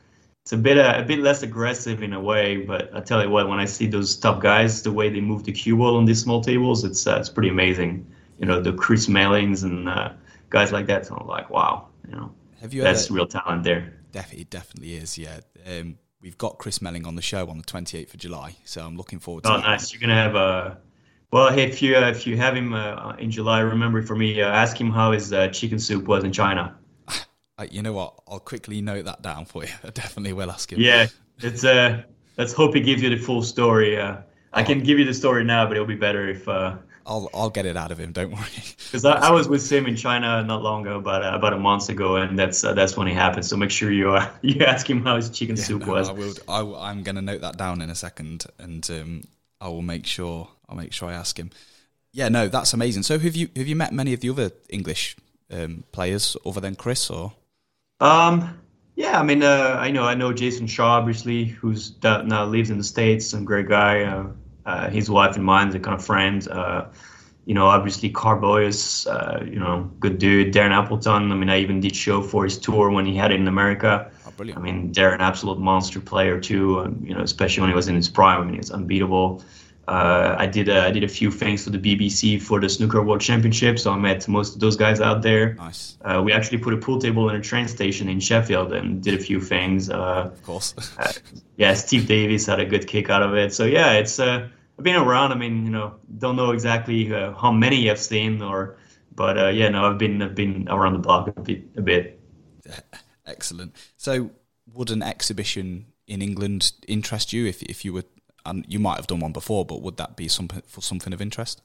It's 0.41 0.53
a 0.53 0.57
bit, 0.57 0.79
uh, 0.79 0.95
a 0.97 1.03
bit 1.03 1.19
less 1.19 1.43
aggressive 1.43 2.01
in 2.01 2.13
a 2.13 2.19
way. 2.19 2.57
But 2.57 2.89
I 2.95 3.01
tell 3.01 3.21
you 3.21 3.29
what, 3.29 3.47
when 3.47 3.59
I 3.59 3.65
see 3.65 3.85
those 3.85 4.15
top 4.15 4.41
guys, 4.41 4.81
the 4.81 4.91
way 4.91 5.09
they 5.09 5.21
move 5.21 5.43
the 5.43 5.51
cue 5.51 5.77
ball 5.77 5.97
on 5.97 6.05
these 6.05 6.21
small 6.21 6.41
tables, 6.41 6.83
it's 6.83 7.05
uh, 7.05 7.17
it's 7.19 7.29
pretty 7.29 7.49
amazing. 7.49 8.07
You 8.39 8.47
know, 8.47 8.59
the 8.59 8.73
Chris 8.73 9.07
Mellings 9.07 9.63
and 9.63 9.87
guys 10.49 10.71
like 10.71 10.87
that. 10.87 11.05
So 11.05 11.15
I'm 11.15 11.27
like, 11.27 11.51
wow, 11.51 11.87
you 12.07 12.15
know, 12.15 12.31
Have 12.61 12.73
you 12.73 12.81
that's 12.81 13.05
ever, 13.05 13.13
real 13.13 13.27
talent 13.27 13.63
there. 13.63 13.93
Definitely, 14.11 14.45
definitely 14.45 14.95
is. 14.95 15.17
Yeah. 15.17 15.41
Um, 15.67 15.97
we've 16.21 16.37
got 16.37 16.57
Chris 16.57 16.81
Melling 16.81 17.05
on 17.05 17.15
the 17.15 17.21
show 17.21 17.47
on 17.49 17.57
the 17.57 17.63
28th 17.63 18.13
of 18.13 18.19
July, 18.19 18.55
so 18.65 18.85
I'm 18.85 18.95
looking 18.95 19.19
forward 19.19 19.43
to. 19.43 19.49
It. 19.49 19.53
Oh, 19.53 19.57
that. 19.57 19.67
nice! 19.67 19.93
You're 19.93 20.01
gonna 20.01 20.15
have 20.15 20.35
a. 20.35 20.77
Well, 21.31 21.57
if 21.57 21.81
you 21.81 21.95
uh, 21.95 22.09
if 22.09 22.27
you 22.27 22.37
have 22.37 22.55
him 22.55 22.73
uh, 22.73 23.15
in 23.17 23.31
July, 23.31 23.59
remember 23.59 24.01
for 24.01 24.15
me, 24.15 24.41
uh, 24.41 24.49
ask 24.49 24.79
him 24.79 24.91
how 24.91 25.11
his 25.11 25.31
uh, 25.31 25.47
chicken 25.47 25.79
soup 25.79 26.05
was 26.05 26.23
in 26.23 26.31
China. 26.31 26.77
you 27.71 27.81
know 27.81 27.93
what? 27.93 28.15
I'll 28.27 28.39
quickly 28.39 28.81
note 28.81 29.05
that 29.05 29.21
down 29.21 29.45
for 29.45 29.63
you. 29.63 29.71
I 29.83 29.89
definitely 29.89 30.33
will 30.33 30.51
ask 30.51 30.71
him. 30.71 30.79
Yeah, 30.79 31.07
it's 31.39 31.63
uh, 31.63 32.03
let's 32.37 32.53
hope 32.53 32.75
he 32.75 32.81
gives 32.81 33.01
you 33.01 33.09
the 33.09 33.17
full 33.17 33.41
story. 33.41 33.99
Uh, 33.99 34.17
I 34.53 34.63
can 34.63 34.81
give 34.81 34.99
you 34.99 35.05
the 35.05 35.13
story 35.13 35.43
now, 35.43 35.65
but 35.65 35.77
it'll 35.77 35.87
be 35.87 35.95
better 35.95 36.27
if 36.27 36.47
uh, 36.47 36.77
I'll 37.05 37.29
I'll 37.33 37.49
get 37.49 37.65
it 37.65 37.77
out 37.77 37.91
of 37.91 37.99
him. 37.99 38.11
Don't 38.11 38.31
worry. 38.31 38.41
Because 38.91 39.05
I, 39.05 39.27
I, 39.27 39.31
was 39.31 39.47
with 39.53 39.71
him 39.71 39.85
in 39.85 39.95
China 39.95 40.43
not 40.43 40.61
long 40.61 40.85
ago, 40.85 40.97
about 40.97 41.23
uh, 41.23 41.35
about 41.35 41.53
a 41.53 41.57
month 41.57 41.87
ago, 41.87 42.17
and 42.17 42.37
that's 42.37 42.63
uh, 42.63 42.73
that's 42.73 42.97
when 42.97 43.07
it 43.07 43.13
happened. 43.13 43.45
So 43.45 43.55
make 43.55 43.71
sure 43.71 43.91
you 43.91 44.11
uh, 44.11 44.29
you 44.41 44.65
ask 44.65 44.89
him 44.89 45.03
how 45.03 45.15
his 45.15 45.29
chicken 45.29 45.55
yeah, 45.55 45.63
soup 45.63 45.85
no, 45.85 45.93
was. 45.93 46.09
I 46.09 46.11
will. 46.11 46.77
I, 46.77 46.91
am 46.91 47.03
going 47.03 47.15
to 47.15 47.21
note 47.21 47.41
that 47.41 47.57
down 47.57 47.81
in 47.81 47.89
a 47.89 47.95
second, 47.95 48.45
and 48.59 48.89
um, 48.91 49.23
I 49.61 49.69
will 49.69 49.81
make 49.81 50.05
sure 50.05 50.49
I'll 50.67 50.75
make 50.75 50.91
sure 50.91 51.09
I 51.09 51.13
ask 51.13 51.39
him. 51.39 51.51
Yeah, 52.11 52.27
no, 52.27 52.49
that's 52.49 52.73
amazing. 52.73 53.03
So 53.03 53.17
have 53.17 53.35
you 53.35 53.49
have 53.55 53.67
you 53.67 53.75
met 53.75 53.93
many 53.93 54.13
of 54.13 54.19
the 54.19 54.29
other 54.29 54.51
English 54.69 55.15
um, 55.49 55.85
players 55.91 56.35
other 56.45 56.59
than 56.59 56.75
Chris, 56.75 57.09
or? 57.09 57.33
Um, 58.01 58.59
yeah, 58.95 59.19
I 59.19 59.23
mean, 59.23 59.41
uh, 59.41 59.77
I 59.79 59.91
know 59.91 60.03
I 60.03 60.15
know 60.15 60.33
Jason 60.33 60.67
Shaw, 60.67 60.97
obviously, 60.97 61.45
who's 61.45 61.95
now 62.03 62.45
lives 62.45 62.69
in 62.69 62.77
the 62.77 62.83
states, 62.83 63.25
some 63.25 63.45
great 63.45 63.69
guy. 63.69 64.03
Uh, 64.03 64.27
uh, 64.65 64.89
his 64.89 65.09
wife 65.09 65.35
and 65.35 65.45
mine, 65.45 65.75
are 65.75 65.79
kind 65.79 65.95
of 65.99 66.05
friends. 66.05 66.47
Uh, 66.47 66.91
you 67.45 67.55
know, 67.55 67.65
obviously 67.65 68.09
Karl 68.09 68.39
Boyes, 68.39 69.07
uh, 69.07 69.43
you 69.43 69.59
know, 69.59 69.89
good 69.99 70.19
dude. 70.19 70.53
Darren 70.53 70.71
Appleton. 70.71 71.31
I 71.31 71.35
mean, 71.35 71.49
I 71.49 71.59
even 71.59 71.79
did 71.79 71.95
show 71.95 72.21
for 72.21 72.43
his 72.43 72.57
tour 72.57 72.91
when 72.91 73.05
he 73.05 73.15
had 73.15 73.31
it 73.31 73.39
in 73.39 73.47
America. 73.47 74.11
Oh, 74.27 74.31
brilliant. 74.37 74.59
I 74.59 74.61
mean, 74.61 74.93
Darren, 74.93 75.19
absolute 75.19 75.59
monster 75.59 75.99
player 75.99 76.39
too. 76.39 76.79
Um, 76.81 77.03
you 77.03 77.15
know, 77.15 77.21
especially 77.21 77.61
when 77.61 77.69
he 77.71 77.75
was 77.75 77.87
in 77.87 77.95
his 77.95 78.09
prime. 78.09 78.41
I 78.41 78.43
mean, 78.43 78.53
he 78.53 78.59
was 78.59 78.71
unbeatable. 78.71 79.43
Uh, 79.91 80.37
I 80.39 80.47
did 80.47 80.69
a, 80.69 80.85
I 80.85 80.91
did 80.91 81.03
a 81.03 81.07
few 81.09 81.29
things 81.29 81.65
for 81.65 81.69
the 81.69 81.77
BBC 81.77 82.41
for 82.41 82.61
the 82.61 82.69
Snooker 82.69 83.01
World 83.01 83.19
Championship, 83.19 83.77
so 83.77 83.91
I 83.91 83.97
met 83.97 84.25
most 84.25 84.55
of 84.55 84.61
those 84.61 84.77
guys 84.77 85.01
out 85.01 85.21
there. 85.21 85.55
Nice. 85.55 85.97
Uh, 86.01 86.21
we 86.23 86.31
actually 86.31 86.59
put 86.59 86.73
a 86.73 86.77
pool 86.77 86.97
table 86.97 87.29
in 87.29 87.35
a 87.35 87.41
train 87.41 87.67
station 87.67 88.07
in 88.07 88.21
Sheffield 88.21 88.71
and 88.71 89.03
did 89.03 89.15
a 89.15 89.21
few 89.21 89.41
things. 89.41 89.89
Uh, 89.89 90.31
of 90.31 90.43
course. 90.43 90.73
uh, 90.97 91.11
yeah, 91.57 91.73
Steve 91.73 92.07
Davis 92.07 92.45
had 92.45 92.61
a 92.61 92.65
good 92.65 92.87
kick 92.87 93.09
out 93.09 93.21
of 93.21 93.35
it. 93.35 93.53
So 93.53 93.65
yeah, 93.65 93.91
it's 93.91 94.17
uh, 94.17 94.47
I've 94.79 94.83
been 94.85 94.95
around. 94.95 95.33
I 95.33 95.35
mean, 95.35 95.65
you 95.65 95.71
know, 95.71 95.95
don't 96.19 96.37
know 96.37 96.51
exactly 96.51 97.13
uh, 97.13 97.33
how 97.33 97.51
many 97.51 97.91
I've 97.91 97.99
seen, 97.99 98.41
or 98.41 98.77
but 99.13 99.37
uh, 99.37 99.47
yeah, 99.49 99.67
no, 99.67 99.91
I've 99.91 99.97
been 99.97 100.21
I've 100.21 100.35
been 100.35 100.69
around 100.69 100.93
the 100.93 100.99
block 100.99 101.27
a 101.27 101.41
bit. 101.41 101.65
A 101.75 101.81
bit. 101.81 102.17
Excellent. 103.25 103.75
So, 103.97 104.31
would 104.73 104.89
an 104.89 105.03
exhibition 105.03 105.87
in 106.07 106.21
England 106.21 106.71
interest 106.87 107.33
you 107.33 107.45
if 107.45 107.61
if 107.63 107.83
you 107.83 107.91
were 107.91 108.05
and 108.45 108.65
you 108.67 108.79
might 108.79 108.97
have 108.97 109.07
done 109.07 109.19
one 109.19 109.31
before, 109.31 109.65
but 109.65 109.81
would 109.81 109.97
that 109.97 110.15
be 110.15 110.27
something 110.27 110.61
for 110.67 110.81
something 110.81 111.13
of 111.13 111.21
interest? 111.21 111.61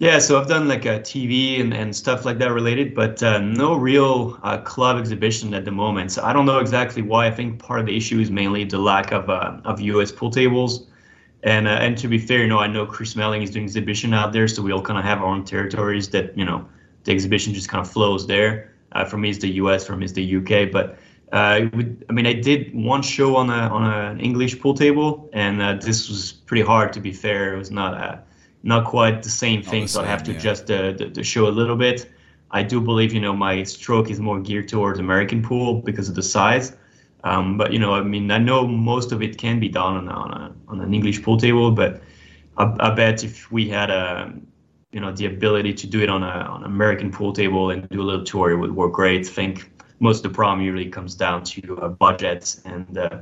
Yeah, 0.00 0.18
so 0.18 0.40
I've 0.40 0.48
done 0.48 0.66
like 0.66 0.86
a 0.86 0.98
TV 1.00 1.60
and, 1.60 1.74
and 1.74 1.94
stuff 1.94 2.24
like 2.24 2.38
that 2.38 2.52
related, 2.52 2.94
but 2.94 3.22
uh, 3.22 3.38
no 3.38 3.74
real 3.76 4.38
uh, 4.42 4.56
club 4.56 4.96
exhibition 4.98 5.52
at 5.52 5.66
the 5.66 5.70
moment. 5.70 6.12
So 6.12 6.22
I 6.24 6.32
don't 6.32 6.46
know 6.46 6.58
exactly 6.58 7.02
why. 7.02 7.26
I 7.26 7.30
think 7.30 7.58
part 7.58 7.80
of 7.80 7.86
the 7.86 7.94
issue 7.94 8.18
is 8.18 8.30
mainly 8.30 8.64
the 8.64 8.78
lack 8.78 9.12
of 9.12 9.28
uh, 9.28 9.58
of 9.66 9.78
US 9.78 10.10
pool 10.10 10.30
tables. 10.30 10.86
And 11.42 11.68
uh, 11.68 11.72
and 11.72 11.98
to 11.98 12.08
be 12.08 12.18
fair, 12.18 12.38
you 12.38 12.46
know, 12.46 12.58
I 12.58 12.66
know 12.66 12.86
Chris 12.86 13.14
Melling 13.14 13.42
is 13.42 13.50
doing 13.50 13.66
exhibition 13.66 14.14
out 14.14 14.32
there, 14.32 14.48
so 14.48 14.62
we 14.62 14.72
all 14.72 14.80
kind 14.80 14.98
of 14.98 15.04
have 15.04 15.18
our 15.18 15.26
own 15.26 15.44
territories 15.44 16.08
that 16.10 16.36
you 16.36 16.46
know 16.46 16.66
the 17.04 17.12
exhibition 17.12 17.52
just 17.52 17.68
kind 17.68 17.84
of 17.84 17.92
flows 17.92 18.26
there. 18.26 18.72
Uh, 18.92 19.04
for 19.04 19.18
me, 19.18 19.28
it's 19.28 19.40
the 19.40 19.50
US. 19.62 19.86
For 19.86 19.96
me, 19.96 20.06
it's 20.06 20.14
the 20.14 20.36
UK. 20.36 20.72
But 20.72 20.98
uh, 21.32 21.66
would, 21.74 22.04
I 22.08 22.12
mean, 22.12 22.26
I 22.26 22.32
did 22.32 22.74
one 22.74 23.02
show 23.02 23.36
on 23.36 23.50
a 23.50 23.68
on 23.68 23.84
an 23.84 24.20
English 24.20 24.60
pool 24.60 24.74
table, 24.74 25.30
and 25.32 25.62
uh, 25.62 25.74
this 25.74 26.08
was 26.08 26.32
pretty 26.32 26.62
hard. 26.62 26.92
To 26.94 27.00
be 27.00 27.12
fair, 27.12 27.54
it 27.54 27.58
was 27.58 27.70
not 27.70 27.94
uh, 27.94 28.18
not 28.62 28.84
quite 28.84 29.22
the 29.22 29.30
same 29.30 29.62
thing. 29.62 29.82
The 29.82 29.88
so 29.88 30.02
I 30.02 30.06
have 30.06 30.22
to 30.24 30.32
yeah. 30.32 30.38
adjust 30.38 30.66
the, 30.66 30.94
the, 30.96 31.06
the 31.06 31.22
show 31.22 31.46
a 31.46 31.50
little 31.50 31.76
bit. 31.76 32.10
I 32.50 32.62
do 32.62 32.80
believe, 32.80 33.12
you 33.12 33.20
know, 33.20 33.32
my 33.32 33.62
stroke 33.62 34.10
is 34.10 34.18
more 34.18 34.40
geared 34.40 34.68
towards 34.68 34.98
American 34.98 35.40
pool 35.42 35.80
because 35.82 36.08
of 36.08 36.16
the 36.16 36.22
size. 36.22 36.76
Um, 37.22 37.56
but 37.56 37.72
you 37.72 37.78
know, 37.78 37.94
I 37.94 38.02
mean, 38.02 38.30
I 38.30 38.38
know 38.38 38.66
most 38.66 39.12
of 39.12 39.22
it 39.22 39.38
can 39.38 39.60
be 39.60 39.68
done 39.68 39.96
on, 39.96 40.08
on, 40.08 40.32
a, 40.32 40.54
on 40.68 40.80
an 40.80 40.92
English 40.94 41.22
pool 41.22 41.36
table, 41.36 41.70
but 41.70 42.02
I, 42.56 42.74
I, 42.80 42.90
bet 42.94 43.22
if 43.22 43.52
we 43.52 43.68
had 43.68 43.90
a, 43.90 44.32
you 44.90 45.00
know, 45.00 45.12
the 45.12 45.26
ability 45.26 45.74
to 45.74 45.86
do 45.86 46.00
it 46.00 46.08
on 46.08 46.22
a 46.22 46.26
on 46.26 46.64
an 46.64 46.66
American 46.66 47.12
pool 47.12 47.32
table 47.32 47.70
and 47.70 47.88
do 47.90 48.00
a 48.00 48.02
little 48.02 48.24
tour, 48.24 48.50
it 48.50 48.56
would 48.56 48.74
work 48.74 48.94
great. 48.94 49.26
I 49.26 49.30
think 49.30 49.70
most 50.00 50.24
of 50.24 50.32
the 50.32 50.34
problem 50.34 50.64
usually 50.64 50.88
comes 50.88 51.14
down 51.14 51.44
to 51.44 51.78
uh, 51.78 51.88
budget 51.88 52.60
and 52.64 52.98
uh, 52.98 53.20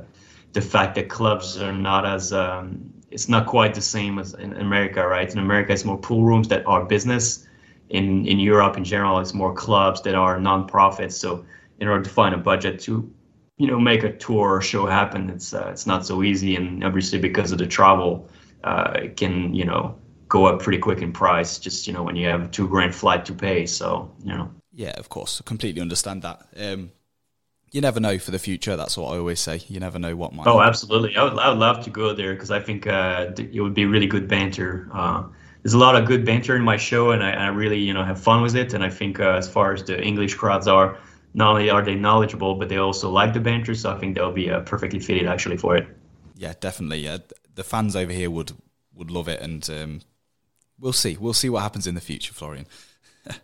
the 0.53 0.61
fact 0.61 0.95
that 0.95 1.09
clubs 1.09 1.61
are 1.61 1.73
not 1.73 2.05
as 2.05 2.33
um, 2.33 2.91
it's 3.11 3.29
not 3.29 3.47
quite 3.47 3.73
the 3.73 3.81
same 3.81 4.19
as 4.19 4.33
in 4.33 4.53
America, 4.53 5.05
right? 5.05 5.31
In 5.31 5.39
America, 5.39 5.73
it's 5.73 5.85
more 5.85 5.97
pool 5.97 6.23
rooms 6.23 6.47
that 6.49 6.65
are 6.65 6.85
business. 6.85 7.47
In 7.89 8.27
in 8.27 8.39
Europe, 8.39 8.77
in 8.77 8.83
general, 8.83 9.19
it's 9.19 9.33
more 9.33 9.53
clubs 9.53 10.01
that 10.03 10.15
are 10.15 10.39
non-profits. 10.39 11.17
So, 11.17 11.45
in 11.79 11.87
order 11.87 12.03
to 12.03 12.09
find 12.09 12.35
a 12.35 12.37
budget 12.37 12.79
to, 12.81 13.11
you 13.57 13.67
know, 13.67 13.79
make 13.79 14.03
a 14.03 14.13
tour 14.13 14.55
or 14.55 14.61
show 14.61 14.85
happen, 14.85 15.29
it's 15.29 15.53
uh, 15.53 15.69
it's 15.71 15.87
not 15.87 16.05
so 16.05 16.23
easy. 16.23 16.55
And 16.55 16.83
obviously, 16.83 17.19
because 17.19 17.51
of 17.51 17.57
the 17.57 17.67
travel, 17.67 18.29
uh, 18.63 18.91
it 18.95 19.17
can 19.17 19.53
you 19.55 19.65
know 19.65 19.97
go 20.27 20.45
up 20.45 20.61
pretty 20.61 20.77
quick 20.79 21.01
in 21.01 21.11
price. 21.11 21.57
Just 21.57 21.87
you 21.87 21.93
know 21.93 22.03
when 22.03 22.15
you 22.15 22.27
have 22.27 22.43
a 22.43 22.47
two 22.47 22.67
grand 22.67 22.93
flight 22.93 23.25
to 23.25 23.33
pay. 23.33 23.65
So 23.65 24.11
you 24.23 24.35
know. 24.35 24.58
Yeah, 24.79 24.93
of 24.95 25.09
course, 25.09 25.41
I 25.41 25.43
completely 25.45 25.81
understand 25.81 26.21
that. 26.21 26.41
Um, 26.55 26.91
you 27.69 27.81
never 27.81 27.99
know 27.99 28.17
for 28.17 28.31
the 28.31 28.39
future. 28.39 28.77
That's 28.77 28.95
what 28.95 29.13
I 29.13 29.17
always 29.17 29.41
say. 29.41 29.59
You 29.67 29.81
never 29.81 29.99
know 29.99 30.15
what 30.15 30.31
might. 30.31 30.47
Oh, 30.47 30.53
happen. 30.53 30.69
absolutely. 30.69 31.17
I 31.17 31.23
would, 31.25 31.37
I 31.37 31.49
would 31.49 31.57
love 31.57 31.83
to 31.83 31.89
go 31.89 32.13
there 32.13 32.33
because 32.33 32.49
I 32.49 32.61
think 32.61 32.87
uh, 32.87 33.31
it 33.37 33.59
would 33.59 33.73
be 33.73 33.83
really 33.83 34.07
good 34.07 34.29
banter. 34.29 34.87
Uh, 34.93 35.23
there's 35.61 35.73
a 35.73 35.77
lot 35.77 35.97
of 35.97 36.07
good 36.07 36.25
banter 36.25 36.55
in 36.55 36.61
my 36.61 36.77
show, 36.77 37.11
and 37.11 37.21
I, 37.21 37.31
I 37.31 37.47
really, 37.47 37.77
you 37.77 37.93
know, 37.93 38.05
have 38.05 38.21
fun 38.21 38.41
with 38.41 38.55
it. 38.55 38.73
And 38.73 38.81
I 38.81 38.89
think 38.89 39.19
uh, 39.19 39.31
as 39.31 39.49
far 39.49 39.73
as 39.73 39.83
the 39.83 40.01
English 40.01 40.35
crowds 40.35 40.65
are, 40.65 40.97
not 41.33 41.49
only 41.49 41.69
are 41.69 41.83
they 41.83 41.95
knowledgeable, 41.95 42.55
but 42.55 42.69
they 42.69 42.77
also 42.77 43.09
like 43.11 43.33
the 43.33 43.41
banter. 43.41 43.75
So 43.75 43.93
I 43.93 43.99
think 43.99 44.15
they'll 44.15 44.31
be 44.31 44.49
uh, 44.49 44.61
perfectly 44.61 45.01
fitted 45.01 45.27
actually 45.27 45.57
for 45.57 45.75
it. 45.75 45.89
Yeah, 46.37 46.53
definitely. 46.57 46.99
Yeah, 46.99 47.17
the 47.53 47.65
fans 47.65 47.97
over 47.97 48.13
here 48.13 48.31
would 48.31 48.53
would 48.93 49.11
love 49.11 49.27
it, 49.27 49.41
and 49.41 49.69
um, 49.69 50.01
we'll 50.79 50.93
see. 50.93 51.17
We'll 51.19 51.33
see 51.33 51.49
what 51.49 51.63
happens 51.63 51.85
in 51.85 51.95
the 51.95 52.01
future, 52.01 52.33
Florian. 52.33 52.65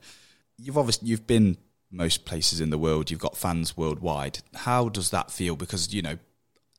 you've 0.57 0.77
obviously 0.77 1.07
you've 1.07 1.27
been 1.27 1.57
most 1.91 2.25
places 2.25 2.59
in 2.61 2.69
the 2.69 2.77
world. 2.77 3.09
You've 3.09 3.19
got 3.19 3.37
fans 3.37 3.77
worldwide. 3.77 4.39
How 4.53 4.89
does 4.89 5.09
that 5.11 5.31
feel? 5.31 5.55
Because 5.55 5.93
you 5.93 6.01
know, 6.01 6.17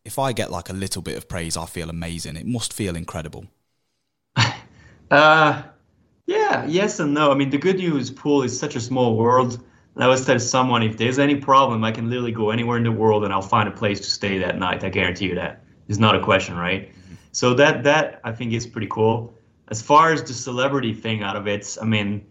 if 0.04 0.18
I 0.18 0.32
get 0.32 0.50
like 0.50 0.68
a 0.68 0.74
little 0.74 1.02
bit 1.02 1.16
of 1.16 1.28
praise, 1.28 1.56
I 1.56 1.66
feel 1.66 1.90
amazing. 1.90 2.36
It 2.36 2.46
must 2.46 2.72
feel 2.72 2.96
incredible. 2.96 3.46
uh, 5.10 5.62
yeah, 6.26 6.64
yes 6.66 7.00
and 7.00 7.14
no. 7.14 7.30
I 7.30 7.34
mean, 7.34 7.50
the 7.50 7.58
good 7.58 7.76
news, 7.76 8.10
pool 8.10 8.42
is 8.42 8.58
such 8.58 8.76
a 8.76 8.80
small 8.80 9.16
world. 9.16 9.54
And 9.94 10.04
I 10.04 10.06
always 10.06 10.26
tell 10.26 10.38
someone, 10.38 10.82
if 10.82 10.98
there's 10.98 11.18
any 11.18 11.36
problem, 11.36 11.82
I 11.82 11.90
can 11.90 12.10
literally 12.10 12.32
go 12.32 12.50
anywhere 12.50 12.76
in 12.76 12.84
the 12.84 12.92
world 12.92 13.24
and 13.24 13.32
I'll 13.32 13.40
find 13.40 13.68
a 13.68 13.72
place 13.72 13.98
to 14.00 14.10
stay 14.10 14.38
that 14.38 14.58
night. 14.58 14.84
I 14.84 14.90
guarantee 14.90 15.26
you 15.26 15.34
that. 15.36 15.64
It's 15.88 15.98
not 15.98 16.14
a 16.14 16.20
question, 16.20 16.56
right? 16.56 16.88
Mm-hmm. 16.90 17.14
So 17.32 17.54
that 17.54 17.82
that 17.84 18.20
I 18.24 18.32
think 18.32 18.52
is 18.52 18.66
pretty 18.66 18.88
cool. 18.88 19.34
As 19.68 19.80
far 19.80 20.12
as 20.12 20.22
the 20.22 20.34
celebrity 20.34 20.92
thing 20.92 21.22
out 21.22 21.34
of 21.34 21.46
it, 21.46 21.76
I 21.80 21.84
mean, 21.84 22.26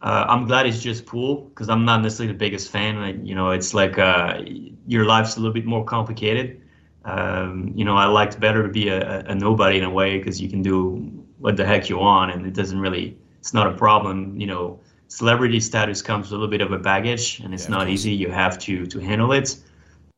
uh, 0.00 0.26
I'm 0.28 0.46
glad 0.46 0.66
it's 0.66 0.82
just 0.82 1.06
pool 1.06 1.42
because 1.42 1.68
I'm 1.68 1.84
not 1.84 2.02
necessarily 2.02 2.32
the 2.32 2.38
biggest 2.38 2.70
fan. 2.70 3.26
You 3.26 3.34
know, 3.34 3.50
it's 3.50 3.74
like 3.74 3.98
uh, 3.98 4.42
your 4.86 5.04
life's 5.04 5.36
a 5.36 5.40
little 5.40 5.52
bit 5.52 5.66
more 5.66 5.84
complicated. 5.84 6.60
Um, 7.04 7.72
you 7.74 7.84
know, 7.84 7.96
I 7.96 8.06
liked 8.06 8.38
better 8.38 8.62
to 8.62 8.68
be 8.68 8.88
a, 8.88 9.20
a 9.20 9.34
nobody 9.34 9.78
in 9.78 9.84
a 9.84 9.90
way 9.90 10.18
because 10.18 10.40
you 10.40 10.48
can 10.48 10.62
do 10.62 11.24
what 11.38 11.56
the 11.56 11.64
heck 11.64 11.88
you 11.88 11.98
want 11.98 12.32
and 12.32 12.46
it 12.46 12.54
doesn't 12.54 12.78
really, 12.78 13.16
it's 13.38 13.54
not 13.54 13.66
a 13.66 13.72
problem. 13.72 14.38
You 14.38 14.46
know, 14.46 14.80
celebrity 15.08 15.58
status 15.58 16.02
comes 16.02 16.26
with 16.26 16.32
a 16.32 16.34
little 16.34 16.50
bit 16.50 16.60
of 16.60 16.70
a 16.70 16.78
baggage 16.78 17.40
and 17.40 17.52
it's 17.52 17.64
yeah, 17.64 17.76
not 17.76 17.88
easy. 17.88 18.12
You 18.12 18.30
have 18.30 18.58
to 18.60 18.86
to 18.86 18.98
handle 19.00 19.32
it. 19.32 19.56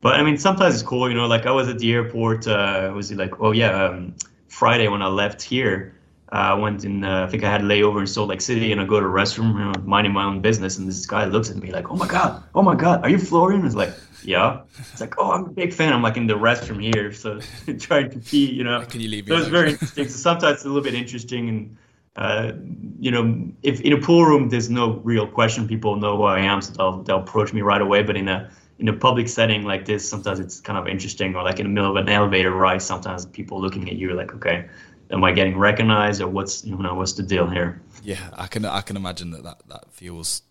But 0.02 0.14
I 0.18 0.22
mean, 0.22 0.36
sometimes 0.36 0.74
it's 0.74 0.82
cool. 0.82 1.08
You 1.08 1.14
know, 1.14 1.26
like 1.26 1.46
I 1.46 1.52
was 1.52 1.68
at 1.68 1.78
the 1.78 1.92
airport. 1.92 2.46
Uh, 2.46 2.92
was 2.94 3.10
it 3.10 3.18
like, 3.18 3.40
oh 3.40 3.52
yeah, 3.52 3.84
um, 3.84 4.14
Friday 4.48 4.88
when 4.88 5.00
I 5.00 5.08
left 5.08 5.40
here. 5.40 5.94
I 6.32 6.50
uh, 6.50 6.56
went 6.58 6.84
in, 6.84 7.02
uh, 7.02 7.24
I 7.24 7.30
think 7.30 7.42
I 7.42 7.50
had 7.50 7.62
a 7.62 7.64
layover 7.64 8.00
in 8.00 8.06
Salt 8.06 8.28
Lake 8.28 8.40
City, 8.40 8.70
and 8.70 8.80
I 8.80 8.84
go 8.84 9.00
to 9.00 9.06
a 9.06 9.08
restroom, 9.08 9.52
you 9.54 9.64
know, 9.64 9.74
minding 9.84 10.12
my 10.12 10.24
own 10.24 10.40
business, 10.40 10.78
and 10.78 10.86
this 10.86 11.04
guy 11.04 11.24
looks 11.24 11.50
at 11.50 11.56
me 11.56 11.72
like, 11.72 11.90
"Oh 11.90 11.96
my 11.96 12.06
god, 12.06 12.42
oh 12.54 12.62
my 12.62 12.76
god, 12.76 13.02
are 13.02 13.08
you 13.08 13.18
Florian?" 13.18 13.66
It's 13.66 13.74
like, 13.74 13.92
"Yeah." 14.22 14.60
It's 14.78 15.00
like, 15.00 15.14
"Oh, 15.18 15.32
I'm 15.32 15.46
a 15.46 15.50
big 15.50 15.72
fan." 15.72 15.92
I'm 15.92 16.02
like 16.02 16.16
in 16.16 16.28
the 16.28 16.34
restroom 16.34 16.80
here, 16.80 17.12
so 17.12 17.40
trying 17.80 18.10
to 18.10 18.20
pee, 18.20 18.46
you 18.46 18.62
know. 18.62 18.84
Can 18.86 19.00
you 19.00 19.08
leave? 19.08 19.26
Me? 19.26 19.34
So 19.34 19.40
it's 19.40 19.48
very 19.48 19.72
interesting. 19.72 20.08
So 20.08 20.16
sometimes 20.18 20.58
it's 20.58 20.64
a 20.64 20.68
little 20.68 20.84
bit 20.84 20.94
interesting, 20.94 21.48
and 21.48 21.76
uh, 22.14 22.52
you 23.00 23.10
know, 23.10 23.50
if 23.64 23.80
in 23.80 23.92
a 23.92 24.00
pool 24.00 24.24
room 24.24 24.50
there's 24.50 24.70
no 24.70 25.00
real 25.02 25.26
question, 25.26 25.66
people 25.66 25.96
know 25.96 26.16
who 26.16 26.22
I 26.24 26.40
am, 26.40 26.62
so 26.62 26.72
they'll 26.72 27.02
they'll 27.02 27.18
approach 27.18 27.52
me 27.52 27.62
right 27.62 27.82
away. 27.82 28.04
But 28.04 28.16
in 28.16 28.28
a 28.28 28.48
in 28.78 28.88
a 28.88 28.92
public 28.92 29.28
setting 29.28 29.64
like 29.64 29.84
this, 29.84 30.08
sometimes 30.08 30.40
it's 30.40 30.60
kind 30.60 30.78
of 30.78 30.86
interesting, 30.86 31.34
or 31.34 31.42
like 31.42 31.58
in 31.60 31.66
the 31.66 31.70
middle 31.70 31.90
of 31.90 31.96
an 31.96 32.08
elevator 32.08 32.52
ride, 32.52 32.82
sometimes 32.82 33.26
people 33.26 33.60
looking 33.60 33.88
at 33.90 33.96
you 33.96 34.14
like, 34.14 34.32
okay, 34.34 34.68
am 35.10 35.24
I 35.24 35.32
getting 35.32 35.58
recognized 35.58 36.20
or 36.20 36.28
what's 36.28 36.64
you 36.64 36.76
know 36.76 36.94
what's 36.94 37.12
the 37.14 37.22
deal 37.22 37.48
here? 37.48 37.80
Yeah, 38.02 38.30
I 38.36 38.46
can 38.46 38.64
I 38.64 38.80
can 38.80 38.96
imagine 38.96 39.30
that 39.32 39.42
that, 39.44 39.62
that 39.68 39.92
feels 39.92 40.42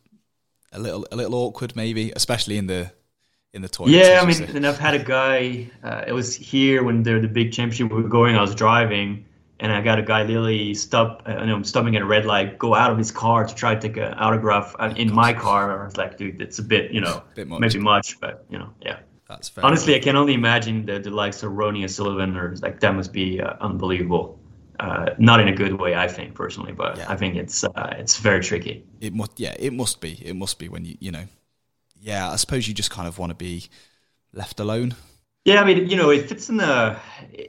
a 0.71 0.79
little 0.79 1.07
a 1.11 1.15
little 1.15 1.35
awkward 1.35 1.75
maybe, 1.75 2.11
especially 2.15 2.57
in 2.57 2.67
the 2.67 2.91
in 3.53 3.61
the 3.61 3.69
toilet. 3.69 3.91
Yeah, 3.91 4.19
I 4.21 4.25
mean, 4.25 4.43
and 4.55 4.67
I've 4.67 4.79
had 4.79 4.93
a 4.93 5.03
guy. 5.03 5.69
Uh, 5.83 6.03
it 6.07 6.13
was 6.13 6.35
here 6.35 6.83
when 6.83 7.03
the 7.03 7.19
the 7.19 7.27
big 7.27 7.51
championship 7.51 7.91
we 7.91 8.03
were 8.03 8.09
going. 8.09 8.35
I 8.35 8.41
was 8.41 8.53
driving, 8.53 9.25
and 9.59 9.71
I 9.71 9.81
got 9.81 9.97
a 9.97 10.03
guy 10.03 10.23
literally 10.23 10.73
stop, 10.73 11.23
uh, 11.27 11.39
you 11.39 11.47
know, 11.47 11.61
stopping 11.63 11.95
at 11.95 12.01
a 12.01 12.05
red 12.05 12.25
light, 12.25 12.59
go 12.59 12.75
out 12.75 12.91
of 12.91 12.97
his 12.97 13.11
car 13.11 13.45
to 13.45 13.55
try 13.55 13.75
to 13.75 13.81
take 13.81 13.97
an 13.97 14.13
autograph 14.15 14.75
uh, 14.79 14.93
in 14.95 15.13
my 15.13 15.33
car. 15.33 15.81
I 15.81 15.85
was 15.85 15.97
like, 15.97 16.17
dude, 16.17 16.41
it's 16.41 16.59
a 16.59 16.63
bit, 16.63 16.91
you 16.91 17.01
know, 17.01 17.23
bit 17.35 17.47
much. 17.47 17.59
maybe 17.59 17.79
much, 17.79 18.19
but 18.19 18.45
you 18.49 18.57
know, 18.57 18.69
yeah. 18.81 18.99
That's 19.27 19.47
fair. 19.47 19.63
Honestly, 19.63 19.95
I 19.95 19.99
can 19.99 20.15
only 20.15 20.33
imagine 20.33 20.87
the, 20.87 20.97
the 20.97 21.11
likes 21.11 21.43
of 21.43 21.51
Ronnie 21.51 21.83
O'Sullivan 21.83 22.35
or 22.35 22.55
like 22.63 22.79
that 22.79 22.95
must 22.95 23.13
be 23.13 23.39
uh, 23.39 23.53
unbelievable 23.61 24.39
uh, 24.79 25.15
not 25.17 25.39
in 25.39 25.47
a 25.47 25.53
good 25.53 25.79
way, 25.79 25.95
I 25.95 26.07
think 26.07 26.35
personally, 26.35 26.71
but 26.71 26.97
yeah. 26.97 27.05
I 27.11 27.15
think 27.15 27.35
it's 27.35 27.63
uh, 27.63 27.95
it's 27.97 28.17
very 28.17 28.41
tricky. 28.41 28.85
It 29.01 29.13
must, 29.13 29.39
yeah, 29.39 29.55
it 29.59 29.73
must 29.73 30.01
be. 30.01 30.13
It 30.25 30.35
must 30.35 30.59
be 30.59 30.69
when 30.69 30.85
you, 30.85 30.97
you 30.99 31.11
know, 31.11 31.25
yeah. 31.99 32.31
I 32.31 32.35
suppose 32.37 32.67
you 32.67 32.73
just 32.73 32.91
kind 32.91 33.07
of 33.07 33.17
want 33.17 33.31
to 33.31 33.35
be 33.35 33.69
left 34.33 34.59
alone. 34.59 34.95
Yeah, 35.45 35.61
I 35.61 35.65
mean, 35.65 35.89
you 35.89 35.97
know, 35.97 36.11
if 36.11 36.31
it's 36.31 36.49
in 36.49 36.59
a 36.59 36.99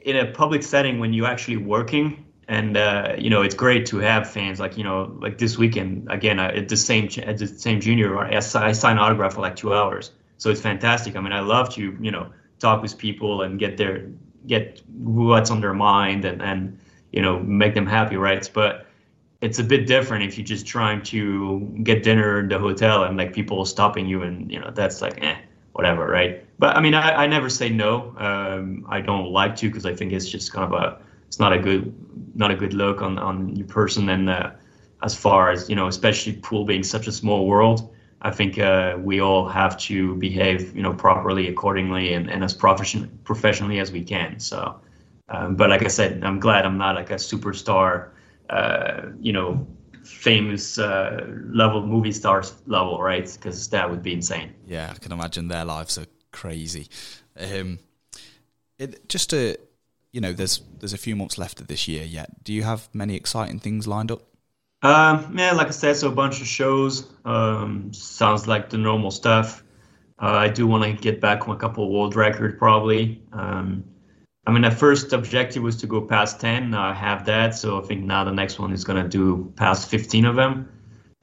in 0.05 0.17
a 0.17 0.27
public 0.27 0.63
setting 0.63 0.99
when 0.99 1.13
you're 1.13 1.27
actually 1.27 1.59
working 1.59 2.25
and 2.51 2.77
uh, 2.77 3.15
you 3.17 3.31
know 3.31 3.43
it's 3.43 3.55
great 3.55 3.87
to 3.87 3.99
have 3.99 4.29
fans 4.29 4.59
like 4.59 4.77
you 4.77 4.83
know 4.83 5.17
like 5.21 5.39
this 5.39 5.57
weekend 5.57 6.07
again 6.11 6.41
at 6.41 6.69
the 6.69 6.77
same 6.77 7.09
at 7.23 7.39
the 7.39 7.47
same 7.47 7.81
junior 7.81 8.19
I, 8.19 8.37
I 8.37 8.73
sign 8.73 8.99
autograph 8.99 9.35
for 9.35 9.41
like 9.41 9.55
two 9.55 9.73
hours 9.73 10.11
so 10.37 10.51
it's 10.51 10.61
fantastic 10.61 11.15
i 11.15 11.21
mean 11.21 11.33
i 11.33 11.39
love 11.41 11.73
to 11.75 11.97
you 12.01 12.11
know 12.11 12.29
talk 12.59 12.83
with 12.83 12.99
people 12.99 13.43
and 13.43 13.59
get 13.59 13.77
their 13.77 14.11
get 14.49 14.83
what's 14.99 15.51
on 15.51 15.61
their 15.61 15.75
mind 15.75 16.25
and 16.25 16.43
and 16.43 16.79
you 17.13 17.23
know 17.23 17.41
make 17.41 17.75
them 17.75 17.87
happy 17.87 18.17
right 18.17 18.51
but 18.55 18.87
it's 19.41 19.59
a 19.59 19.65
bit 19.65 19.87
different 19.87 20.23
if 20.23 20.37
you're 20.37 20.47
just 20.47 20.67
trying 20.67 21.03
to 21.03 21.61
get 21.83 22.03
dinner 22.03 22.41
in 22.41 22.49
the 22.49 22.59
hotel 22.59 23.05
and 23.05 23.17
like 23.17 23.33
people 23.33 23.65
stopping 23.65 24.07
you 24.07 24.23
and 24.23 24.51
you 24.51 24.61
know 24.61 24.71
that's 24.75 25.01
like 25.01 25.23
eh 25.23 25.37
whatever 25.73 26.07
right 26.07 26.45
but 26.59 26.77
i 26.77 26.81
mean 26.81 26.95
i, 26.95 27.25
I 27.25 27.27
never 27.27 27.49
say 27.49 27.69
no 27.69 28.15
um, 28.19 28.85
i 28.89 29.01
don't 29.01 29.31
like 29.31 29.57
to 29.57 29.69
because 29.69 29.87
i 29.87 29.95
think 29.95 30.13
it's 30.13 30.29
just 30.29 30.53
kind 30.53 30.73
of 30.73 30.81
a 30.81 30.99
it's 31.31 31.39
not 31.39 31.53
a 31.53 31.59
good 31.61 31.95
not 32.35 32.51
a 32.51 32.57
good 32.57 32.75
look 32.75 33.03
on 33.03 33.17
on 33.17 33.55
your 33.55 33.69
person. 33.69 34.09
And 34.09 34.29
uh, 34.29 34.51
as 35.05 35.15
far 35.15 35.51
as 35.53 35.69
you 35.71 35.77
know, 35.77 35.87
especially 35.87 36.33
pool 36.35 36.65
being 36.65 36.83
such 36.83 37.07
a 37.07 37.13
small 37.13 37.47
world, 37.47 37.95
I 38.23 38.33
think 38.33 38.59
uh, 38.59 38.97
we 38.99 39.21
all 39.21 39.49
have 39.49 39.79
to 39.89 40.17
behave 40.17 40.75
you 40.75 40.83
know 40.83 40.93
properly, 40.93 41.47
accordingly, 41.47 42.15
and, 42.15 42.29
and 42.29 42.43
as 42.43 42.53
profession 42.53 43.17
professionally 43.23 43.79
as 43.79 43.93
we 43.93 44.03
can. 44.03 44.41
So, 44.41 44.81
um, 45.31 45.57
but 45.57 45.71
like 45.71 45.85
I 45.85 45.89
said, 45.89 46.23
I'm 46.25 46.41
glad 46.41 46.67
I'm 46.67 46.77
not 46.77 46.97
like 46.97 47.11
a 47.11 47.15
superstar, 47.15 48.11
uh, 48.51 49.03
you 49.21 49.33
know, 49.33 49.67
famous 50.05 50.79
uh, 50.79 51.27
level 51.53 51.87
movie 51.87 52.13
stars 52.13 52.55
level, 52.67 53.01
right? 53.01 53.31
Because 53.33 53.69
that 53.71 53.89
would 53.89 54.03
be 54.03 54.13
insane. 54.13 54.55
Yeah, 54.67 54.93
I 54.95 54.99
can 54.99 55.13
imagine 55.13 55.49
their 55.49 55.65
lives 55.65 55.99
are 55.99 56.07
crazy. 56.33 56.89
Um, 57.39 57.79
it, 58.79 59.09
just 59.09 59.31
to 59.31 59.57
you 60.13 60.21
know, 60.21 60.33
there's 60.33 60.61
there's 60.79 60.93
a 60.93 60.99
few 60.99 61.15
months 61.17 61.39
left 61.39 61.61
of 61.61 61.69
this 61.69 61.87
year 61.87 62.05
yet. 62.05 62.43
Do 62.43 62.53
you 62.53 62.65
have 62.65 62.89
many 62.93 63.15
exciting 63.15 63.61
things 63.61 63.87
lined 63.87 64.11
up? 64.11 64.23
Um, 64.83 65.37
yeah, 65.39 65.53
like 65.53 65.69
I 65.69 65.71
said, 65.71 65.97
so 65.97 66.09
a 66.09 66.13
bunch 66.13 66.41
of 66.41 66.47
shows. 66.47 67.07
Um, 67.25 67.93
sounds 67.93 68.49
like 68.49 68.71
the 68.71 68.79
normal 68.79 69.11
stuff. 69.11 69.63
Uh, 70.21 70.33
I 70.33 70.49
do 70.49 70.67
want 70.67 70.85
to 70.85 70.93
get 70.93 71.21
back 71.21 71.49
on 71.49 71.55
a 71.55 71.59
couple 71.59 71.85
of 71.85 71.91
world 71.91 72.17
record 72.17 72.59
probably. 72.59 73.23
Um, 73.33 73.85
I 74.47 74.53
mean, 74.53 74.63
the 74.63 74.71
first 74.71 75.13
objective 75.13 75.63
was 75.63 75.77
to 75.77 75.87
go 75.87 76.01
past 76.01 76.41
10. 76.41 76.75
I 76.75 76.95
have 76.95 77.27
that, 77.27 77.55
so 77.55 77.83
I 77.83 77.87
think 77.87 78.05
now 78.05 78.25
the 78.25 78.33
next 78.33 78.59
one 78.59 78.73
is 78.73 78.85
going 78.85 79.03
to 79.03 79.09
do 79.09 79.53
past 79.57 79.91
15 79.91 80.25
of 80.25 80.37
them. 80.37 80.69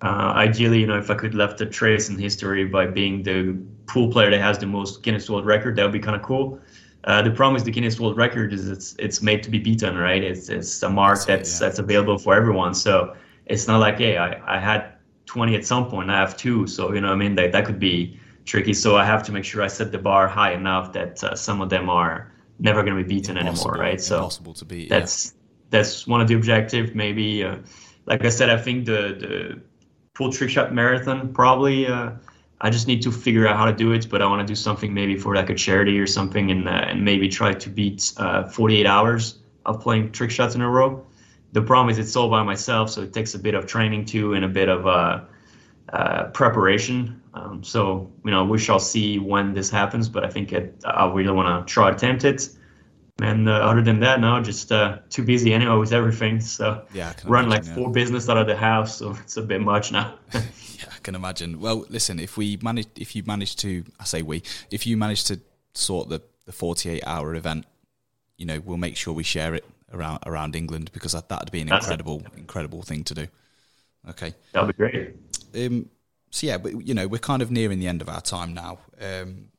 Uh, 0.01 0.33
ideally, 0.35 0.79
you 0.79 0.87
know, 0.87 0.97
if 0.97 1.09
I 1.09 1.15
could 1.15 1.33
left 1.33 1.59
a 1.61 1.65
trace 1.65 2.09
in 2.09 2.19
history 2.19 2.65
by 2.65 2.85
being 2.85 3.23
the 3.23 3.57
pool 3.87 4.11
player 4.11 4.29
that 4.29 4.39
has 4.39 4.59
the 4.59 4.67
most 4.67 5.01
Guinness 5.01 5.29
World 5.29 5.45
Record, 5.47 5.75
that 5.75 5.83
would 5.83 5.91
be 5.91 5.99
kind 5.99 6.15
of 6.15 6.21
cool. 6.21 6.59
Uh, 7.05 7.21
the 7.23 7.31
problem 7.31 7.55
with 7.55 7.63
the 7.63 7.71
Guinness 7.71 7.99
World 7.99 8.17
Record 8.17 8.53
is 8.53 8.69
it's 8.69 8.95
it's 8.99 9.21
made 9.21 9.41
to 9.43 9.49
be 9.49 9.57
beaten, 9.57 9.97
right? 9.97 10.23
It's 10.23 10.49
it's 10.49 10.83
a 10.83 10.89
mark 10.89 11.25
that's 11.25 11.53
yeah. 11.53 11.67
that's 11.67 11.79
available 11.79 12.19
for 12.19 12.35
everyone. 12.35 12.75
So 12.75 13.15
it's 13.47 13.67
not 13.67 13.79
like, 13.79 13.97
hey, 13.97 14.17
I, 14.17 14.57
I 14.57 14.59
had 14.59 14.93
20 15.25 15.55
at 15.55 15.65
some 15.65 15.89
point, 15.89 16.11
I 16.11 16.19
have 16.19 16.37
two. 16.37 16.67
So 16.67 16.93
you 16.93 17.01
know, 17.01 17.11
I 17.11 17.15
mean, 17.15 17.33
that 17.35 17.51
that 17.53 17.65
could 17.65 17.79
be 17.79 18.19
tricky. 18.45 18.73
So 18.73 18.97
I 18.97 19.05
have 19.05 19.23
to 19.23 19.31
make 19.31 19.45
sure 19.45 19.63
I 19.63 19.67
set 19.67 19.91
the 19.91 19.97
bar 19.97 20.27
high 20.27 20.53
enough 20.53 20.93
that 20.93 21.23
uh, 21.23 21.33
some 21.33 21.61
of 21.61 21.69
them 21.69 21.89
are 21.89 22.31
never 22.59 22.83
going 22.83 22.97
to 22.97 23.03
be 23.03 23.15
beaten 23.15 23.37
impossible, 23.37 23.71
anymore, 23.71 23.83
right? 23.83 24.01
So 24.01 24.17
impossible 24.17 24.53
to 24.55 24.65
beat. 24.65 24.89
That's 24.89 25.25
yeah. 25.25 25.31
that's 25.71 26.07
one 26.07 26.21
of 26.21 26.27
the 26.27 26.35
objectives. 26.35 26.93
Maybe, 26.93 27.43
uh, 27.43 27.57
like 28.05 28.25
I 28.25 28.29
said, 28.29 28.49
I 28.49 28.57
think 28.57 28.85
the 28.85 29.15
the 29.19 29.61
pool 30.13 30.31
trick 30.31 30.49
shot 30.49 30.73
marathon 30.73 31.33
probably 31.33 31.87
uh, 31.87 32.11
I 32.59 32.69
just 32.69 32.87
need 32.87 33.03
to 33.03 33.11
figure 33.11 33.47
out 33.47 33.55
how 33.55 33.65
to 33.65 33.73
do 33.73 33.91
it, 33.91 34.09
but 34.09 34.21
I 34.21 34.25
want 34.25 34.45
to 34.45 34.51
do 34.51 34.55
something 34.55 34.93
maybe 34.93 35.15
for 35.15 35.35
like 35.35 35.49
a 35.49 35.55
charity 35.55 35.99
or 35.99 36.07
something, 36.07 36.49
and 36.49 36.67
uh, 36.67 36.71
and 36.71 37.05
maybe 37.05 37.29
try 37.29 37.53
to 37.53 37.69
beat 37.69 38.13
uh, 38.17 38.47
48 38.47 38.85
hours 38.85 39.39
of 39.65 39.81
playing 39.81 40.11
trick 40.11 40.31
shots 40.31 40.55
in 40.55 40.61
a 40.61 40.69
row. 40.69 41.05
The 41.51 41.61
problem 41.61 41.89
is 41.89 41.99
it's 41.99 42.15
all 42.15 42.29
by 42.29 42.43
myself, 42.43 42.89
so 42.89 43.03
it 43.03 43.13
takes 43.13 43.35
a 43.35 43.39
bit 43.39 43.53
of 43.53 43.67
training 43.67 44.05
too 44.05 44.33
and 44.33 44.43
a 44.43 44.47
bit 44.47 44.69
of 44.69 44.87
uh, 44.87 45.21
uh 45.93 46.23
preparation. 46.31 47.21
Um, 47.37 47.63
so 47.63 48.11
you 48.25 48.31
know, 48.31 48.45
we 48.45 48.57
shall 48.57 48.79
see 48.79 49.19
when 49.19 49.53
this 49.53 49.69
happens, 49.69 50.09
but 50.09 50.25
I 50.25 50.29
think 50.29 50.53
it, 50.53 50.83
I 50.85 51.11
really 51.11 51.31
want 51.31 51.67
to 51.67 51.71
try 51.71 51.89
to 51.89 51.95
attempt 51.95 52.23
it. 52.23 52.49
And 53.19 53.49
uh, 53.49 53.53
other 53.53 53.81
than 53.81 53.99
that, 54.01 54.19
no, 54.19 54.39
just 54.41 54.71
uh, 54.71 54.99
too 55.09 55.23
busy 55.23 55.51
anyway 55.51 55.75
with 55.77 55.91
everything. 55.91 56.39
So 56.39 56.85
yeah, 56.93 57.13
run 57.25 57.49
like 57.49 57.65
yeah. 57.65 57.75
four 57.75 57.91
business 57.91 58.29
out 58.29 58.37
of 58.37 58.47
the 58.47 58.55
house, 58.55 58.97
so 58.97 59.11
it's 59.23 59.37
a 59.37 59.41
bit 59.41 59.61
much 59.61 59.91
now. 59.91 60.15
Yeah, 60.79 60.89
I 60.95 60.99
can 61.01 61.15
imagine. 61.15 61.59
Well, 61.59 61.87
listen, 61.89 62.19
if 62.19 62.37
we 62.37 62.59
manage, 62.61 62.87
if 62.97 63.15
you 63.15 63.23
manage 63.25 63.55
to, 63.55 63.83
I 63.99 64.03
say 64.03 64.21
we, 64.21 64.43
if 64.69 64.85
you 64.85 64.95
manage 64.95 65.23
to 65.23 65.39
sort 65.73 66.07
the 66.07 66.21
the 66.45 66.51
forty 66.51 66.91
eight 66.91 67.03
hour 67.07 67.33
event, 67.33 67.65
you 68.37 68.45
know, 68.45 68.61
we'll 68.63 68.77
make 68.77 68.95
sure 68.95 69.11
we 69.11 69.23
share 69.23 69.55
it 69.55 69.65
around 69.91 70.19
around 70.27 70.55
England 70.55 70.91
because 70.93 71.13
that 71.13 71.29
that'd 71.29 71.51
be 71.51 71.61
an 71.61 71.67
That's 71.67 71.85
incredible 71.85 72.19
it. 72.19 72.37
incredible 72.37 72.83
thing 72.83 73.03
to 73.05 73.15
do. 73.15 73.27
Okay, 74.07 74.35
that'd 74.51 74.67
be 74.67 74.73
great. 74.73 75.15
Um, 75.55 75.89
so 76.37 76.47
yeah, 76.47 76.57
but 76.57 76.87
you 76.87 76.93
know, 76.93 77.07
we're 77.07 77.17
kind 77.17 77.41
of 77.41 77.49
nearing 77.49 77.79
the 77.79 77.87
end 77.87 78.01
of 78.01 78.09
our 78.09 78.21
time 78.21 78.53
now. 78.53 78.79
Um, 79.01 79.49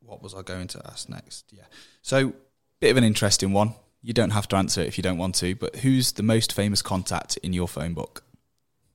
what 0.00 0.22
was 0.22 0.34
I 0.34 0.42
going 0.42 0.68
to 0.68 0.82
ask 0.86 1.08
next? 1.08 1.46
Yeah, 1.52 1.64
so 2.02 2.34
bit 2.80 2.90
of 2.90 2.96
an 2.96 3.04
interesting 3.04 3.52
one. 3.52 3.74
You 4.02 4.12
don't 4.12 4.30
have 4.30 4.46
to 4.48 4.56
answer 4.56 4.82
it 4.82 4.86
if 4.86 4.98
you 4.98 5.02
don't 5.02 5.18
want 5.18 5.34
to, 5.36 5.54
but 5.54 5.76
who's 5.76 6.12
the 6.12 6.22
most 6.22 6.52
famous 6.52 6.82
contact 6.82 7.36
in 7.38 7.52
your 7.52 7.66
phone 7.66 7.94
book? 7.94 8.22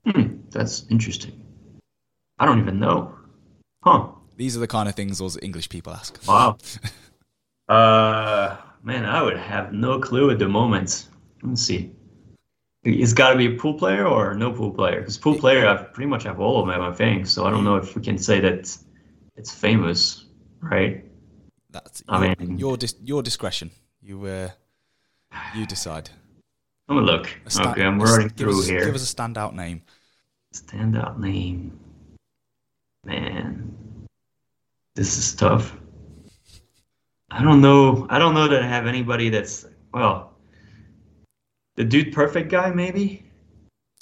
Hmm, 0.05 0.37
that's 0.49 0.85
interesting. 0.89 1.43
I 2.39 2.45
don't 2.45 2.59
even 2.59 2.79
know. 2.79 3.15
Huh. 3.83 4.09
These 4.37 4.55
are 4.55 4.59
the 4.59 4.67
kind 4.67 4.87
of 4.87 4.95
things 4.95 5.17
those 5.17 5.37
English 5.41 5.69
people 5.69 5.93
ask. 5.93 6.19
Wow. 6.27 6.57
uh, 7.67 8.57
man, 8.81 9.05
I 9.05 9.21
would 9.23 9.37
have 9.37 9.73
no 9.73 9.99
clue 9.99 10.31
at 10.31 10.39
the 10.39 10.47
moment. 10.47 11.07
Let's 11.41 11.63
see. 11.63 11.92
It's 12.83 13.13
got 13.13 13.31
to 13.31 13.37
be 13.37 13.45
a 13.45 13.57
pool 13.57 13.75
player 13.75 14.05
or 14.05 14.33
no 14.33 14.51
pool 14.51 14.71
player? 14.71 14.99
Because 14.99 15.17
pool 15.17 15.35
player, 15.35 15.67
I 15.67 15.83
pretty 15.83 16.09
much 16.09 16.23
have 16.23 16.39
all 16.39 16.61
of 16.61 16.67
them, 16.67 16.81
I 16.81 16.93
think. 16.93 17.27
So 17.27 17.45
I 17.45 17.49
don't 17.49 17.63
know 17.63 17.77
if 17.77 17.95
we 17.95 18.01
can 18.01 18.17
say 18.17 18.41
that 18.41 18.77
it's 19.37 19.51
famous, 19.51 20.25
right? 20.61 21.05
That's 21.71 22.03
I 22.09 22.25
your, 22.25 22.35
mean 22.37 22.57
your 22.57 22.77
dis- 22.77 22.95
your 23.03 23.23
discretion. 23.23 23.71
You 24.01 24.25
uh, 24.25 24.49
you 25.55 25.65
decide. 25.65 26.09
Let 26.89 26.95
me 26.95 27.01
look. 27.01 27.29
Sta- 27.47 27.71
okay, 27.71 27.83
I'm 27.83 27.99
running 27.99 28.29
through 28.29 28.59
us, 28.59 28.67
here. 28.67 28.85
Give 28.85 28.95
us 28.95 29.11
a 29.11 29.15
standout 29.15 29.53
name. 29.53 29.81
Standout 30.53 31.19
name. 31.19 31.79
Man, 33.05 33.73
this 34.95 35.17
is 35.17 35.33
tough. 35.35 35.75
I 37.31 37.41
don't 37.41 37.61
know. 37.61 38.05
I 38.09 38.19
don't 38.19 38.33
know 38.33 38.47
that 38.47 38.61
I 38.61 38.67
have 38.67 38.85
anybody 38.87 39.29
that's 39.29 39.65
well. 39.93 40.32
The 41.75 41.83
Dude 41.83 42.13
Perfect 42.13 42.49
guy, 42.49 42.71
maybe. 42.71 43.25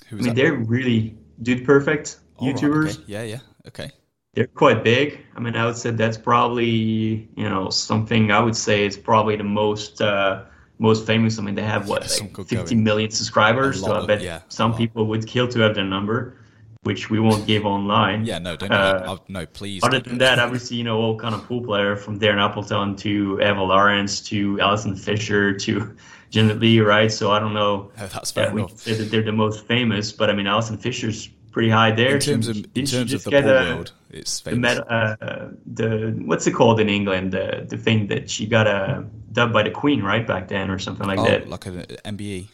Who's 0.08 0.22
I 0.22 0.26
mean, 0.26 0.36
they're 0.36 0.54
really 0.54 1.18
Dude 1.42 1.66
Perfect 1.66 2.20
oh, 2.40 2.46
YouTubers. 2.46 2.86
Right, 2.86 2.96
okay. 2.96 3.04
Yeah, 3.08 3.24
yeah, 3.24 3.40
okay. 3.68 3.92
They're 4.34 4.48
quite 4.48 4.84
big. 4.84 5.26
I 5.36 5.40
mean, 5.40 5.56
I 5.56 5.66
would 5.66 5.76
say 5.78 5.92
that's 5.92 6.18
probably 6.18 7.30
you 7.36 7.50
know 7.50 7.70
something. 7.70 8.32
I 8.32 8.40
would 8.40 8.56
say 8.56 8.86
it's 8.86 8.98
probably 8.98 9.36
the 9.36 9.44
most 9.44 10.02
uh, 10.02 10.44
most 10.80 11.06
famous. 11.06 11.38
I 11.38 11.42
mean, 11.42 11.56
they 11.56 11.64
have 11.64 11.88
what 11.88 12.04
yeah, 12.04 12.28
like 12.38 12.48
50 12.48 12.76
million 12.76 13.12
subscribers. 13.12 13.82
So 13.82 13.94
I 13.94 14.06
bet 14.06 14.22
yeah, 14.22 14.42
some 14.48 14.76
people 14.76 15.08
would 15.08 15.28
kill 15.28 15.48
to 15.50 15.60
have 15.60 15.76
their 15.76 15.86
number 15.86 16.38
which 16.84 17.10
we 17.10 17.20
won't 17.20 17.46
give 17.46 17.66
online. 17.66 18.26
Yeah, 18.26 18.40
no, 18.40 18.56
don't. 18.56 18.72
Uh, 18.72 19.18
no, 19.28 19.46
please. 19.46 19.84
Other 19.84 20.00
than 20.00 20.18
that, 20.18 20.40
obviously, 20.40 20.78
you 20.78 20.84
know, 20.84 21.00
all 21.00 21.18
kind 21.18 21.36
of 21.36 21.44
pool 21.46 21.62
player 21.62 21.96
from 21.96 22.20
Darren 22.20 22.44
Appleton 22.44 22.96
to 22.98 23.40
Ewa 23.40 23.62
Laurance 23.62 24.22
to 24.22 24.60
Allison 24.60 24.96
Fisher 24.96 25.54
to 25.60 25.96
Jeanette 26.32 26.60
Lee, 26.60 26.80
right? 26.80 27.12
So 27.12 27.32
I 27.32 27.40
don't 27.40 27.54
know. 27.54 27.92
That's 27.98 28.32
fair 28.32 28.52
We 28.54 28.68
say 28.76 28.94
that 28.94 29.12
they're 29.12 29.22
the 29.22 29.32
most 29.32 29.68
famous, 29.68 30.12
but 30.12 30.30
I 30.30 30.34
mean, 30.34 30.48
Allison 30.48 30.78
Fisher's 30.78 31.28
pretty 31.52 31.70
high 31.70 31.92
there. 31.92 32.16
In 32.16 32.20
terms 32.22 32.48
of, 32.48 32.58
in 32.74 32.86
terms 32.86 33.14
of 33.14 33.24
the 33.26 33.38
a, 33.38 33.76
world, 33.76 33.92
it's 34.10 34.40
famous. 34.40 34.78
The, 34.78 34.92
uh, 34.92 35.52
the 35.66 36.16
what's 36.26 36.48
it 36.48 36.54
called 36.54 36.80
in 36.80 36.90
England? 36.90 37.34
The 37.34 37.66
the 37.68 37.78
thing 37.78 38.08
that 38.08 38.30
she 38.30 38.48
got 38.48 38.66
a 38.66 38.72
uh, 38.72 39.04
dubbed 39.34 39.54
by 39.54 39.64
the 39.64 39.72
Queen, 39.72 40.02
right 40.02 40.26
back 40.26 40.48
then, 40.48 40.72
or 40.72 40.80
something 40.80 41.06
like 41.06 41.20
oh, 41.20 41.26
that. 41.26 41.50
Like 41.50 41.66
an 41.66 41.84
MBE. 42.06 42.48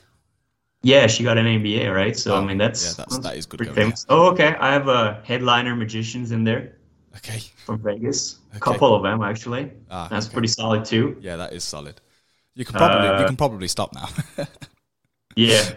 Yeah, 0.82 1.07
she 1.07 1.23
got 1.23 1.38
an 1.38 1.45
MBA, 1.45 1.93
right? 1.93 2.17
So 2.17 2.36
oh, 2.36 2.41
I 2.41 2.45
mean, 2.45 2.57
that's 2.57 2.84
yeah, 2.84 2.93
that's, 2.97 3.19
that 3.19 3.36
is 3.36 3.45
good. 3.45 3.57
Pretty 3.57 3.73
famous. 3.73 4.05
Yeah. 4.09 4.15
Oh, 4.15 4.32
okay. 4.32 4.55
I 4.59 4.73
have 4.73 4.88
a 4.88 5.21
headliner 5.23 5.75
magicians 5.75 6.32
in 6.32 6.43
there. 6.43 6.78
Okay. 7.17 7.39
From 7.65 7.80
Vegas, 7.80 8.39
a 8.53 8.57
okay. 8.57 8.59
couple 8.59 8.95
of 8.95 9.03
them 9.03 9.21
actually. 9.21 9.71
Ah, 9.89 10.07
that's 10.09 10.28
okay. 10.28 10.34
pretty 10.34 10.47
solid 10.47 10.86
too. 10.86 11.17
Yeah, 11.19 11.36
that 11.38 11.53
is 11.53 11.63
solid. 11.63 11.99
You 12.58 12.66
can 12.66 12.74
probably 12.74 13.08
uh, 13.08 13.20
you 13.20 13.28
can 13.28 13.38
probably 13.38 13.68
stop 13.68 13.93
now. 13.93 14.10
yeah, 15.36 15.74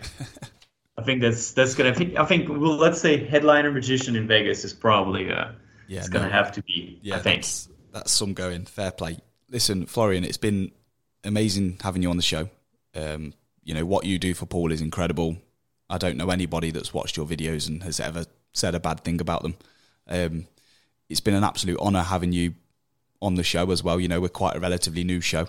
I 0.96 1.02
think 1.02 1.20
that's 1.20 1.52
that's 1.52 1.74
gonna. 1.74 1.90
I 1.90 1.92
think, 1.92 2.18
I 2.18 2.24
think 2.24 2.48
well, 2.48 2.76
let's 2.76 2.98
say 2.98 3.22
headliner 3.22 3.70
magician 3.70 4.16
in 4.16 4.26
Vegas 4.26 4.64
is 4.64 4.72
probably 4.72 5.30
uh, 5.30 5.52
yeah, 5.88 5.98
it's 5.98 6.08
no, 6.08 6.20
gonna 6.20 6.32
have 6.32 6.52
to 6.52 6.62
be. 6.62 6.98
Yeah, 7.02 7.16
I 7.16 7.18
think 7.18 7.42
that's, 7.42 7.68
that's 7.92 8.12
some 8.12 8.32
going. 8.32 8.64
Fair 8.64 8.92
play. 8.92 9.18
Listen, 9.50 9.84
Florian, 9.84 10.24
it's 10.24 10.38
been 10.38 10.72
amazing 11.22 11.76
having 11.82 12.02
you 12.02 12.08
on 12.08 12.16
the 12.16 12.22
show. 12.22 12.48
Um, 12.94 13.34
you 13.62 13.74
know 13.74 13.84
what 13.84 14.06
you 14.06 14.18
do 14.18 14.32
for 14.32 14.46
pool 14.46 14.72
is 14.72 14.80
incredible. 14.80 15.36
I 15.90 15.98
don't 15.98 16.16
know 16.16 16.30
anybody 16.30 16.70
that's 16.70 16.94
watched 16.94 17.18
your 17.18 17.26
videos 17.26 17.68
and 17.68 17.82
has 17.82 18.00
ever 18.00 18.24
said 18.54 18.74
a 18.74 18.80
bad 18.80 19.04
thing 19.04 19.20
about 19.20 19.42
them. 19.42 19.56
Um, 20.08 20.46
it's 21.10 21.20
been 21.20 21.34
an 21.34 21.44
absolute 21.44 21.78
honour 21.78 22.04
having 22.04 22.32
you 22.32 22.54
on 23.20 23.34
the 23.34 23.42
show 23.42 23.70
as 23.70 23.84
well. 23.84 24.00
You 24.00 24.08
know, 24.08 24.22
we're 24.22 24.28
quite 24.28 24.56
a 24.56 24.60
relatively 24.60 25.04
new 25.04 25.20
show, 25.20 25.46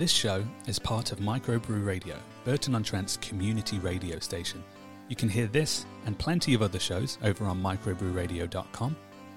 This 0.00 0.10
show 0.10 0.42
is 0.66 0.78
part 0.78 1.12
of 1.12 1.18
Microbrew 1.18 1.84
Radio, 1.84 2.16
Burton 2.46 2.74
on 2.74 2.82
Trent's 2.82 3.18
community 3.18 3.78
radio 3.80 4.18
station. 4.18 4.64
You 5.10 5.14
can 5.14 5.28
hear 5.28 5.46
this 5.46 5.84
and 6.06 6.18
plenty 6.18 6.54
of 6.54 6.62
other 6.62 6.78
shows 6.78 7.18
over 7.22 7.44
on 7.44 7.62
microbrewradio.com. 7.62 8.96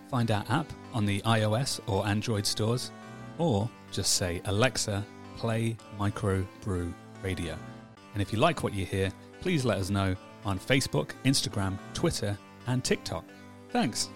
Find 0.10 0.32
our 0.32 0.46
app 0.48 0.72
on 0.94 1.06
the 1.06 1.20
iOS 1.24 1.82
or 1.86 2.08
Android 2.08 2.46
stores, 2.46 2.92
or 3.38 3.70
just 3.92 4.14
say, 4.14 4.42
Alexa, 4.46 5.06
play 5.36 5.76
Microbrew 6.00 6.94
Radio. 7.22 7.58
And 8.14 8.22
if 8.22 8.32
you 8.32 8.40
like 8.40 8.64
what 8.64 8.74
you 8.74 8.86
hear, 8.86 9.12
please 9.42 9.66
let 9.66 9.80
us 9.80 9.90
know 9.90 10.16
on 10.46 10.58
Facebook, 10.58 11.10
Instagram, 11.26 11.78
Twitter, 11.94 12.38
and 12.68 12.86
TikTok. 12.86 13.26
Thanks. 13.72 14.12